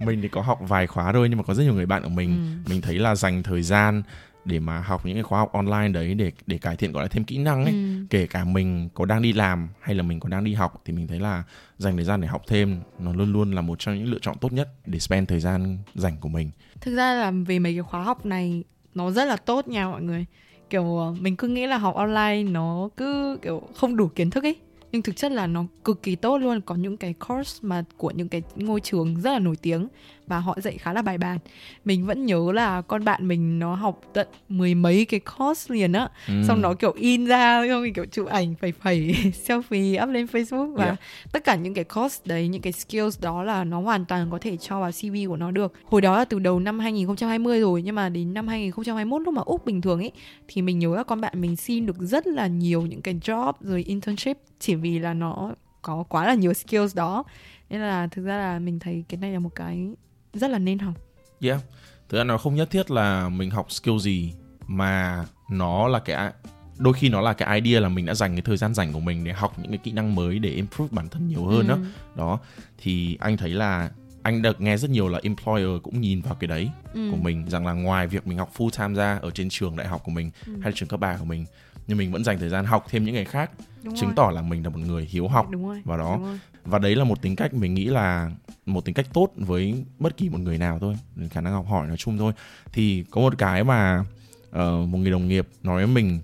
mình 0.00 0.22
thì 0.22 0.28
có 0.28 0.40
học 0.40 0.58
vài 0.68 0.86
khóa 0.86 1.12
thôi 1.12 1.28
nhưng 1.28 1.38
mà 1.38 1.42
có 1.44 1.54
rất 1.54 1.62
nhiều 1.64 1.74
người 1.74 1.86
bạn 1.86 2.02
của 2.02 2.08
mình 2.08 2.30
Ừ. 2.30 2.70
mình 2.70 2.80
thấy 2.80 2.98
là 2.98 3.14
dành 3.14 3.42
thời 3.42 3.62
gian 3.62 4.02
để 4.44 4.60
mà 4.60 4.78
học 4.80 5.06
những 5.06 5.14
cái 5.16 5.22
khóa 5.22 5.38
học 5.38 5.52
online 5.52 5.88
đấy 5.88 6.14
để 6.14 6.32
để 6.46 6.58
cải 6.58 6.76
thiện 6.76 6.92
gọi 6.92 7.04
là 7.04 7.08
thêm 7.08 7.24
kỹ 7.24 7.38
năng 7.38 7.64
ấy 7.64 7.72
Ừ. 7.72 8.06
kể 8.10 8.26
cả 8.26 8.44
mình 8.44 8.88
có 8.94 9.04
đang 9.04 9.22
đi 9.22 9.32
làm 9.32 9.68
hay 9.80 9.94
là 9.94 10.02
mình 10.02 10.20
còn 10.20 10.30
đang 10.30 10.44
đi 10.44 10.54
học 10.54 10.82
thì 10.84 10.92
mình 10.92 11.06
thấy 11.06 11.20
là 11.20 11.42
dành 11.78 11.96
thời 11.96 12.04
gian 12.04 12.20
để 12.20 12.28
học 12.28 12.42
thêm 12.46 12.80
nó 12.98 13.12
luôn 13.12 13.32
luôn 13.32 13.52
là 13.52 13.60
một 13.60 13.78
trong 13.78 13.94
những 13.98 14.10
lựa 14.10 14.18
chọn 14.22 14.36
tốt 14.40 14.52
nhất 14.52 14.68
để 14.86 14.98
spend 14.98 15.28
thời 15.28 15.40
gian 15.40 15.78
rảnh 15.94 16.16
của 16.20 16.28
mình 16.28 16.50
Thực 16.80 16.96
ra 16.96 17.14
là 17.14 17.30
về 17.46 17.58
mấy 17.58 17.74
cái 17.74 17.82
khóa 17.82 18.02
học 18.02 18.26
này 18.26 18.64
nó 18.94 19.10
rất 19.10 19.24
là 19.24 19.36
tốt 19.36 19.68
nha 19.68 19.88
mọi 19.88 20.02
người. 20.02 20.26
Kiểu 20.70 20.98
ờ, 20.98 21.14
mình 21.20 21.36
cứ 21.36 21.48
nghĩ 21.48 21.66
là 21.66 21.78
học 21.78 21.94
online 21.94 22.42
nó 22.42 22.88
cứ 22.96 23.38
kiểu 23.42 23.62
không 23.76 23.96
đủ 23.96 24.08
kiến 24.08 24.30
thức 24.30 24.44
ấy. 24.44 24.56
Nhưng 24.92 25.02
thực 25.02 25.16
chất 25.16 25.32
là 25.32 25.46
nó 25.46 25.64
cực 25.84 26.02
kỳ 26.02 26.16
tốt 26.16 26.38
luôn. 26.38 26.60
Có 26.60 26.74
những 26.74 26.96
cái 26.96 27.14
course 27.28 27.58
mà 27.62 27.84
của 27.96 28.10
những 28.10 28.28
cái 28.28 28.42
ngôi 28.56 28.80
trường 28.80 29.20
rất 29.20 29.30
là 29.32 29.38
nổi 29.38 29.56
tiếng 29.62 29.88
và 30.26 30.38
họ 30.38 30.56
dạy 30.60 30.78
khá 30.78 30.92
là 30.92 31.02
bài 31.02 31.18
bản. 31.18 31.38
Mình 31.84 32.06
vẫn 32.06 32.26
nhớ 32.26 32.52
là 32.52 32.80
con 32.82 33.04
bạn 33.04 33.28
mình 33.28 33.58
nó 33.58 33.74
học 33.74 34.00
tận 34.12 34.28
mười 34.48 34.74
mấy 34.74 35.04
cái 35.04 35.20
course 35.20 35.74
liền 35.74 35.92
á. 35.92 36.08
Ừ. 36.28 36.34
Xong 36.48 36.60
nó 36.62 36.74
kiểu 36.74 36.92
in 36.92 37.26
ra 37.26 37.66
rồi 37.66 37.92
kiểu 37.94 38.04
chụp 38.12 38.26
ảnh 38.26 38.54
phẩy 38.60 38.72
phẩy 38.72 39.14
selfie 39.46 40.02
up 40.02 40.08
lên 40.08 40.26
Facebook 40.26 40.74
và 40.74 40.84
Yeah. 40.84 40.98
tất 41.32 41.44
cả 41.44 41.56
những 41.56 41.74
cái 41.74 41.84
course 41.84 42.20
đấy 42.24 42.48
những 42.48 42.62
cái 42.62 42.72
skills 42.72 43.20
đó 43.20 43.42
là 43.42 43.64
nó 43.64 43.80
hoàn 43.80 44.04
toàn 44.04 44.30
có 44.30 44.38
thể 44.38 44.56
cho 44.56 44.80
vào 44.80 44.90
CV 44.90 45.28
của 45.28 45.36
nó 45.36 45.50
được 45.50 45.72
hồi 45.84 46.00
đó 46.00 46.18
là 46.18 46.24
từ 46.24 46.38
đầu 46.38 46.60
năm 46.60 46.78
2020 46.78 47.60
rồi 47.60 47.82
nhưng 47.82 47.94
mà 47.94 48.08
đến 48.08 48.34
năm 48.34 48.48
2021 48.48 49.22
lúc 49.22 49.34
mà 49.34 49.42
úc 49.42 49.64
bình 49.64 49.80
thường 49.80 49.98
ấy 50.00 50.12
thì 50.48 50.62
mình 50.62 50.78
nhớ 50.78 50.96
là 50.96 51.02
con 51.02 51.20
bạn 51.20 51.40
mình 51.40 51.56
xin 51.56 51.86
được 51.86 51.96
rất 52.00 52.26
là 52.26 52.46
nhiều 52.46 52.82
những 52.82 53.02
cái 53.02 53.14
job 53.14 53.52
rồi 53.60 53.82
internship 53.82 54.38
chỉ 54.60 54.74
vì 54.74 54.98
là 54.98 55.14
nó 55.14 55.50
có 55.82 56.04
quá 56.08 56.26
là 56.26 56.34
nhiều 56.34 56.52
skills 56.54 56.96
đó 56.96 57.24
nên 57.70 57.80
là 57.80 58.06
thực 58.06 58.24
ra 58.24 58.38
là 58.38 58.58
mình 58.58 58.78
thấy 58.78 59.04
cái 59.08 59.20
này 59.20 59.32
là 59.32 59.38
một 59.38 59.54
cái 59.54 59.88
rất 60.34 60.50
là 60.50 60.58
nên 60.58 60.78
học 60.78 60.94
Yeah. 61.40 61.60
Thực 62.08 62.18
ra 62.18 62.24
nó 62.24 62.38
không 62.38 62.54
nhất 62.54 62.70
thiết 62.70 62.90
là 62.90 63.28
mình 63.28 63.50
học 63.50 63.72
skill 63.72 63.98
gì 63.98 64.32
mà 64.66 65.24
nó 65.50 65.88
là 65.88 65.98
cái 65.98 66.32
đôi 66.78 66.92
khi 66.94 67.08
nó 67.08 67.20
là 67.20 67.32
cái 67.32 67.60
idea 67.60 67.80
là 67.80 67.88
mình 67.88 68.06
đã 68.06 68.14
dành 68.14 68.34
cái 68.34 68.42
thời 68.42 68.56
gian 68.56 68.74
rảnh 68.74 68.92
của 68.92 69.00
mình 69.00 69.24
để 69.24 69.32
học 69.32 69.58
những 69.58 69.70
cái 69.70 69.78
kỹ 69.78 69.92
năng 69.92 70.14
mới 70.14 70.38
để 70.38 70.50
improve 70.50 70.88
bản 70.92 71.08
thân 71.08 71.28
nhiều 71.28 71.44
hơn 71.44 71.68
đó. 71.68 71.74
Ừ. 71.74 71.80
Đó 72.16 72.38
thì 72.78 73.16
anh 73.20 73.36
thấy 73.36 73.50
là 73.50 73.90
anh 74.22 74.42
được 74.42 74.60
nghe 74.60 74.76
rất 74.76 74.90
nhiều 74.90 75.08
là 75.08 75.20
employer 75.22 75.82
cũng 75.82 76.00
nhìn 76.00 76.20
vào 76.20 76.34
cái 76.34 76.48
đấy 76.48 76.70
Ừ. 76.94 77.08
của 77.10 77.16
mình 77.16 77.48
rằng 77.50 77.66
là 77.66 77.72
ngoài 77.72 78.06
việc 78.06 78.26
mình 78.26 78.38
học 78.38 78.50
full 78.56 78.70
time 78.70 78.94
ra 78.94 79.18
ở 79.22 79.30
trên 79.30 79.48
trường 79.48 79.76
đại 79.76 79.86
học 79.88 80.00
của 80.04 80.10
mình 80.10 80.30
Ừ. 80.46 80.52
hay 80.52 80.70
là 80.70 80.72
trường 80.74 80.88
cấp 80.88 81.00
3 81.00 81.16
của 81.16 81.24
mình 81.24 81.44
nhưng 81.86 81.98
mình 81.98 82.12
vẫn 82.12 82.24
dành 82.24 82.38
thời 82.38 82.48
gian 82.48 82.64
học 82.64 82.86
thêm 82.90 83.04
những 83.04 83.14
ngày 83.14 83.24
khác 83.24 83.50
Đúng 83.82 83.94
chứng 83.96 84.08
rồi. 84.08 84.14
tỏ 84.16 84.30
là 84.30 84.42
mình 84.42 84.64
là 84.64 84.70
một 84.70 84.78
người 84.78 85.04
hiếu 85.10 85.28
học 85.28 85.50
đúng 85.50 85.66
rồi 85.68 85.82
vào 85.84 85.98
đó 85.98 86.12
đúng 86.16 86.24
rồi. 86.24 86.38
và 86.64 86.78
đấy 86.78 86.96
là 86.96 87.04
một 87.04 87.22
tính 87.22 87.36
cách 87.36 87.54
mình 87.54 87.74
nghĩ 87.74 87.84
là 87.84 88.30
một 88.66 88.84
tính 88.84 88.94
cách 88.94 89.06
tốt 89.12 89.28
với 89.36 89.84
bất 89.98 90.16
kỳ 90.16 90.28
một 90.28 90.38
người 90.40 90.58
nào 90.58 90.78
thôi 90.78 90.94
khả 91.30 91.40
năng 91.40 91.52
học 91.52 91.66
hỏi 91.68 91.86
nói 91.86 91.96
chung 91.96 92.18
thôi 92.18 92.32
thì 92.72 93.04
có 93.10 93.20
một 93.20 93.38
cái 93.38 93.64
mà 93.64 94.04
ờ, 94.50 94.86
một 94.86 94.98
người 94.98 95.10
đồng 95.10 95.28
nghiệp 95.28 95.48
nói 95.62 95.86
với 95.86 95.94
mình 95.94 96.20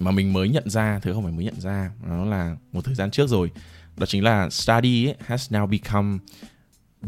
mà 0.00 0.10
mình 0.10 0.32
mới 0.32 0.48
nhận 0.48 0.70
ra 0.70 0.98
thứ 1.02 1.12
không 1.12 1.22
phải 1.22 1.32
mới 1.32 1.44
nhận 1.44 1.60
ra 1.60 1.90
nó 2.08 2.24
là 2.24 2.56
một 2.72 2.84
thời 2.84 2.94
gian 2.94 3.10
trước 3.10 3.28
rồi 3.28 3.50
đó 3.96 4.06
chính 4.06 4.24
là 4.24 4.50
study 4.50 5.12
has 5.26 5.52
now 5.52 5.66
become 5.66 6.18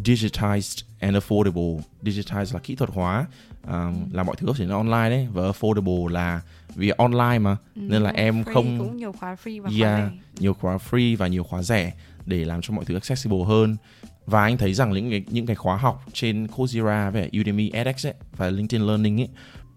digitized 0.04 0.82
and 1.00 1.16
affordable. 1.16 1.80
Digitized 2.02 2.54
là 2.54 2.60
kỹ 2.60 2.74
thuật 2.74 2.90
hóa 2.90 3.26
ờ, 3.62 3.90
là 4.12 4.22
mọi 4.22 4.36
thứ 4.38 4.46
có 4.46 4.52
thể 4.58 4.64
là 4.66 4.74
online 4.76 5.10
đấy 5.10 5.28
và 5.32 5.42
affordable 5.50 6.08
là 6.08 6.40
vì 6.74 6.90
online 6.98 7.38
mà 7.38 7.56
Ừ, 7.74 7.80
nên 7.80 8.02
là 8.02 8.10
em 8.10 8.42
free, 8.42 8.54
không- 8.54 8.78
cũng 8.78 8.96
nhiều 8.96 9.12
khóa 9.12 9.36
free 9.44 9.62
và 9.62 9.70
khóa 9.70 9.78
Yeah, 9.88 10.10
rẻ. 10.12 10.18
nhiều 10.40 10.54
khóa 10.54 10.76
free 10.90 11.16
và 11.16 11.26
nhiều 11.26 11.44
khóa 11.44 11.62
rẻ 11.62 11.92
để 12.26 12.44
làm 12.44 12.60
cho 12.62 12.74
mọi 12.74 12.84
thứ 12.84 12.94
accessible 12.94 13.44
hơn. 13.46 13.76
Và 14.26 14.42
anh 14.42 14.56
thấy 14.58 14.74
rằng 14.74 14.92
những 14.92 15.10
cái 15.10 15.24
những 15.30 15.46
cái 15.46 15.56
khóa 15.56 15.76
học 15.76 16.04
trên 16.12 16.46
Coursera 16.48 17.10
với 17.10 17.30
Udemy 17.40 17.70
edX 17.70 18.06
ấy, 18.06 18.14
và 18.36 18.50
LinkedIn 18.50 18.86
Learning 18.86 19.20
ấy 19.20 19.28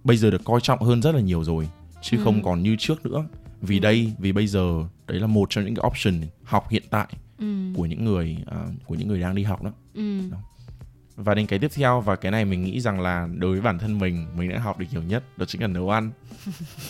bây 0.04 0.18
giờ 0.18 0.32
được 0.32 0.42
coi 0.44 0.60
trọng 0.62 0.82
hơn 0.82 1.02
rất 1.02 1.16
là 1.16 1.22
nhiều 1.22 1.44
rồi 1.44 1.70
chứ 2.02 2.18
Ừ. 2.18 2.24
không 2.24 2.44
còn 2.44 2.64
như 2.64 2.76
trước 2.80 3.06
nữa. 3.06 3.26
Vì 3.62 3.78
Ừ. 3.78 3.80
đây 3.82 4.14
vì 4.20 4.32
bây 4.32 4.48
giờ 4.48 4.74
đấy 5.08 5.20
là 5.20 5.28
một 5.28 5.50
trong 5.50 5.66
những 5.66 5.76
cái 5.76 5.86
option 5.88 6.22
học 6.44 6.70
hiện 6.70 6.84
tại 6.90 7.08
ừ. 7.40 7.46
của 7.76 7.86
những 7.86 8.06
người 8.06 8.38
à, 8.48 8.58
của 8.86 8.96
những 8.96 9.08
người 9.08 9.20
đang 9.20 9.36
đi 9.36 9.44
học 9.44 9.64
đó. 9.64 9.72
Ừ. 9.94 10.20
và 11.16 11.36
đến 11.36 11.46
cái 11.48 11.60
tiếp 11.60 11.72
theo 11.76 12.02
và 12.02 12.16
cái 12.16 12.32
này 12.32 12.46
mình 12.46 12.64
nghĩ 12.64 12.80
rằng 12.80 13.02
là 13.02 13.28
đối 13.36 13.52
với 13.52 13.62
bản 13.62 13.80
thân 13.80 14.00
mình 14.00 14.26
mình 14.38 14.50
đã 14.50 14.60
học 14.60 14.80
được 14.80 14.86
nhiều 14.92 15.04
nhất 15.04 15.24
đó 15.38 15.46
chính 15.46 15.62
là 15.62 15.68
nấu 15.68 15.90
ăn. 15.90 16.12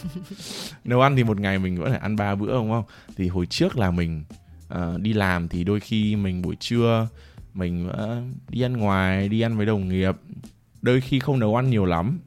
Nấu 0.83 1.01
ăn 1.01 1.15
thì 1.15 1.23
một 1.23 1.39
ngày 1.39 1.59
mình 1.59 1.77
vẫn 1.77 1.89
phải 1.91 1.99
ăn 1.99 2.15
ba 2.15 2.35
bữa 2.35 2.53
đúng 2.53 2.71
không? 2.71 2.83
Thì 3.17 3.27
hồi 3.27 3.45
trước 3.45 3.77
là 3.77 3.91
mình 3.91 4.23
ờ, 4.67 4.97
đi 5.01 5.13
làm 5.13 5.47
thì 5.47 5.63
đôi 5.63 5.79
khi 5.79 6.15
mình 6.15 6.41
buổi 6.41 6.55
trưa 6.55 7.07
mình 7.53 7.89
ờ, 7.89 8.21
đi 8.49 8.61
ăn 8.61 8.77
ngoài 8.77 9.29
đi 9.29 9.41
ăn 9.41 9.57
với 9.57 9.65
đồng 9.65 9.89
nghiệp. 9.89 10.15
Đôi 10.81 11.01
khi 11.01 11.19
không 11.19 11.39
nấu 11.39 11.55
ăn 11.55 11.69
nhiều 11.69 11.85
lắm. 11.85 12.19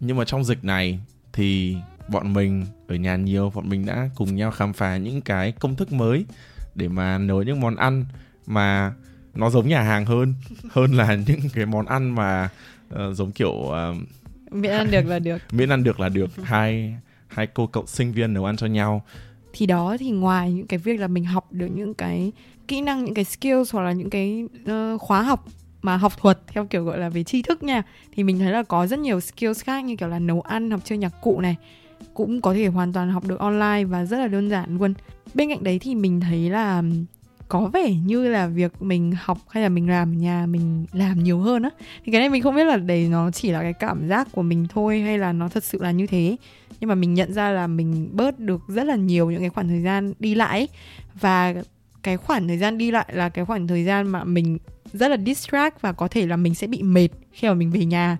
Nhưng 0.00 0.16
mà 0.16 0.24
trong 0.24 0.44
dịch 0.44 0.64
này 0.64 1.00
thì 1.32 1.76
bọn 2.08 2.32
mình 2.32 2.66
ở 2.88 2.96
nhà 2.96 3.16
nhiều 3.16 3.52
bọn 3.54 3.68
mình 3.68 3.86
đã 3.86 4.10
cùng 4.14 4.36
nhau 4.36 4.50
khám 4.50 4.72
phá 4.72 4.96
những 4.96 5.20
cái 5.20 5.52
công 5.52 5.76
thức 5.76 5.92
mới 5.92 6.24
để 6.78 6.88
mà 6.88 7.18
nấu 7.18 7.42
những 7.42 7.60
món 7.60 7.76
ăn 7.76 8.04
mà 8.46 8.92
nó 9.34 9.50
giống 9.50 9.68
nhà 9.68 9.82
hàng 9.82 10.06
hơn 10.06 10.34
hơn 10.70 10.92
là 10.92 11.18
những 11.26 11.40
cái 11.54 11.66
món 11.66 11.86
ăn 11.86 12.14
mà 12.14 12.48
ờ, 12.88 13.14
giống 13.14 13.32
kiểu 13.32 13.52
ờ, 13.52 13.94
miễn 14.50 14.70
ăn 14.70 14.90
được 14.90 15.06
là 15.06 15.18
được. 15.18 15.38
miễn 15.52 15.68
ăn 15.68 15.84
được 15.84 16.00
là 16.00 16.08
được. 16.08 16.30
Hai 16.42 16.94
hai 17.28 17.46
cô 17.46 17.66
cậu 17.66 17.86
sinh 17.86 18.12
viên 18.12 18.34
nấu 18.34 18.44
ăn 18.44 18.56
cho 18.56 18.66
nhau. 18.66 19.04
Thì 19.52 19.66
đó 19.66 19.96
thì 20.00 20.10
ngoài 20.10 20.52
những 20.52 20.66
cái 20.66 20.78
việc 20.78 21.00
là 21.00 21.08
mình 21.08 21.24
học 21.24 21.52
được 21.52 21.66
những 21.66 21.94
cái 21.94 22.32
kỹ 22.68 22.80
năng 22.80 23.04
những 23.04 23.14
cái 23.14 23.24
skills 23.24 23.72
hoặc 23.72 23.82
là 23.82 23.92
những 23.92 24.10
cái 24.10 24.44
ờ, 24.66 24.98
khóa 24.98 25.22
học 25.22 25.44
mà 25.82 25.96
học 25.96 26.12
thuật 26.18 26.38
theo 26.46 26.66
kiểu 26.66 26.84
gọi 26.84 26.98
là 26.98 27.08
về 27.08 27.24
tri 27.24 27.42
thức 27.42 27.62
nha 27.62 27.82
thì 28.12 28.22
mình 28.22 28.38
thấy 28.38 28.52
là 28.52 28.62
có 28.62 28.86
rất 28.86 28.98
nhiều 28.98 29.20
skills 29.20 29.64
khác 29.64 29.84
như 29.84 29.96
kiểu 29.96 30.08
là 30.08 30.18
nấu 30.18 30.40
ăn 30.40 30.70
học 30.70 30.80
chơi 30.84 30.98
nhạc 30.98 31.12
cụ 31.22 31.40
này 31.40 31.56
cũng 32.14 32.40
có 32.40 32.54
thể 32.54 32.66
hoàn 32.66 32.92
toàn 32.92 33.10
học 33.10 33.26
được 33.26 33.38
online 33.38 33.84
và 33.84 34.04
rất 34.04 34.18
là 34.18 34.28
đơn 34.28 34.50
giản 34.50 34.78
luôn. 34.78 34.94
Bên 35.34 35.48
cạnh 35.48 35.64
đấy 35.64 35.78
thì 35.78 35.94
mình 35.94 36.20
thấy 36.20 36.50
là 36.50 36.82
có 37.48 37.60
vẻ 37.60 37.94
như 38.04 38.28
là 38.28 38.46
việc 38.46 38.82
mình 38.82 39.12
học 39.22 39.38
hay 39.48 39.62
là 39.62 39.68
mình 39.68 39.88
làm 39.88 40.12
ở 40.12 40.14
nhà 40.14 40.46
mình 40.46 40.86
làm 40.92 41.22
nhiều 41.22 41.38
hơn 41.38 41.62
á. 41.62 41.70
Thì 42.04 42.12
cái 42.12 42.20
này 42.20 42.30
mình 42.30 42.42
không 42.42 42.54
biết 42.54 42.64
là 42.64 42.76
đấy 42.76 43.08
nó 43.10 43.30
chỉ 43.30 43.50
là 43.50 43.62
cái 43.62 43.72
cảm 43.72 44.08
giác 44.08 44.28
của 44.32 44.42
mình 44.42 44.66
thôi 44.70 45.00
hay 45.00 45.18
là 45.18 45.32
nó 45.32 45.48
thật 45.48 45.64
sự 45.64 45.78
là 45.82 45.90
như 45.90 46.06
thế. 46.06 46.36
Nhưng 46.80 46.88
mà 46.88 46.94
mình 46.94 47.14
nhận 47.14 47.32
ra 47.32 47.50
là 47.50 47.66
mình 47.66 48.10
bớt 48.12 48.38
được 48.38 48.60
rất 48.68 48.84
là 48.84 48.96
nhiều 48.96 49.30
những 49.30 49.40
cái 49.40 49.50
khoảng 49.50 49.68
thời 49.68 49.82
gian 49.82 50.12
đi 50.18 50.34
lại 50.34 50.58
ấy. 50.58 50.68
và 51.20 51.54
cái 52.02 52.16
khoảng 52.16 52.48
thời 52.48 52.58
gian 52.58 52.78
đi 52.78 52.90
lại 52.90 53.06
là 53.12 53.28
cái 53.28 53.44
khoảng 53.44 53.66
thời 53.66 53.84
gian 53.84 54.08
mà 54.08 54.24
mình 54.24 54.58
rất 54.92 55.08
là 55.08 55.16
distract 55.26 55.80
và 55.80 55.92
có 55.92 56.08
thể 56.08 56.26
là 56.26 56.36
mình 56.36 56.54
sẽ 56.54 56.66
bị 56.66 56.82
mệt 56.82 57.08
khi 57.32 57.48
mà 57.48 57.54
mình 57.54 57.70
về 57.70 57.84
nhà. 57.84 58.16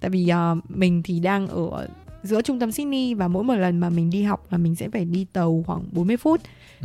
Tại 0.00 0.10
vì 0.10 0.30
uh, 0.32 0.70
mình 0.70 1.02
thì 1.02 1.20
đang 1.20 1.48
ở 1.48 1.88
giữa 2.22 2.42
trung 2.42 2.58
tâm 2.58 2.72
Sydney 2.72 3.14
và 3.14 3.28
mỗi 3.28 3.44
một 3.44 3.54
lần 3.54 3.78
mà 3.78 3.90
mình 3.90 4.10
đi 4.10 4.22
học 4.22 4.46
là 4.50 4.58
mình 4.58 4.74
sẽ 4.74 4.88
phải 4.88 5.04
đi 5.04 5.26
tàu 5.32 5.64
khoảng 5.66 5.82
40 5.92 6.16
phút. 6.16 6.40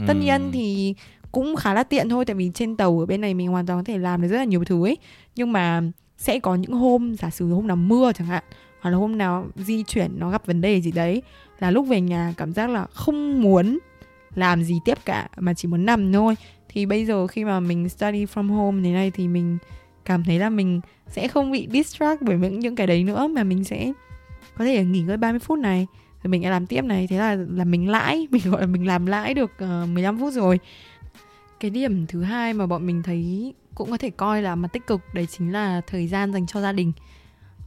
Tất 0.08 0.14
nhiên 0.14 0.50
thì 0.54 0.96
cũng 1.32 1.56
khá 1.56 1.74
là 1.74 1.84
tiện 1.84 2.10
thôi 2.10 2.26
tại 2.26 2.36
vì 2.36 2.52
trên 2.54 2.76
tàu 2.76 3.00
ở 3.00 3.06
bên 3.06 3.22
này 3.22 3.34
mình 3.34 3.48
hoàn 3.48 3.66
toàn 3.66 3.80
có 3.80 3.84
thể 3.84 3.98
làm 3.98 4.22
được 4.22 4.28
rất 4.28 4.38
là 4.38 4.44
nhiều 4.44 4.64
thứ 4.64 4.86
ấy. 4.86 4.98
Nhưng 5.36 5.52
mà 5.52 5.82
sẽ 6.18 6.40
có 6.40 6.56
những 6.56 6.72
hôm 6.72 7.16
giả 7.16 7.30
sử 7.30 7.54
hôm 7.54 7.68
nào 7.68 7.78
mưa 7.78 8.12
chẳng 8.16 8.28
hạn 8.28 8.44
hoặc 8.82 8.92
là 8.92 8.98
hôm 8.98 9.18
nào 9.18 9.48
di 9.56 9.84
chuyển 9.84 10.20
nó 10.20 10.30
gặp 10.30 10.46
vấn 10.46 10.62
đề 10.62 10.82
gì 10.82 10.92
đấy 10.92 11.22
là 11.60 11.72
lúc 11.72 11.88
về 11.88 12.02
nhà 12.02 12.34
cảm 12.38 12.54
giác 12.54 12.70
là 12.70 12.86
không 12.94 13.42
muốn 13.42 13.80
làm 14.36 14.64
gì 14.64 14.76
tiếp 14.86 14.98
cả 15.06 15.30
mà 15.38 15.54
chỉ 15.54 15.68
muốn 15.68 15.86
nằm 15.86 16.14
thôi. 16.14 16.36
Thì 16.70 16.86
bây 16.86 17.06
giờ 17.06 17.28
khi 17.28 17.46
mà 17.46 17.60
mình 17.60 17.90
study 17.90 18.26
from 18.26 18.48
home 18.48 18.84
thế 18.84 18.92
này 18.92 19.12
thì 19.12 19.28
mình 19.28 19.58
cảm 20.06 20.24
thấy 20.24 20.40
là 20.40 20.50
mình 20.50 20.82
sẽ 21.08 21.28
không 21.28 21.52
bị 21.52 21.68
distract 21.72 22.22
bởi 22.22 22.38
những 22.38 22.60
những 22.60 22.76
cái 22.76 22.88
đấy 22.88 23.04
nữa 23.04 23.28
mà 23.28 23.44
mình 23.44 23.64
sẽ 23.64 23.92
có 24.58 24.66
thể 24.66 24.86
nghỉ 24.86 25.02
ngơi 25.02 25.18
30 25.18 25.40
phút 25.40 25.60
này 25.60 25.88
rồi 26.24 26.30
mình 26.30 26.42
lại 26.42 26.52
làm 26.52 26.66
tiếp 26.66 26.82
này. 26.82 27.08
Thế 27.08 27.18
là 27.18 27.36
là 27.36 27.66
mình 27.66 27.90
lãi 27.90 28.28
mình 28.32 28.42
gọi 28.46 28.62
là 28.62 28.68
mình 28.68 28.88
làm 28.88 29.06
lãi 29.06 29.34
được 29.34 29.52
ờ, 29.58 29.84
uh, 29.84 29.90
15 29.90 30.20
phút 30.20 30.34
rồi. 30.34 30.60
Cái 31.60 31.72
điểm 31.72 32.08
thứ 32.08 32.22
hai 32.24 32.54
mà 32.54 32.66
bọn 32.66 32.86
mình 32.86 33.04
thấy 33.04 33.54
cũng 33.76 33.92
có 33.92 33.98
thể 33.98 34.10
coi 34.10 34.42
là 34.42 34.56
mặt 34.56 34.68
tích 34.74 34.88
cực 34.88 35.02
đấy 35.14 35.26
chính 35.26 35.52
là 35.52 35.82
thời 35.88 36.08
gian 36.08 36.34
dành 36.34 36.48
cho 36.48 36.62
gia 36.62 36.72
đình. 36.72 36.92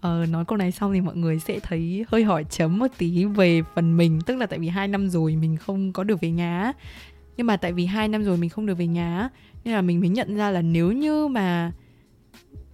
Ờ, 0.00 0.26
nói 0.30 0.44
câu 0.44 0.58
này 0.58 0.72
xong 0.72 0.92
thì 0.92 1.00
mọi 1.00 1.16
người 1.16 1.38
sẽ 1.38 1.60
thấy 1.60 2.04
hơi 2.08 2.24
hỏi 2.24 2.44
chấm 2.50 2.78
một 2.78 2.86
tí 2.98 3.24
về 3.24 3.62
phần 3.74 3.96
mình 3.96 4.20
tức 4.26 4.36
là 4.36 4.46
tại 4.46 4.58
vì 4.58 4.68
hai 4.68 4.88
năm 4.88 5.08
rồi 5.08 5.36
mình 5.36 5.56
không 5.56 5.92
có 5.92 6.04
được 6.04 6.20
về 6.20 6.30
nhà 6.30 6.72
nhưng 7.36 7.46
mà 7.46 7.56
tại 7.56 7.72
vì 7.72 7.86
hai 7.86 8.08
năm 8.08 8.24
rồi 8.24 8.36
mình 8.36 8.50
không 8.50 8.66
được 8.66 8.78
về 8.78 8.86
nhà 8.86 9.28
nên 9.64 9.74
là 9.74 9.82
mình 9.82 10.00
mới 10.00 10.08
nhận 10.08 10.36
ra 10.36 10.50
là 10.50 10.62
nếu 10.62 10.92
như 10.92 11.28
mà 11.28 11.72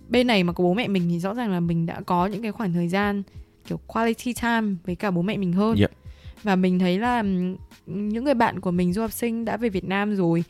bên 0.09 0.27
này 0.27 0.45
mà 0.45 0.53
có 0.53 0.65
bố 0.65 0.75
mẹ 0.75 0.89
mình 0.89 1.09
thì 1.11 1.19
rõ 1.19 1.35
ràng 1.35 1.51
là 1.53 1.61
mình 1.61 1.87
đã 1.87 2.01
có 2.01 2.27
những 2.27 2.43
cái 2.43 2.53
khoảng 2.53 2.73
thời 2.73 2.89
gian 2.89 3.23
kiểu 3.67 3.81
quality 3.87 4.35
time 4.43 4.75
với 4.87 4.95
cả 4.97 5.11
bố 5.11 5.23
mẹ 5.23 5.37
mình 5.37 5.53
hơn 5.53 5.77
Yep. 5.77 5.91
và 6.43 6.57
mình 6.57 6.79
thấy 6.79 6.99
là 6.99 7.23
những 7.87 8.25
người 8.25 8.35
bạn 8.35 8.61
của 8.61 8.71
mình 8.71 8.93
du 8.93 9.01
học 9.01 9.13
sinh 9.13 9.45
đã 9.45 9.57
về 9.57 9.69
Việt 9.69 9.85
Nam 9.85 10.15
rồi 10.17 10.45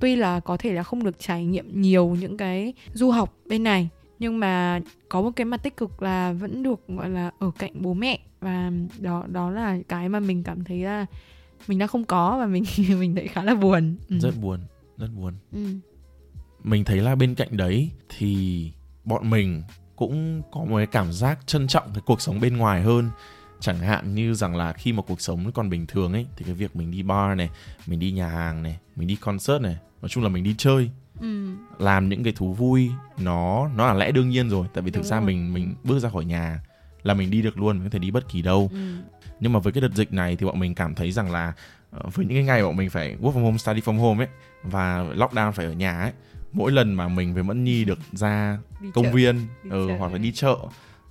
tuy 0.00 0.16
là 0.16 0.40
có 0.40 0.56
thể 0.56 0.72
là 0.72 0.82
không 0.82 1.04
được 1.04 1.18
trải 1.18 1.44
nghiệm 1.44 1.80
nhiều 1.80 2.16
những 2.20 2.36
cái 2.36 2.72
du 2.94 3.10
học 3.10 3.34
bên 3.46 3.62
này 3.64 3.88
nhưng 4.18 4.38
mà 4.40 4.80
có 5.08 5.22
một 5.22 5.30
cái 5.36 5.44
mặt 5.44 5.62
tích 5.62 5.76
cực 5.76 6.02
là 6.02 6.32
vẫn 6.32 6.62
được 6.62 6.80
gọi 6.88 7.10
là 7.10 7.30
ở 7.38 7.50
cạnh 7.58 7.72
bố 7.82 7.94
mẹ 7.94 8.18
và 8.40 8.72
đó 8.98 9.24
đó 9.32 9.50
là 9.50 9.78
cái 9.88 10.08
mà 10.08 10.20
mình 10.20 10.42
cảm 10.42 10.64
thấy 10.64 10.78
là 10.78 11.06
mình 11.68 11.78
đã 11.78 11.86
không 11.86 12.04
có 12.04 12.38
và 12.38 12.46
mình 12.46 12.64
mình 13.00 13.14
thấy 13.14 13.28
khá 13.28 13.44
là 13.44 13.54
buồn 13.54 13.96
ừ. 14.08 14.18
rất 14.18 14.34
buồn 14.40 14.60
rất 14.96 15.08
buồn 15.16 15.34
Ừ. 15.52 15.58
mình 16.64 16.84
thấy 16.84 16.96
là 17.00 17.14
bên 17.14 17.34
cạnh 17.34 17.56
đấy 17.56 17.90
thì 18.08 18.70
bọn 19.04 19.30
mình 19.30 19.62
cũng 19.98 20.42
có 20.52 20.60
một 20.64 20.76
cái 20.76 20.86
cảm 20.86 21.12
giác 21.12 21.38
trân 21.46 21.66
trọng 21.68 21.90
cái 21.94 22.02
cuộc 22.06 22.20
sống 22.20 22.40
bên 22.40 22.56
ngoài 22.56 22.82
hơn 22.82 23.10
chẳng 23.60 23.78
hạn 23.78 24.14
như 24.14 24.34
rằng 24.34 24.56
là 24.56 24.72
khi 24.72 24.92
mà 24.92 25.02
cuộc 25.06 25.20
sống 25.20 25.52
còn 25.52 25.70
bình 25.70 25.86
thường 25.86 26.12
ấy 26.12 26.26
thì 26.36 26.44
cái 26.44 26.54
việc 26.54 26.76
mình 26.76 26.90
đi 26.90 27.02
bar 27.02 27.38
này 27.38 27.50
mình 27.86 27.98
đi 28.00 28.10
nhà 28.12 28.28
hàng 28.28 28.62
này 28.62 28.78
mình 28.96 29.08
đi 29.08 29.16
concert 29.16 29.60
này 29.62 29.76
nói 30.02 30.08
chung 30.08 30.22
là 30.22 30.28
mình 30.28 30.44
đi 30.44 30.54
chơi 30.58 30.90
ừ. 31.20 31.50
làm 31.78 32.08
những 32.08 32.24
cái 32.24 32.32
thú 32.36 32.52
vui 32.52 32.90
nó 33.18 33.70
nó 33.76 33.86
là 33.86 33.94
lẽ 33.94 34.10
đương 34.12 34.28
nhiên 34.28 34.48
rồi 34.50 34.66
tại 34.74 34.82
vì 34.82 34.90
thực 34.90 35.00
Đúng 35.00 35.08
ra 35.10 35.16
rồi. 35.16 35.26
mình 35.26 35.54
mình 35.54 35.74
bước 35.84 35.98
ra 35.98 36.10
khỏi 36.10 36.24
nhà 36.24 36.60
là 37.02 37.14
mình 37.14 37.30
đi 37.30 37.42
được 37.42 37.58
luôn 37.58 37.76
mình 37.78 37.84
có 37.84 37.90
thể 37.90 37.98
đi 37.98 38.10
bất 38.10 38.28
kỳ 38.28 38.42
đâu 38.42 38.70
Ừ. 38.72 38.78
nhưng 39.40 39.52
mà 39.52 39.58
với 39.58 39.72
cái 39.72 39.80
đợt 39.80 39.92
dịch 39.94 40.12
này 40.12 40.36
thì 40.36 40.46
bọn 40.46 40.58
mình 40.60 40.74
cảm 40.74 40.94
thấy 40.94 41.12
rằng 41.12 41.30
là 41.32 41.52
với 41.90 42.26
những 42.26 42.36
cái 42.36 42.44
ngày 42.44 42.62
bọn 42.62 42.76
mình 42.76 42.90
phải 42.90 43.16
work 43.20 43.32
from 43.32 43.42
home 43.44 43.58
study 43.58 43.80
from 43.80 43.98
home 43.98 44.24
ấy 44.24 44.28
và 44.62 45.04
lockdown 45.16 45.52
phải 45.52 45.66
ở 45.66 45.72
nhà 45.72 46.00
ấy 46.00 46.12
mỗi 46.52 46.72
lần 46.72 46.94
mà 46.94 47.08
mình 47.08 47.34
với 47.34 47.42
mẫn 47.42 47.64
nhi 47.64 47.84
được 47.84 47.98
ra 48.12 48.58
Đi 48.80 48.88
công 48.94 49.04
chợ. 49.04 49.10
viên 49.12 49.36
đi 49.64 49.70
ừ, 49.70 49.86
chợ. 49.88 49.96
hoặc 49.98 50.12
là 50.12 50.18
đi 50.18 50.32
chợ 50.32 50.56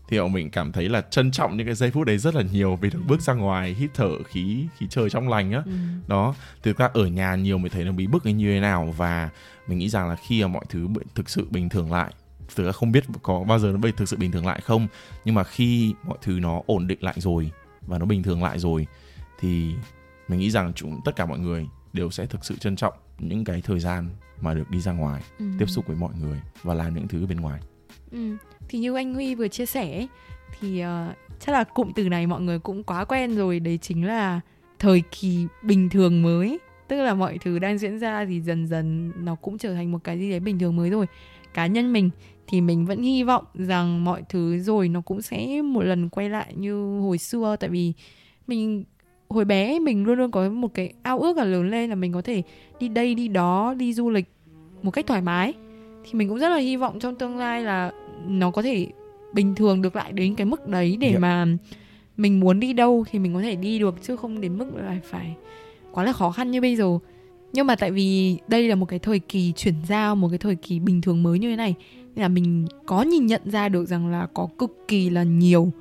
thì 0.09 0.19
bọn 0.19 0.31
mình 0.33 0.49
cảm 0.49 0.71
thấy 0.71 0.89
là 0.89 1.01
trân 1.01 1.31
trọng 1.31 1.57
những 1.57 1.65
cái 1.65 1.75
giây 1.75 1.91
phút 1.91 2.07
đấy 2.07 2.17
rất 2.17 2.35
là 2.35 2.41
nhiều 2.51 2.75
vì 2.75 2.89
được 2.89 2.99
bước 3.07 3.21
ra 3.21 3.33
ngoài 3.33 3.73
hít 3.73 3.89
thở 3.93 4.09
khí 4.23 4.67
khí 4.77 4.87
trời 4.89 5.09
trong 5.09 5.29
lành 5.29 5.51
á 5.51 5.61
Ừ. 5.65 5.71
đó 6.07 6.35
thực 6.63 6.77
ra 6.77 6.89
ở 6.93 7.05
nhà 7.07 7.35
nhiều 7.35 7.57
mới 7.57 7.69
thấy 7.69 7.83
nó 7.85 7.91
bí 7.91 8.07
bức 8.07 8.25
như 8.25 8.53
thế 8.53 8.59
nào 8.59 8.93
và 8.97 9.29
mình 9.67 9.77
nghĩ 9.77 9.89
rằng 9.89 10.09
là 10.09 10.15
khi 10.15 10.41
mà 10.41 10.47
mọi 10.47 10.65
thứ 10.69 10.87
bị- 10.87 11.01
thực 11.15 11.29
sự 11.29 11.47
bình 11.49 11.69
thường 11.69 11.91
lại 11.91 12.13
thực 12.55 12.65
ra 12.65 12.71
không 12.71 12.91
biết 12.91 13.03
có 13.23 13.43
bao 13.43 13.59
giờ 13.59 13.71
nó 13.71 13.77
bị 13.77 13.91
thực 13.97 14.09
sự 14.09 14.17
bình 14.17 14.31
thường 14.31 14.45
lại 14.45 14.61
không 14.61 14.87
nhưng 15.25 15.35
mà 15.35 15.43
khi 15.43 15.93
mọi 16.03 16.17
thứ 16.21 16.39
nó 16.41 16.61
ổn 16.65 16.87
định 16.87 16.97
lại 17.01 17.15
rồi 17.17 17.51
và 17.81 17.97
nó 17.99 18.05
bình 18.05 18.23
thường 18.23 18.43
lại 18.43 18.59
rồi 18.59 18.87
thì 19.39 19.73
mình 20.27 20.39
nghĩ 20.39 20.49
rằng 20.51 20.73
chúng 20.75 20.99
tất 21.05 21.15
cả 21.15 21.25
mọi 21.25 21.39
người 21.39 21.67
đều 21.93 22.11
sẽ 22.11 22.25
thực 22.25 22.45
sự 22.45 22.55
trân 22.57 22.75
trọng 22.75 22.93
những 23.19 23.43
cái 23.43 23.61
thời 23.61 23.79
gian 23.79 24.09
mà 24.41 24.53
được 24.53 24.69
đi 24.69 24.79
ra 24.79 24.91
ngoài 24.91 25.21
Ừ. 25.39 25.45
tiếp 25.59 25.65
xúc 25.65 25.87
với 25.87 25.95
mọi 25.97 26.13
người 26.21 26.41
và 26.63 26.73
làm 26.73 26.95
những 26.95 27.07
thứ 27.07 27.25
bên 27.25 27.37
ngoài 27.39 27.59
Ừ. 28.11 28.37
Thì 28.69 28.79
như 28.79 28.95
anh 28.95 29.13
Huy 29.13 29.35
vừa 29.35 29.47
chia 29.47 29.65
sẻ 29.65 29.93
ấy, 29.97 30.07
thì 30.59 30.79
ờ, 30.79 31.13
chắc 31.39 31.51
là 31.53 31.63
cụm 31.63 31.91
từ 31.95 32.09
này 32.09 32.27
mọi 32.27 32.41
người 32.41 32.59
cũng 32.59 32.83
quá 32.83 33.05
quen 33.05 33.35
rồi 33.35 33.59
đấy 33.59 33.77
chính 33.81 34.05
là 34.05 34.41
thời 34.79 35.03
kỳ 35.11 35.47
bình 35.63 35.89
thường 35.89 36.21
mới 36.21 36.59
tức 36.87 36.95
là 37.03 37.13
mọi 37.13 37.37
thứ 37.37 37.59
đang 37.59 37.77
diễn 37.77 37.99
ra 37.99 38.25
thì 38.25 38.41
dần 38.41 38.67
dần 38.67 39.11
nó 39.25 39.35
cũng 39.35 39.57
trở 39.57 39.73
thành 39.73 39.91
một 39.91 39.99
cái 40.03 40.19
gì 40.19 40.29
đấy 40.29 40.39
bình 40.39 40.59
thường 40.59 40.75
mới 40.75 40.89
rồi 40.89 41.05
cá 41.53 41.67
nhân 41.67 41.93
mình 41.93 42.09
thì 42.47 42.61
mình 42.61 42.85
vẫn 42.85 43.01
hy 43.01 43.23
vọng 43.23 43.45
rằng 43.53 44.03
mọi 44.03 44.23
thứ 44.29 44.59
rồi 44.59 44.89
nó 44.89 45.01
cũng 45.01 45.21
sẽ 45.21 45.61
một 45.61 45.81
lần 45.83 46.09
quay 46.09 46.29
lại 46.29 46.53
như 46.55 46.99
hồi 46.99 47.17
xưa 47.17 47.55
tại 47.59 47.69
vì 47.69 47.93
mình 48.47 48.83
hồi 49.29 49.45
bé 49.45 49.79
mình 49.79 50.03
luôn 50.05 50.17
luôn 50.17 50.31
có 50.31 50.49
một 50.49 50.73
cái 50.73 50.93
ao 51.03 51.19
ước 51.19 51.37
là 51.37 51.43
lớn 51.43 51.69
lên 51.69 51.89
là 51.89 51.95
mình 51.95 52.13
có 52.13 52.21
thể 52.21 52.43
đi 52.79 52.87
đây 52.87 53.15
đi 53.15 53.27
đó 53.27 53.73
đi 53.77 53.93
du 53.93 54.09
lịch 54.09 54.25
một 54.81 54.91
cách 54.91 55.07
thoải 55.07 55.21
mái. 55.21 55.53
Thì 56.03 56.13
mình 56.13 56.29
cũng 56.29 56.39
rất 56.39 56.49
là 56.49 56.57
hy 56.57 56.75
vọng 56.75 56.99
trong 56.99 57.15
tương 57.15 57.37
lai 57.37 57.63
là 57.63 57.91
nó 58.27 58.51
có 58.51 58.61
thể 58.61 58.87
bình 59.33 59.55
thường 59.55 59.81
được 59.81 59.95
lại 59.95 60.11
đến 60.11 60.35
cái 60.35 60.45
mức 60.45 60.67
đấy 60.67 60.97
để 60.99 61.11
Dạ. 61.13 61.19
mà 61.19 61.45
mình 62.17 62.39
muốn 62.39 62.59
đi 62.59 62.73
đâu 62.73 63.05
thì 63.11 63.19
mình 63.19 63.33
có 63.33 63.41
thể 63.41 63.55
đi 63.55 63.79
được 63.79 63.95
chứ 64.01 64.15
không 64.15 64.41
đến 64.41 64.57
mức 64.57 64.65
là 64.75 64.97
phải 65.03 65.35
quá 65.91 66.03
là 66.03 66.13
khó 66.13 66.31
khăn 66.31 66.51
như 66.51 66.61
bây 66.61 66.75
giờ. 66.75 66.99
Nhưng 67.53 67.67
mà 67.67 67.75
tại 67.75 67.91
vì 67.91 68.37
đây 68.47 68.67
là 68.67 68.75
một 68.75 68.85
cái 68.85 68.99
thời 68.99 69.19
kỳ 69.19 69.51
chuyển 69.55 69.73
giao 69.87 70.15
một 70.15 70.29
cái 70.29 70.37
thời 70.37 70.55
kỳ 70.55 70.79
bình 70.79 71.01
thường 71.01 71.23
mới 71.23 71.39
như 71.39 71.49
thế 71.49 71.55
này 71.55 71.75
nên 72.15 72.21
là 72.21 72.27
mình 72.27 72.67
có 72.85 73.01
nhìn 73.01 73.25
nhận 73.25 73.41
ra 73.45 73.69
được 73.69 73.85
rằng 73.85 74.07
là 74.07 74.27
có 74.33 74.47
cực 74.57 74.77
kỳ 74.87 75.09
là 75.09 75.23
nhiều 75.23 75.71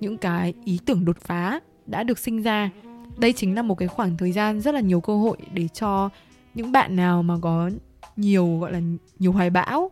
những 0.00 0.16
cái 0.16 0.54
ý 0.64 0.78
tưởng 0.84 1.04
đột 1.04 1.16
phá 1.20 1.60
đã 1.86 2.02
được 2.02 2.18
sinh 2.18 2.42
ra. 2.42 2.70
Đây 3.16 3.32
chính 3.32 3.54
là 3.54 3.62
một 3.62 3.74
cái 3.74 3.88
khoảng 3.88 4.16
thời 4.16 4.32
gian 4.32 4.60
rất 4.60 4.74
là 4.74 4.80
nhiều 4.80 5.00
cơ 5.00 5.16
hội 5.16 5.36
để 5.52 5.68
cho 5.68 6.08
những 6.54 6.72
bạn 6.72 6.96
nào 6.96 7.22
mà 7.22 7.34
có 7.42 7.70
nhiều, 8.16 8.58
gọi 8.58 8.72
là, 8.72 8.80
nhiều 9.18 9.32
hoài 9.32 9.50
bão, 9.50 9.90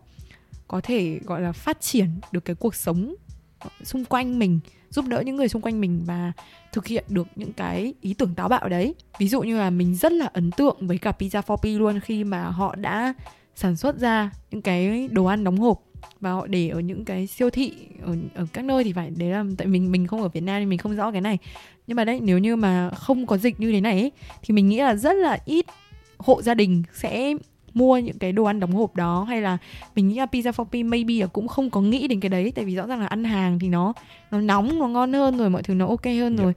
có 0.69 0.81
thể, 0.81 1.21
gọi 1.25 1.41
là, 1.41 1.53
phát 1.53 1.81
triển 1.81 2.09
được 2.33 2.45
cái 2.45 2.57
cuộc 2.57 2.75
sống 2.75 3.15
xung 3.83 4.05
quanh 4.05 4.39
mình, 4.39 4.61
giúp 4.91 5.05
đỡ 5.09 5.21
những 5.21 5.37
người 5.37 5.49
xung 5.49 5.63
quanh 5.63 5.81
mình 5.81 6.03
và 6.05 6.33
thực 6.73 6.87
hiện 6.87 7.05
được 7.09 7.27
những 7.37 7.53
cái 7.53 7.95
ý 8.01 8.15
tưởng 8.15 8.35
táo 8.35 8.49
bạo 8.49 8.69
đấy. 8.69 8.95
Ví 9.19 9.29
dụ 9.29 9.43
như 9.43 9.59
là 9.59 9.71
mình 9.71 9.95
rất 9.95 10.13
là 10.13 10.27
ấn 10.27 10.51
tượng 10.51 10.77
với 10.81 10.99
cả 10.99 11.13
pizza 11.19 11.43
for 11.43 11.57
P 11.57 11.81
luôn 11.81 12.01
khi 12.01 12.25
mà 12.25 12.45
họ 12.45 12.75
đã 12.75 13.15
sản 13.55 13.77
xuất 13.77 13.99
ra 13.99 14.31
những 14.51 14.63
cái 14.63 15.09
đồ 15.09 15.25
ăn 15.25 15.45
đóng 15.45 15.57
hộp 15.57 15.83
và 16.21 16.33
họ 16.33 16.47
để 16.47 16.69
ở 16.69 16.81
những 16.81 17.05
cái 17.05 17.27
siêu 17.27 17.51
thị 17.51 17.73
ở, 18.03 18.17
ở 18.35 18.47
các 18.53 18.65
nơi 18.65 18.85
thì 18.85 18.93
phải 18.93 19.11
đấy 19.11 19.29
là 19.29 19.45
tại 19.59 19.67
mình 19.67 19.93
mình 19.93 20.07
không 20.07 20.23
ở 20.23 20.29
Việt 20.29 20.41
Nam 20.41 20.59
nên 20.61 20.69
mình 20.69 20.79
không 20.79 20.97
rõ 20.97 21.11
cái 21.11 21.21
này. 21.21 21.39
Nhưng 21.87 21.97
mà 21.97 22.05
đấy 22.05 22.21
nếu 22.23 22.39
như 22.39 22.57
mà 22.57 22.91
không 22.91 23.27
có 23.27 23.37
dịch 23.37 23.61
như 23.61 23.73
thế 23.73 23.81
này 23.81 24.01
ấy, 24.01 24.13
thì 24.43 24.55
mình 24.55 24.69
nghĩ 24.69 24.79
là 24.79 24.95
rất 24.95 25.13
là 25.13 25.39
ít 25.45 25.67
hộ 26.19 26.43
gia 26.43 26.55
đình 26.55 26.83
sẽ 26.95 27.35
mua 27.75 27.99
những 27.99 28.19
cái 28.19 28.33
đồ 28.33 28.45
ăn 28.45 28.61
đóng 28.61 28.73
hộp 28.73 28.97
đó. 28.97 29.25
Hay 29.25 29.43
là 29.43 29.59
mình 29.97 30.09
nghĩ 30.09 30.15
là 30.15 30.27
pizza 30.33 30.53
for 30.53 30.65
P 30.65 30.87
maybe 30.87 31.15
là 31.15 31.27
cũng 31.27 31.49
không 31.49 31.71
có 31.71 31.81
nghĩ 31.81 32.09
đến 32.09 32.21
cái 32.21 32.29
đấy 32.29 32.53
tại 32.55 32.65
vì 32.65 32.75
rõ 32.75 32.87
ràng 32.87 33.01
là 33.01 33.07
ăn 33.07 33.25
hàng 33.25 33.59
thì 33.59 33.69
nó 33.69 33.93
nó 34.31 34.41
nóng 34.41 34.79
nó 34.79 34.89
ngon 34.89 35.13
hơn 35.13 35.39
rồi 35.39 35.51
mọi 35.51 35.63
thứ 35.63 35.75
nó 35.75 35.87
ok 35.87 36.05
hơn 36.05 36.37
Dạ. 36.37 36.45
rồi. 36.45 36.53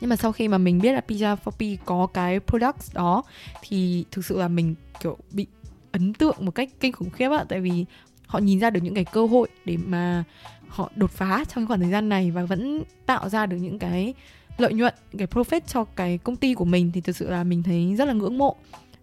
Nhưng 0.00 0.10
mà 0.10 0.16
sau 0.16 0.32
khi 0.32 0.48
mà 0.48 0.58
mình 0.58 0.80
biết 0.80 0.92
là 0.92 1.00
pizza 1.08 1.36
for 1.44 1.50
P 1.78 1.84
có 1.84 2.06
cái 2.06 2.40
products 2.46 2.94
đó 2.94 3.22
thì 3.62 4.04
thực 4.10 4.24
sự 4.24 4.38
là 4.38 4.48
mình 4.48 4.74
kiểu 5.02 5.16
bị 5.32 5.46
ấn 5.92 6.12
tượng 6.12 6.36
một 6.40 6.50
cách 6.54 6.68
kinh 6.80 6.92
khủng 6.92 7.10
khiếp 7.10 7.30
ạ 7.30 7.44
tại 7.48 7.60
vì 7.60 7.84
họ 8.30 8.38
nhìn 8.38 8.60
ra 8.60 8.70
được 8.70 8.80
những 8.82 8.94
cái 8.94 9.04
cơ 9.04 9.26
hội 9.26 9.48
để 9.64 9.76
mà 9.76 10.24
họ 10.68 10.90
đột 10.96 11.10
phá 11.10 11.44
trong 11.44 11.64
cái 11.64 11.66
khoảng 11.66 11.80
thời 11.80 11.90
gian 11.90 12.08
này 12.08 12.30
và 12.30 12.44
vẫn 12.44 12.82
tạo 13.06 13.28
ra 13.28 13.46
được 13.46 13.56
những 13.56 13.78
cái 13.78 14.14
lợi 14.58 14.72
nhuận 14.72 14.94
cái 15.18 15.26
profit 15.26 15.60
cho 15.66 15.84
cái 15.84 16.18
công 16.18 16.36
ty 16.36 16.54
của 16.54 16.64
mình 16.64 16.90
thì 16.94 17.00
thực 17.00 17.16
sự 17.16 17.30
là 17.30 17.44
mình 17.44 17.62
thấy 17.62 17.94
rất 17.98 18.04
là 18.04 18.12
ngưỡng 18.12 18.38
mộ 18.38 18.56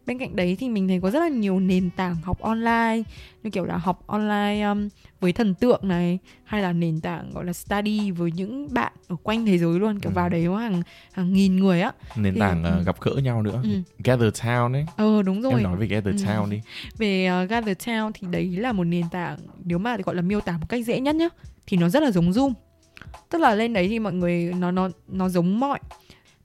bên 0.07 0.17
cạnh 0.17 0.35
đấy 0.35 0.55
thì 0.59 0.69
mình 0.69 0.87
thấy 0.87 0.99
có 1.01 1.11
rất 1.11 1.19
là 1.19 1.27
nhiều 1.27 1.59
nền 1.59 1.89
tảng 1.89 2.15
học 2.15 2.39
online 2.41 3.03
như 3.43 3.49
kiểu 3.49 3.65
là 3.65 3.77
học 3.77 4.03
online 4.07 4.61
um, 4.61 4.87
với 5.19 5.33
thần 5.33 5.53
tượng 5.53 5.79
này 5.87 6.19
hay 6.43 6.61
là 6.61 6.73
nền 6.73 7.01
tảng 7.01 7.31
gọi 7.33 7.45
là 7.45 7.53
study 7.53 8.11
với 8.11 8.31
những 8.31 8.73
bạn 8.73 8.91
ở 9.07 9.15
quanh 9.23 9.45
thế 9.45 9.57
giới 9.57 9.79
luôn 9.79 9.99
kiểu 9.99 10.11
Ừ. 10.11 10.15
vào 10.15 10.29
đấy 10.29 10.45
có 10.47 10.57
hàng 10.57 10.81
hàng 11.11 11.33
nghìn 11.33 11.55
người 11.55 11.81
á 11.81 11.91
nền 12.15 12.33
Thì- 12.33 12.39
tảng 12.39 12.63
ừ. 12.63 12.83
gặp 12.85 12.95
gỡ 13.01 13.11
nhau 13.23 13.41
nữa 13.41 13.59
Ừ. 13.63 13.69
Gather 14.03 14.33
Town 14.33 14.73
ấy 14.73 14.85
ờ 14.97 15.21
đúng 15.21 15.41
rồi 15.41 15.51
em 15.53 15.63
nói 15.63 15.75
về 15.77 15.87
Gather 15.87 16.15
Ừ. 16.25 16.27
Town 16.27 16.49
đi 16.49 16.61
về 16.97 17.29
uh, 17.43 17.49
Gather 17.49 17.77
Town 17.77 18.11
thì 18.13 18.27
đấy 18.31 18.45
là 18.57 18.71
một 18.71 18.83
nền 18.83 19.05
tảng 19.11 19.37
nếu 19.63 19.77
mà 19.77 19.97
gọi 20.05 20.15
là 20.15 20.21
miêu 20.21 20.39
tả 20.41 20.51
một 20.57 20.65
cách 20.69 20.85
dễ 20.85 20.99
nhất 20.99 21.15
nhá 21.15 21.27
thì 21.67 21.77
nó 21.77 21.89
rất 21.89 22.03
là 22.03 22.11
giống 22.11 22.31
Zoom 22.31 22.53
tức 23.29 23.41
là 23.41 23.55
lên 23.55 23.73
đấy 23.73 23.87
thì 23.87 23.99
mọi 23.99 24.13
người 24.13 24.53
nó 24.59 24.71
nó 24.71 24.89
nó 25.07 25.29
giống 25.29 25.59
mọi 25.59 25.79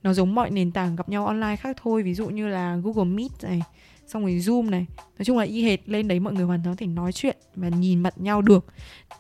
nó 0.03 0.13
giống 0.13 0.35
mọi 0.35 0.51
nền 0.51 0.73
tảng 0.73 0.97
gặp 0.97 1.09
nhau 1.09 1.27
online 1.27 1.57
khác 1.57 1.77
thôi 1.83 2.03
ví 2.03 2.15
dụ 2.15 2.29
như 2.29 2.49
là 2.49 2.77
Google 2.77 3.05
Meet 3.05 3.31
này 3.43 3.63
xong 4.07 4.23
rồi 4.23 4.33
Zoom 4.33 4.71
này. 4.71 4.87
Nói 5.19 5.25
chung 5.25 5.39
là 5.39 5.45
y 5.45 5.63
hệt 5.63 5.89
lên 5.89 6.09
đấy 6.09 6.21
mọi 6.21 6.33
người 6.33 6.45
hoàn 6.45 6.61
toàn 6.65 6.77
có 6.77 6.79
thể 6.79 6.87
nói 6.87 7.13
chuyện 7.13 7.37
và 7.57 7.69
nhìn 7.69 8.03
mặt 8.03 8.15
nhau 8.17 8.43
được. 8.43 8.67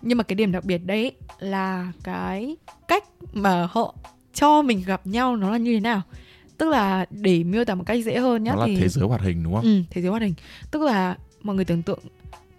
Nhưng 0.02 0.18
mà 0.18 0.24
cái 0.24 0.36
điểm 0.36 0.52
đặc 0.52 0.64
biệt 0.64 0.78
đấy 0.78 1.12
là 1.38 1.92
cái 2.04 2.56
cách 2.88 3.04
mà 3.32 3.68
họ 3.70 3.94
cho 4.34 4.62
mình 4.62 4.82
gặp 4.86 5.06
nhau 5.06 5.36
nó 5.36 5.50
là 5.50 5.58
như 5.58 5.74
thế 5.74 5.80
nào. 5.80 6.02
Tức 6.58 6.68
là 6.68 7.06
để 7.10 7.44
miêu 7.44 7.64
tả 7.64 7.74
một 7.74 7.84
cách 7.86 8.04
dễ 8.04 8.18
hơn 8.18 8.44
nhá 8.44 8.52
nó 8.52 8.60
là 8.60 8.66
thì 8.66 8.76
thế 8.76 8.88
giới 8.88 9.08
hoạt 9.08 9.20
hình 9.20 9.42
đúng 9.42 9.54
không? 9.54 9.62
Ừ, 9.62 9.82
thế 9.90 10.02
giới 10.02 10.10
hoạt 10.10 10.22
hình. 10.22 10.34
Tức 10.70 10.82
là 10.82 11.16
mọi 11.42 11.56
người 11.56 11.64
tưởng 11.64 11.82
tượng 11.82 12.00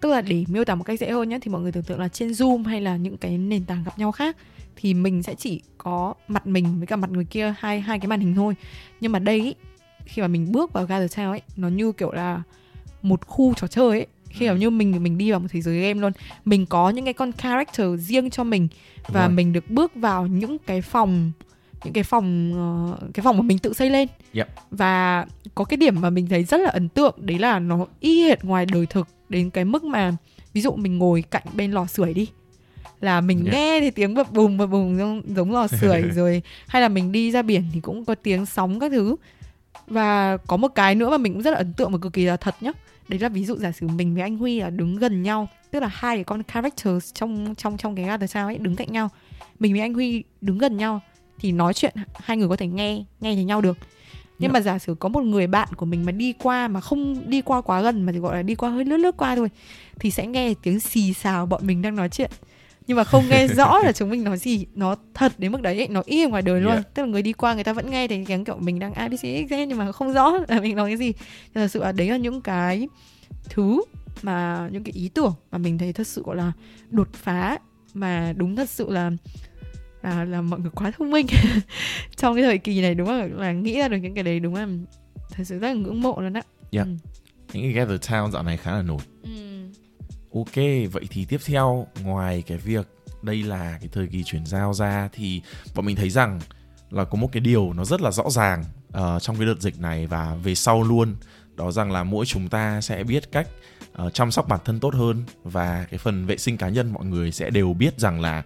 tức 0.04 0.10
là 0.10 0.20
để 0.20 0.44
miêu 0.48 0.64
tả 0.64 0.74
một 0.74 0.84
cách 0.84 1.00
dễ 1.00 1.10
hơn 1.10 1.28
nhé 1.28 1.38
thì 1.42 1.50
mọi 1.50 1.60
người 1.60 1.72
tưởng 1.72 1.82
tượng 1.82 2.00
là 2.00 2.08
trên 2.08 2.28
Zoom 2.28 2.64
hay 2.64 2.80
là 2.80 2.96
những 2.96 3.16
cái 3.16 3.38
nền 3.38 3.64
tảng 3.64 3.84
gặp 3.84 3.98
nhau 3.98 4.12
khác 4.12 4.36
thì 4.76 4.94
mình 4.94 5.22
sẽ 5.22 5.34
chỉ 5.34 5.60
có 5.78 6.14
mặt 6.28 6.46
mình 6.46 6.78
với 6.78 6.86
cả 6.86 6.96
mặt 6.96 7.10
người 7.10 7.24
kia 7.24 7.54
hai 7.58 7.80
hai 7.80 7.98
cái 7.98 8.08
màn 8.08 8.20
hình 8.20 8.34
thôi. 8.34 8.54
Nhưng 9.00 9.12
mà 9.12 9.18
đây 9.18 9.40
ý, 9.40 9.54
khi 10.04 10.22
mà 10.22 10.28
mình 10.28 10.52
bước 10.52 10.72
vào 10.72 10.86
Gather 10.86 11.18
Town 11.18 11.30
ấy 11.30 11.42
nó 11.56 11.68
như 11.68 11.92
kiểu 11.92 12.12
là 12.12 12.42
một 13.02 13.26
khu 13.26 13.54
trò 13.54 13.66
chơi 13.66 13.88
ấy. 13.88 14.06
Khi 14.28 14.48
mà 14.48 14.54
như 14.54 14.70
mình 14.70 15.02
mình 15.02 15.18
đi 15.18 15.30
vào 15.30 15.40
một 15.40 15.48
thế 15.50 15.60
giới 15.60 15.80
game 15.80 16.00
luôn 16.00 16.12
mình 16.44 16.66
có 16.66 16.90
những 16.90 17.04
cái 17.04 17.14
con 17.14 17.32
character 17.32 17.86
riêng 17.98 18.30
cho 18.30 18.44
mình 18.44 18.68
và 19.08 19.28
mình 19.28 19.52
được 19.52 19.70
bước 19.70 19.94
vào 19.94 20.26
những 20.26 20.58
cái 20.58 20.82
phòng 20.82 21.32
những 21.84 21.92
cái 21.92 22.04
phòng 22.04 22.52
ờ, 22.54 23.06
cái 23.14 23.24
phòng 23.24 23.36
mà 23.36 23.42
mình 23.42 23.58
tự 23.58 23.72
xây 23.72 23.90
lên. 23.90 24.08
Yep. 24.34 24.48
và 24.70 25.26
có 25.54 25.64
cái 25.64 25.76
điểm 25.76 26.00
mà 26.00 26.10
mình 26.10 26.26
thấy 26.26 26.44
rất 26.44 26.60
là 26.60 26.70
ấn 26.70 26.88
tượng 26.88 27.14
đấy 27.18 27.38
là 27.38 27.58
nó 27.58 27.86
y 28.00 28.22
hệt 28.24 28.44
ngoài 28.44 28.66
đời 28.66 28.86
thực 28.86 29.08
đến 29.28 29.50
cái 29.50 29.64
mức 29.64 29.84
mà 29.84 30.12
ví 30.52 30.60
dụ 30.60 30.72
mình 30.72 30.98
ngồi 30.98 31.22
cạnh 31.30 31.42
bên 31.54 31.72
lò 31.72 31.86
sưởi 31.86 32.14
đi 32.14 32.28
là 33.04 33.20
mình 33.20 33.44
Yeah. 33.44 33.54
nghe 33.54 33.80
thì 33.80 33.90
tiếng 33.90 34.14
bập 34.14 34.32
bùng 34.32 34.56
bập 34.56 34.70
bùng 34.70 34.98
giống, 34.98 35.22
giống 35.36 35.52
lò 35.52 35.66
sưởi 35.80 36.02
rồi. 36.02 36.42
Hay 36.66 36.82
là 36.82 36.88
mình 36.88 37.12
đi 37.12 37.30
ra 37.30 37.42
biển 37.42 37.62
thì 37.72 37.80
cũng 37.80 38.04
có 38.04 38.14
tiếng 38.14 38.46
sóng 38.46 38.80
các 38.80 38.90
thứ. 38.92 39.16
Và 39.86 40.36
có 40.36 40.56
một 40.56 40.68
cái 40.74 40.94
nữa 40.94 41.10
mà 41.10 41.18
mình 41.18 41.32
cũng 41.32 41.42
rất 41.42 41.50
là 41.50 41.56
ấn 41.56 41.72
tượng 41.72 41.92
và 41.92 41.98
cực 41.98 42.12
kỳ 42.12 42.24
là 42.24 42.36
thật 42.36 42.54
nhá. 42.60 42.72
Đấy 43.08 43.18
là 43.20 43.28
ví 43.28 43.44
dụ 43.44 43.56
giả 43.56 43.72
sử 43.72 43.88
mình 43.88 44.14
với 44.14 44.22
anh 44.22 44.36
Huy 44.36 44.60
là 44.60 44.70
đứng 44.70 44.96
gần 44.96 45.22
nhau 45.22 45.48
tức 45.70 45.80
là 45.80 45.88
hai 45.92 46.16
cái 46.16 46.24
con 46.24 46.42
characters 46.42 47.14
trong 47.14 47.54
trong 47.54 47.76
trong 47.76 47.94
cái 47.94 48.04
Gather 48.04 48.30
sao 48.30 48.46
ấy 48.46 48.58
đứng 48.58 48.76
cạnh 48.76 48.92
nhau. 48.92 49.08
Mình 49.58 49.72
với 49.72 49.80
anh 49.80 49.94
Huy 49.94 50.24
đứng 50.40 50.58
gần 50.58 50.76
nhau 50.76 51.00
thì 51.38 51.52
nói 51.52 51.74
chuyện 51.74 51.94
hai 52.16 52.36
người 52.36 52.48
có 52.48 52.56
thể 52.56 52.66
nghe 52.66 53.04
nghe 53.20 53.34
thấy 53.34 53.44
nhau 53.44 53.60
được. 53.60 53.78
Nhưng 54.38 54.48
Dạ. 54.50 54.52
mà 54.52 54.60
giả 54.60 54.78
sử 54.78 54.94
có 54.94 55.08
một 55.08 55.20
người 55.24 55.46
bạn 55.46 55.68
của 55.76 55.86
mình 55.86 56.04
mà 56.04 56.12
đi 56.12 56.32
qua 56.42 56.68
mà 56.68 56.80
không 56.80 57.30
đi 57.30 57.40
qua 57.42 57.60
quá 57.60 57.80
gần 57.80 58.06
mà 58.06 58.12
chỉ 58.12 58.18
gọi 58.18 58.36
là 58.36 58.42
đi 58.42 58.54
qua 58.54 58.70
hơi 58.70 58.84
lướt 58.84 58.96
lướt 58.96 59.16
qua 59.16 59.36
thôi 59.36 59.48
thì 60.00 60.10
sẽ 60.10 60.26
nghe 60.26 60.54
tiếng 60.62 60.80
xì 60.80 61.12
xào 61.12 61.46
bọn 61.46 61.66
mình 61.66 61.82
đang 61.82 61.96
nói 61.96 62.08
chuyện 62.08 62.30
nhưng 62.86 62.96
mà 62.96 63.04
không 63.04 63.24
nghe 63.30 63.46
rõ 63.56 63.78
là 63.78 63.92
chúng 63.92 64.10
mình 64.10 64.24
nói 64.24 64.38
gì 64.38 64.66
nó 64.74 64.96
thật 65.14 65.32
đến 65.38 65.52
mức 65.52 65.62
đấy 65.62 65.78
ấy, 65.78 65.88
nó 65.88 66.02
y 66.04 66.26
ngoài 66.26 66.42
đời 66.42 66.60
luôn 66.60 66.72
Yeah. 66.72 66.94
tức 66.94 67.02
là 67.02 67.08
người 67.08 67.22
đi 67.22 67.32
qua 67.32 67.54
người 67.54 67.64
ta 67.64 67.72
vẫn 67.72 67.90
nghe 67.90 68.08
thấy 68.08 68.24
tiếng 68.28 68.44
kiểu 68.44 68.56
mình 68.58 68.78
đang 68.78 68.92
abcxz 68.92 69.66
nhưng 69.66 69.78
mà 69.78 69.92
không 69.92 70.12
rõ 70.12 70.32
là 70.48 70.60
mình 70.60 70.76
nói 70.76 70.90
cái 70.90 70.96
gì 70.96 71.12
Thì 71.12 71.50
thật 71.54 71.68
sự 71.68 71.80
là 71.80 71.92
đấy 71.92 72.08
là 72.08 72.16
những 72.16 72.40
cái 72.40 72.88
thứ 73.50 73.82
mà 74.22 74.68
những 74.72 74.84
cái 74.84 74.92
ý 74.92 75.08
tưởng 75.14 75.34
mà 75.50 75.58
mình 75.58 75.78
thấy 75.78 75.92
thật 75.92 76.06
sự 76.06 76.22
gọi 76.26 76.36
là 76.36 76.52
đột 76.90 77.08
phá 77.12 77.58
mà 77.94 78.32
đúng 78.36 78.56
thật 78.56 78.70
sự 78.70 78.90
là 78.90 79.10
là 80.02 80.24
là 80.24 80.40
mọi 80.40 80.60
người 80.60 80.70
quá 80.74 80.90
thông 80.98 81.10
minh 81.10 81.26
trong 82.16 82.34
cái 82.34 82.44
thời 82.44 82.58
kỳ 82.58 82.80
này 82.80 82.94
đúng 82.94 83.06
không 83.06 83.38
là 83.40 83.52
nghĩ 83.52 83.78
ra 83.78 83.88
được 83.88 83.96
những 83.96 84.14
cái 84.14 84.24
đấy 84.24 84.40
đúng 84.40 84.54
là 84.54 84.68
thật 85.30 85.44
sự 85.44 85.58
rất 85.58 85.68
là 85.68 85.74
ngưỡng 85.74 86.00
mộ 86.00 86.20
luôn 86.20 86.32
á 86.32 86.42
Yeah. 86.70 86.86
ừ. 86.86 86.92
những 87.52 87.62
cái 87.62 87.72
gather 87.72 88.00
town 88.00 88.30
dạo 88.30 88.42
này 88.42 88.56
khá 88.56 88.72
là 88.72 88.82
nổi 88.82 88.98
Ừ. 89.22 89.30
Ok, 90.34 90.54
vậy 90.92 91.04
thì 91.10 91.24
tiếp 91.24 91.40
theo 91.46 91.86
ngoài 92.02 92.42
cái 92.46 92.58
việc 92.58 92.86
đây 93.22 93.42
là 93.42 93.78
cái 93.80 93.88
thời 93.92 94.06
kỳ 94.06 94.22
chuyển 94.24 94.46
giao 94.46 94.74
ra 94.74 95.08
thì 95.12 95.42
bọn 95.74 95.86
mình 95.86 95.96
thấy 95.96 96.10
rằng 96.10 96.40
là 96.90 97.04
có 97.04 97.16
một 97.18 97.28
cái 97.32 97.40
điều 97.40 97.72
nó 97.72 97.84
rất 97.84 98.00
là 98.00 98.10
rõ 98.10 98.30
ràng 98.30 98.64
ờ, 98.92 99.18
trong 99.20 99.36
cái 99.36 99.46
đợt 99.46 99.60
dịch 99.60 99.80
này 99.80 100.06
và 100.06 100.34
về 100.44 100.54
sau 100.54 100.82
luôn 100.82 101.16
đó 101.56 101.70
rằng 101.70 101.92
là 101.92 102.04
mỗi 102.04 102.26
chúng 102.26 102.48
ta 102.48 102.80
sẽ 102.80 103.04
biết 103.04 103.32
cách 103.32 103.48
ờ, 103.92 104.10
chăm 104.10 104.30
sóc 104.30 104.48
bản 104.48 104.60
thân 104.64 104.80
tốt 104.80 104.94
hơn 104.94 105.22
và 105.44 105.86
cái 105.90 105.98
phần 105.98 106.26
vệ 106.26 106.36
sinh 106.36 106.56
cá 106.56 106.68
nhân 106.68 106.92
mọi 106.92 107.04
người 107.04 107.32
sẽ 107.32 107.50
đều 107.50 107.72
biết 107.72 107.98
rằng 108.00 108.20
là 108.20 108.42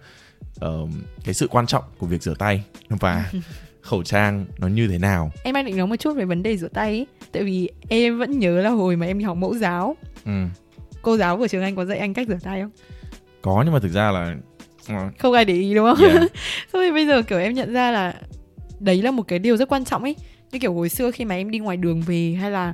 ờ, 0.59 0.77
cái 1.23 1.33
sự 1.33 1.47
quan 1.47 1.67
trọng 1.67 1.83
của 1.97 2.07
việc 2.07 2.23
rửa 2.23 2.33
tay 2.39 2.63
và 2.89 3.31
khẩu 3.81 4.03
trang 4.03 4.45
nó 4.57 4.67
như 4.67 4.87
thế 4.87 4.97
nào. 4.97 5.31
em 5.43 5.55
đang 5.55 5.65
định 5.65 5.77
nói 5.77 5.87
một 5.87 5.95
chút 5.95 6.13
về 6.13 6.25
vấn 6.25 6.43
đề 6.43 6.57
rửa 6.57 6.67
tay 6.67 6.87
ấy. 6.89 7.07
tại 7.31 7.43
vì 7.43 7.69
em 7.89 8.19
vẫn 8.19 8.39
nhớ 8.39 8.61
là 8.61 8.69
hồi 8.69 8.95
mà 8.95 9.05
em 9.05 9.17
đi 9.19 9.23
học 9.25 9.37
mẫu 9.37 9.55
giáo 9.55 9.95
Ừ. 10.25 10.31
cô 11.01 11.17
giáo 11.17 11.37
của 11.37 11.47
trường 11.47 11.63
anh 11.63 11.75
có 11.75 11.85
dạy 11.85 11.97
anh 11.97 12.13
cách 12.13 12.27
rửa 12.27 12.37
tay 12.43 12.61
không 12.61 12.71
Có 13.41 13.61
nhưng 13.65 13.73
mà 13.73 13.79
thực 13.79 13.91
ra 13.91 14.11
là 14.11 14.35
ờ, 14.87 15.09
không 15.19 15.33
ai 15.33 15.45
để 15.45 15.53
ý 15.53 15.73
đúng 15.75 15.85
không 15.85 16.07
yeah. 16.07 16.21
Xong 16.73 16.81
rồi 16.81 16.91
bây 16.91 17.07
giờ 17.07 17.21
kiểu 17.21 17.39
em 17.39 17.53
nhận 17.53 17.73
ra 17.73 17.91
là 17.91 18.15
đấy 18.79 19.01
là 19.01 19.11
một 19.11 19.23
cái 19.27 19.39
điều 19.39 19.57
rất 19.57 19.69
quan 19.69 19.85
trọng 19.85 20.03
ấy. 20.03 20.15
Như 20.51 20.59
kiểu 20.59 20.73
hồi 20.73 20.89
xưa 20.89 21.11
khi 21.11 21.25
mà 21.25 21.35
em 21.35 21.51
đi 21.51 21.59
ngoài 21.59 21.77
đường 21.77 22.01
về 22.01 22.37
hay 22.41 22.51
là 22.51 22.73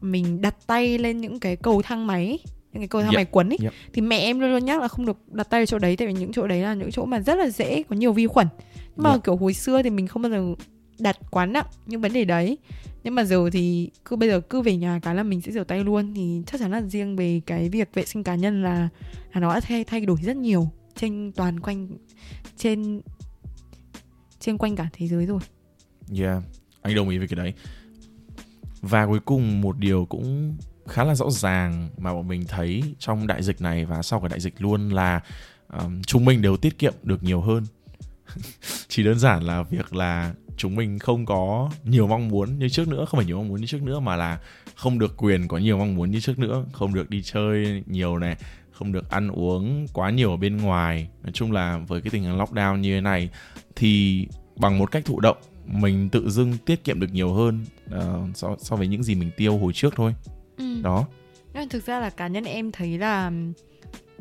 mình 0.00 0.40
đặt 0.40 0.54
tay 0.66 0.98
lên 0.98 1.20
những 1.20 1.40
cái 1.40 1.56
cầu 1.56 1.82
thang 1.82 2.06
máy 2.06 2.26
ấy, 2.26 2.38
những 2.72 2.80
cái 2.80 2.88
cầu 2.88 3.00
thang 3.00 3.10
Yep, 3.10 3.16
máy 3.16 3.24
quấn 3.24 3.48
ấy 3.48 3.58
yep. 3.62 3.72
thì 3.92 4.02
mẹ 4.02 4.18
em 4.18 4.40
luôn 4.40 4.50
luôn 4.50 4.64
nhắc 4.64 4.80
là 4.80 4.88
không 4.88 5.06
được 5.06 5.16
đặt 5.28 5.50
tay 5.50 5.62
ở 5.62 5.66
chỗ 5.66 5.78
đấy 5.78 5.96
tại 5.96 6.06
vì 6.08 6.14
những 6.14 6.32
chỗ 6.32 6.46
đấy 6.46 6.60
là 6.60 6.74
những 6.74 6.90
chỗ 6.90 7.04
mà 7.04 7.20
rất 7.20 7.34
là 7.38 7.48
dễ 7.48 7.82
có 7.82 7.96
nhiều 7.96 8.12
vi 8.12 8.26
khuẩn. 8.26 8.46
Nhưng 8.96 9.02
mà 9.04 9.10
Yep. 9.10 9.24
kiểu 9.24 9.36
hồi 9.36 9.54
xưa 9.54 9.82
thì 9.82 9.90
mình 9.90 10.06
không 10.06 10.22
bao 10.22 10.30
giờ 10.30 10.44
đặt 10.98 11.16
quá 11.30 11.46
nặng 11.46 11.66
những 11.86 12.00
vấn 12.00 12.12
đề 12.12 12.24
đấy. 12.24 12.58
Nhưng 13.04 13.14
mà 13.14 13.24
giờ 13.24 13.50
thì 13.52 13.90
cứ 14.04 14.16
bây 14.16 14.28
giờ 14.28 14.40
cứ 14.40 14.62
về 14.62 14.76
nhà 14.76 15.00
cái 15.02 15.14
là 15.14 15.22
mình 15.22 15.40
sẽ 15.40 15.52
rửa 15.52 15.64
tay 15.64 15.84
luôn 15.84 16.14
thì 16.14 16.42
chắc 16.46 16.60
chắn 16.60 16.70
là 16.70 16.82
riêng 16.82 17.16
về 17.16 17.40
cái 17.46 17.68
việc 17.68 17.88
vệ 17.94 18.04
sinh 18.04 18.24
cá 18.24 18.34
nhân 18.34 18.62
là 18.62 18.88
là 19.34 19.40
nó 19.40 19.54
đã 19.54 19.60
thay 19.60 19.84
thay 19.84 20.00
đổi 20.00 20.18
rất 20.22 20.36
nhiều 20.36 20.68
trên 20.94 21.32
toàn 21.36 21.60
quanh 21.60 21.88
trên 22.56 23.00
trên 24.40 24.58
quanh 24.58 24.76
cả 24.76 24.88
thế 24.92 25.08
giới 25.08 25.26
rồi. 25.26 25.40
Yeah, 26.18 26.42
anh 26.82 26.94
đồng 26.94 27.08
ý 27.08 27.18
với 27.18 27.28
cái 27.28 27.36
đấy. 27.36 27.54
Và 28.80 29.06
cuối 29.06 29.20
cùng 29.20 29.60
một 29.60 29.78
điều 29.78 30.04
cũng 30.04 30.56
khá 30.88 31.04
là 31.04 31.14
rõ 31.14 31.30
ràng 31.30 31.88
mà 31.98 32.14
bọn 32.14 32.28
mình 32.28 32.44
thấy 32.48 32.82
trong 32.98 33.26
đại 33.26 33.42
dịch 33.42 33.60
này 33.60 33.84
và 33.84 34.02
sau 34.02 34.20
cái 34.20 34.28
đại 34.28 34.40
dịch 34.40 34.54
luôn 34.58 34.88
là 34.88 35.20
um, 35.68 36.02
chúng 36.02 36.24
mình 36.24 36.42
đều 36.42 36.56
tiết 36.56 36.78
kiệm 36.78 36.94
được 37.02 37.22
nhiều 37.22 37.40
hơn. 37.40 37.64
Chỉ 38.88 39.04
đơn 39.04 39.18
giản 39.18 39.42
là 39.42 39.62
việc 39.62 39.94
là 39.94 40.34
chúng 40.62 40.74
mình 40.76 40.98
không 40.98 41.26
có 41.26 41.70
nhiều 41.84 42.06
mong 42.06 42.28
muốn 42.28 42.58
như 42.58 42.68
trước 42.68 42.88
nữa, 42.88 43.04
không 43.04 43.18
phải 43.18 43.26
nhiều 43.26 43.36
mong 43.36 43.48
muốn 43.48 43.60
như 43.60 43.66
trước 43.66 43.82
nữa 43.82 44.00
mà 44.00 44.16
là 44.16 44.38
không 44.74 44.98
được 44.98 45.16
quyền 45.16 45.48
có 45.48 45.58
nhiều 45.58 45.78
mong 45.78 45.94
muốn 45.94 46.10
như 46.10 46.20
trước 46.20 46.38
nữa, 46.38 46.64
không 46.72 46.94
được 46.94 47.10
đi 47.10 47.22
chơi 47.22 47.82
nhiều 47.86 48.18
này, 48.18 48.36
không 48.72 48.92
được 48.92 49.10
ăn 49.10 49.28
uống 49.28 49.86
quá 49.92 50.10
nhiều 50.10 50.30
ở 50.30 50.36
bên 50.36 50.56
ngoài. 50.56 51.08
Nói 51.22 51.32
chung 51.32 51.52
là 51.52 51.78
với 51.88 52.00
cái 52.00 52.10
tình 52.10 52.22
hình 52.22 52.38
lockdown 52.38 52.76
như 52.76 52.94
thế 52.94 53.00
này 53.00 53.30
thì 53.76 54.26
bằng 54.56 54.78
một 54.78 54.90
cách 54.90 55.04
thụ 55.04 55.20
động 55.20 55.36
mình 55.66 56.08
tự 56.08 56.30
dưng 56.30 56.58
tiết 56.66 56.84
kiệm 56.84 57.00
được 57.00 57.12
nhiều 57.12 57.32
hơn 57.32 57.64
ờ, 57.90 58.20
so, 58.34 58.56
so 58.58 58.76
với 58.76 58.88
những 58.88 59.02
gì 59.02 59.14
mình 59.14 59.30
tiêu 59.36 59.58
hồi 59.58 59.72
trước 59.72 59.94
thôi 59.96 60.14
Ừ. 60.56 60.82
đó 60.82 61.06
Nhưng 61.54 61.68
thực 61.68 61.86
ra 61.86 62.00
là 62.00 62.10
cá 62.10 62.26
nhân 62.28 62.44
em 62.44 62.72
thấy 62.72 62.98
là 62.98 63.32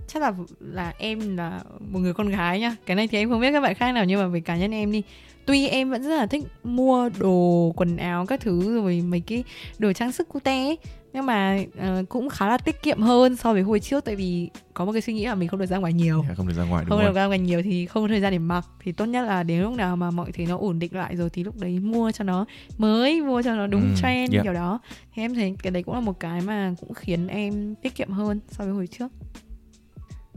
chắc 0.07 0.21
là 0.21 0.33
là 0.59 0.93
em 0.97 1.37
là 1.37 1.61
một 1.79 1.99
người 1.99 2.13
con 2.13 2.29
gái 2.29 2.59
nha. 2.59 2.75
Cái 2.85 2.95
này 2.95 3.07
thì 3.07 3.17
em 3.17 3.29
không 3.29 3.41
biết 3.41 3.51
các 3.51 3.61
bạn 3.61 3.75
khác 3.75 3.91
nào 3.91 4.05
nhưng 4.05 4.19
mà 4.19 4.27
về 4.27 4.39
cá 4.39 4.57
nhân 4.57 4.71
em 4.71 4.91
đi. 4.91 5.01
Tuy 5.45 5.67
em 5.67 5.89
vẫn 5.89 6.03
rất 6.03 6.15
là 6.17 6.25
thích 6.25 6.43
mua 6.63 7.09
đồ 7.19 7.71
quần 7.75 7.97
áo 7.97 8.25
các 8.25 8.39
thứ 8.41 8.75
rồi 8.81 9.01
mấy 9.01 9.19
cái 9.19 9.43
đồ 9.79 9.93
trang 9.93 10.11
sức 10.11 10.29
cute 10.29 10.51
ấy, 10.51 10.77
nhưng 11.13 11.25
mà 11.25 11.59
ờ, 11.77 12.03
cũng 12.09 12.29
khá 12.29 12.49
là 12.49 12.57
tiết 12.57 12.81
kiệm 12.83 13.01
hơn 13.01 13.35
so 13.35 13.53
với 13.53 13.61
hồi 13.61 13.79
trước 13.79 14.05
tại 14.05 14.15
vì 14.15 14.49
có 14.73 14.85
một 14.85 14.91
cái 14.91 15.01
suy 15.01 15.13
nghĩ 15.13 15.25
là 15.25 15.35
mình 15.35 15.49
không 15.49 15.59
được 15.59 15.65
ra 15.65 15.77
ngoài 15.77 15.93
nhiều. 15.93 16.25
không 16.37 16.47
được 16.47 16.53
ra 16.57 16.63
ngoài 16.63 16.85
đúng 16.87 16.97
không 16.97 17.05
được 17.07 17.15
ra 17.15 17.25
ngoài 17.25 17.39
nhiều 17.39 17.61
thì 17.63 17.85
không 17.85 18.03
có 18.03 18.07
thời 18.07 18.21
gian 18.21 18.31
để 18.31 18.37
mặc 18.39 18.65
thì 18.83 18.91
tốt 18.91 19.05
nhất 19.05 19.21
là 19.27 19.43
đến 19.43 19.61
lúc 19.61 19.73
nào 19.73 19.95
mà 19.95 20.11
mọi 20.11 20.31
thứ 20.31 20.43
nó 20.49 20.57
ổn 20.57 20.79
định 20.79 20.95
lại 20.95 21.15
rồi 21.15 21.29
thì 21.29 21.43
lúc 21.43 21.55
đấy 21.59 21.79
mua 21.79 22.11
cho 22.11 22.23
nó 22.23 22.45
mới 22.77 23.21
mua 23.21 23.41
cho 23.41 23.55
nó 23.55 23.67
đúng 23.67 23.81
Ừ, 23.81 24.01
trend 24.01 24.33
yeah. 24.33 24.43
kiểu 24.43 24.53
đó 24.53 24.79
thì 25.15 25.21
em 25.23 25.33
thấy 25.35 25.55
cái 25.63 25.71
đấy 25.71 25.83
cũng 25.83 25.95
là 25.95 26.01
một 26.01 26.19
cái 26.19 26.41
mà 26.41 26.73
cũng 26.79 26.93
khiến 26.93 27.27
em 27.27 27.75
tiết 27.75 27.95
kiệm 27.95 28.09
hơn 28.11 28.39
so 28.51 28.63
với 28.63 28.73
hồi 28.73 28.87
trước 28.87 29.07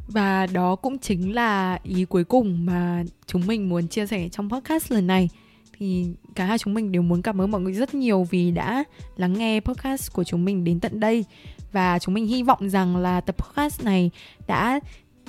và 0.08 0.46
đó 0.46 0.76
cũng 0.76 0.98
chính 0.98 1.34
là 1.34 1.78
ý 1.82 2.04
cuối 2.04 2.24
cùng 2.24 2.66
mà 2.66 3.04
chúng 3.26 3.46
mình 3.46 3.68
muốn 3.68 3.88
chia 3.88 4.06
sẻ 4.06 4.28
trong 4.28 4.50
podcast 4.50 4.92
lần 4.92 5.06
này 5.06 5.28
thì 5.78 6.06
cả 6.34 6.44
hai 6.44 6.58
chúng 6.58 6.74
mình 6.74 6.92
đều 6.92 7.02
muốn 7.02 7.22
cảm 7.22 7.40
ơn 7.40 7.50
mọi 7.50 7.60
người 7.60 7.72
rất 7.72 7.94
nhiều 7.94 8.26
vì 8.30 8.50
đã 8.50 8.84
lắng 9.16 9.32
nghe 9.32 9.60
podcast 9.60 10.12
của 10.12 10.24
chúng 10.24 10.44
mình 10.44 10.64
đến 10.64 10.80
tận 10.80 11.00
đây 11.00 11.24
và 11.72 11.98
chúng 11.98 12.14
mình 12.14 12.26
hy 12.26 12.42
vọng 12.42 12.70
rằng 12.70 12.96
là 12.96 13.20
tập 13.20 13.36
podcast 13.38 13.84
này 13.84 14.10
đã 14.46 14.80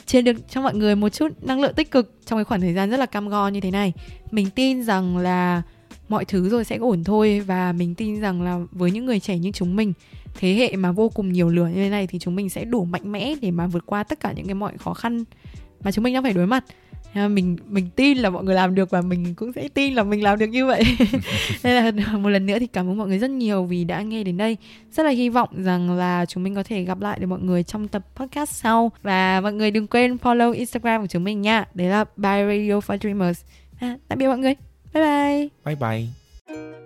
chia 0.06 0.22
được 0.22 0.50
cho 0.50 0.62
mọi 0.62 0.76
người 0.76 0.96
một 0.96 1.10
chút 1.10 1.28
năng 1.42 1.62
lượng 1.62 1.74
tích 1.74 1.92
cực 1.92 2.14
trong 2.26 2.38
cái 2.38 2.44
khoảng 2.44 2.62
thời 2.62 2.74
gian 2.74 2.90
rất 2.90 2.98
là 2.98 3.06
cam 3.06 3.30
go 3.30 3.48
như 3.48 3.62
thế 3.62 3.72
này. 3.72 3.94
Mình 4.32 4.50
tin 4.50 4.84
rằng 4.84 5.18
là 5.18 5.62
mọi 6.10 6.26
thứ 6.26 6.50
rồi 6.50 6.66
sẽ 6.66 6.76
ổn 6.76 7.04
thôi 7.04 7.40
và 7.40 7.72
mình 7.72 7.96
tin 7.96 8.22
rằng 8.22 8.42
là 8.42 8.60
với 8.72 8.92
những 8.92 9.06
người 9.06 9.20
trẻ 9.20 9.38
như 9.38 9.52
chúng 9.52 9.76
mình, 9.76 9.94
thế 10.40 10.54
hệ 10.54 10.76
mà 10.76 10.92
vô 10.92 11.10
cùng 11.10 11.32
nhiều 11.32 11.50
lửa 11.50 11.68
như 11.68 11.76
thế 11.76 11.90
này 11.90 12.08
thì 12.08 12.20
chúng 12.20 12.36
mình 12.36 12.50
sẽ 12.50 12.66
đủ 12.66 12.86
mạnh 12.86 13.12
mẽ 13.12 13.36
để 13.42 13.52
mà 13.52 13.68
vượt 13.68 13.86
qua 13.86 14.04
tất 14.04 14.20
cả 14.20 14.32
những 14.32 14.46
cái 14.46 14.56
mọi 14.56 14.78
khó 14.78 14.94
khăn 14.94 15.24
mà 15.84 15.92
chúng 15.92 16.04
mình 16.04 16.14
đang 16.14 16.24
phải 16.24 16.34
đối 16.34 16.48
mặt. 16.48 16.66
Mình 17.16 17.58
mình 17.68 17.90
tin 17.96 18.18
là 18.18 18.30
mọi 18.30 18.44
người 18.44 18.56
làm 18.56 18.76
được 18.76 18.90
và 18.90 19.02
mình 19.02 19.36
cũng 19.36 19.54
sẽ 19.54 19.68
tin 19.68 19.94
là 19.94 20.04
mình 20.04 20.24
làm 20.24 20.40
được 20.40 20.48
như 20.48 20.66
vậy. 20.66 20.84
Nên 21.64 21.84
là 21.84 22.18
một 22.18 22.30
lần 22.30 22.46
nữa 22.46 22.60
thì 22.60 22.68
cảm 22.68 22.90
ơn 22.90 22.98
mọi 22.98 23.08
người 23.08 23.20
rất 23.20 23.30
nhiều 23.30 23.64
vì 23.64 23.84
đã 23.84 24.02
nghe 24.02 24.24
đến 24.24 24.38
đây. 24.38 24.58
Rất 24.92 25.04
là 25.04 25.10
hy 25.10 25.30
vọng 25.30 25.50
rằng 25.64 25.92
là 25.92 26.26
chúng 26.26 26.44
mình 26.44 26.56
có 26.56 26.64
thể 26.64 26.84
gặp 26.84 27.02
lại 27.02 27.20
được 27.20 27.28
mọi 27.28 27.40
người 27.40 27.64
trong 27.64 27.88
tập 27.88 28.06
podcast 28.16 28.50
sau 28.50 28.92
và 29.04 29.42
mọi 29.42 29.54
người 29.54 29.72
đừng 29.72 29.88
quên 29.88 30.16
follow 30.16 30.52
Instagram 30.52 31.02
của 31.02 31.08
chúng 31.08 31.24
mình 31.24 31.42
nha. 31.42 31.66
Đấy 31.74 31.88
là 31.88 32.06
by 32.16 32.24
Radio 32.24 32.80
for 32.80 32.98
Dreamers. 32.98 33.42
À, 33.80 33.98
tạm 34.08 34.20
biệt 34.20 34.28
mọi 34.28 34.38
người. 34.38 34.56
Bye 34.94 35.04
bye. 35.04 35.48
bye 35.66 35.76
bye 35.76 36.85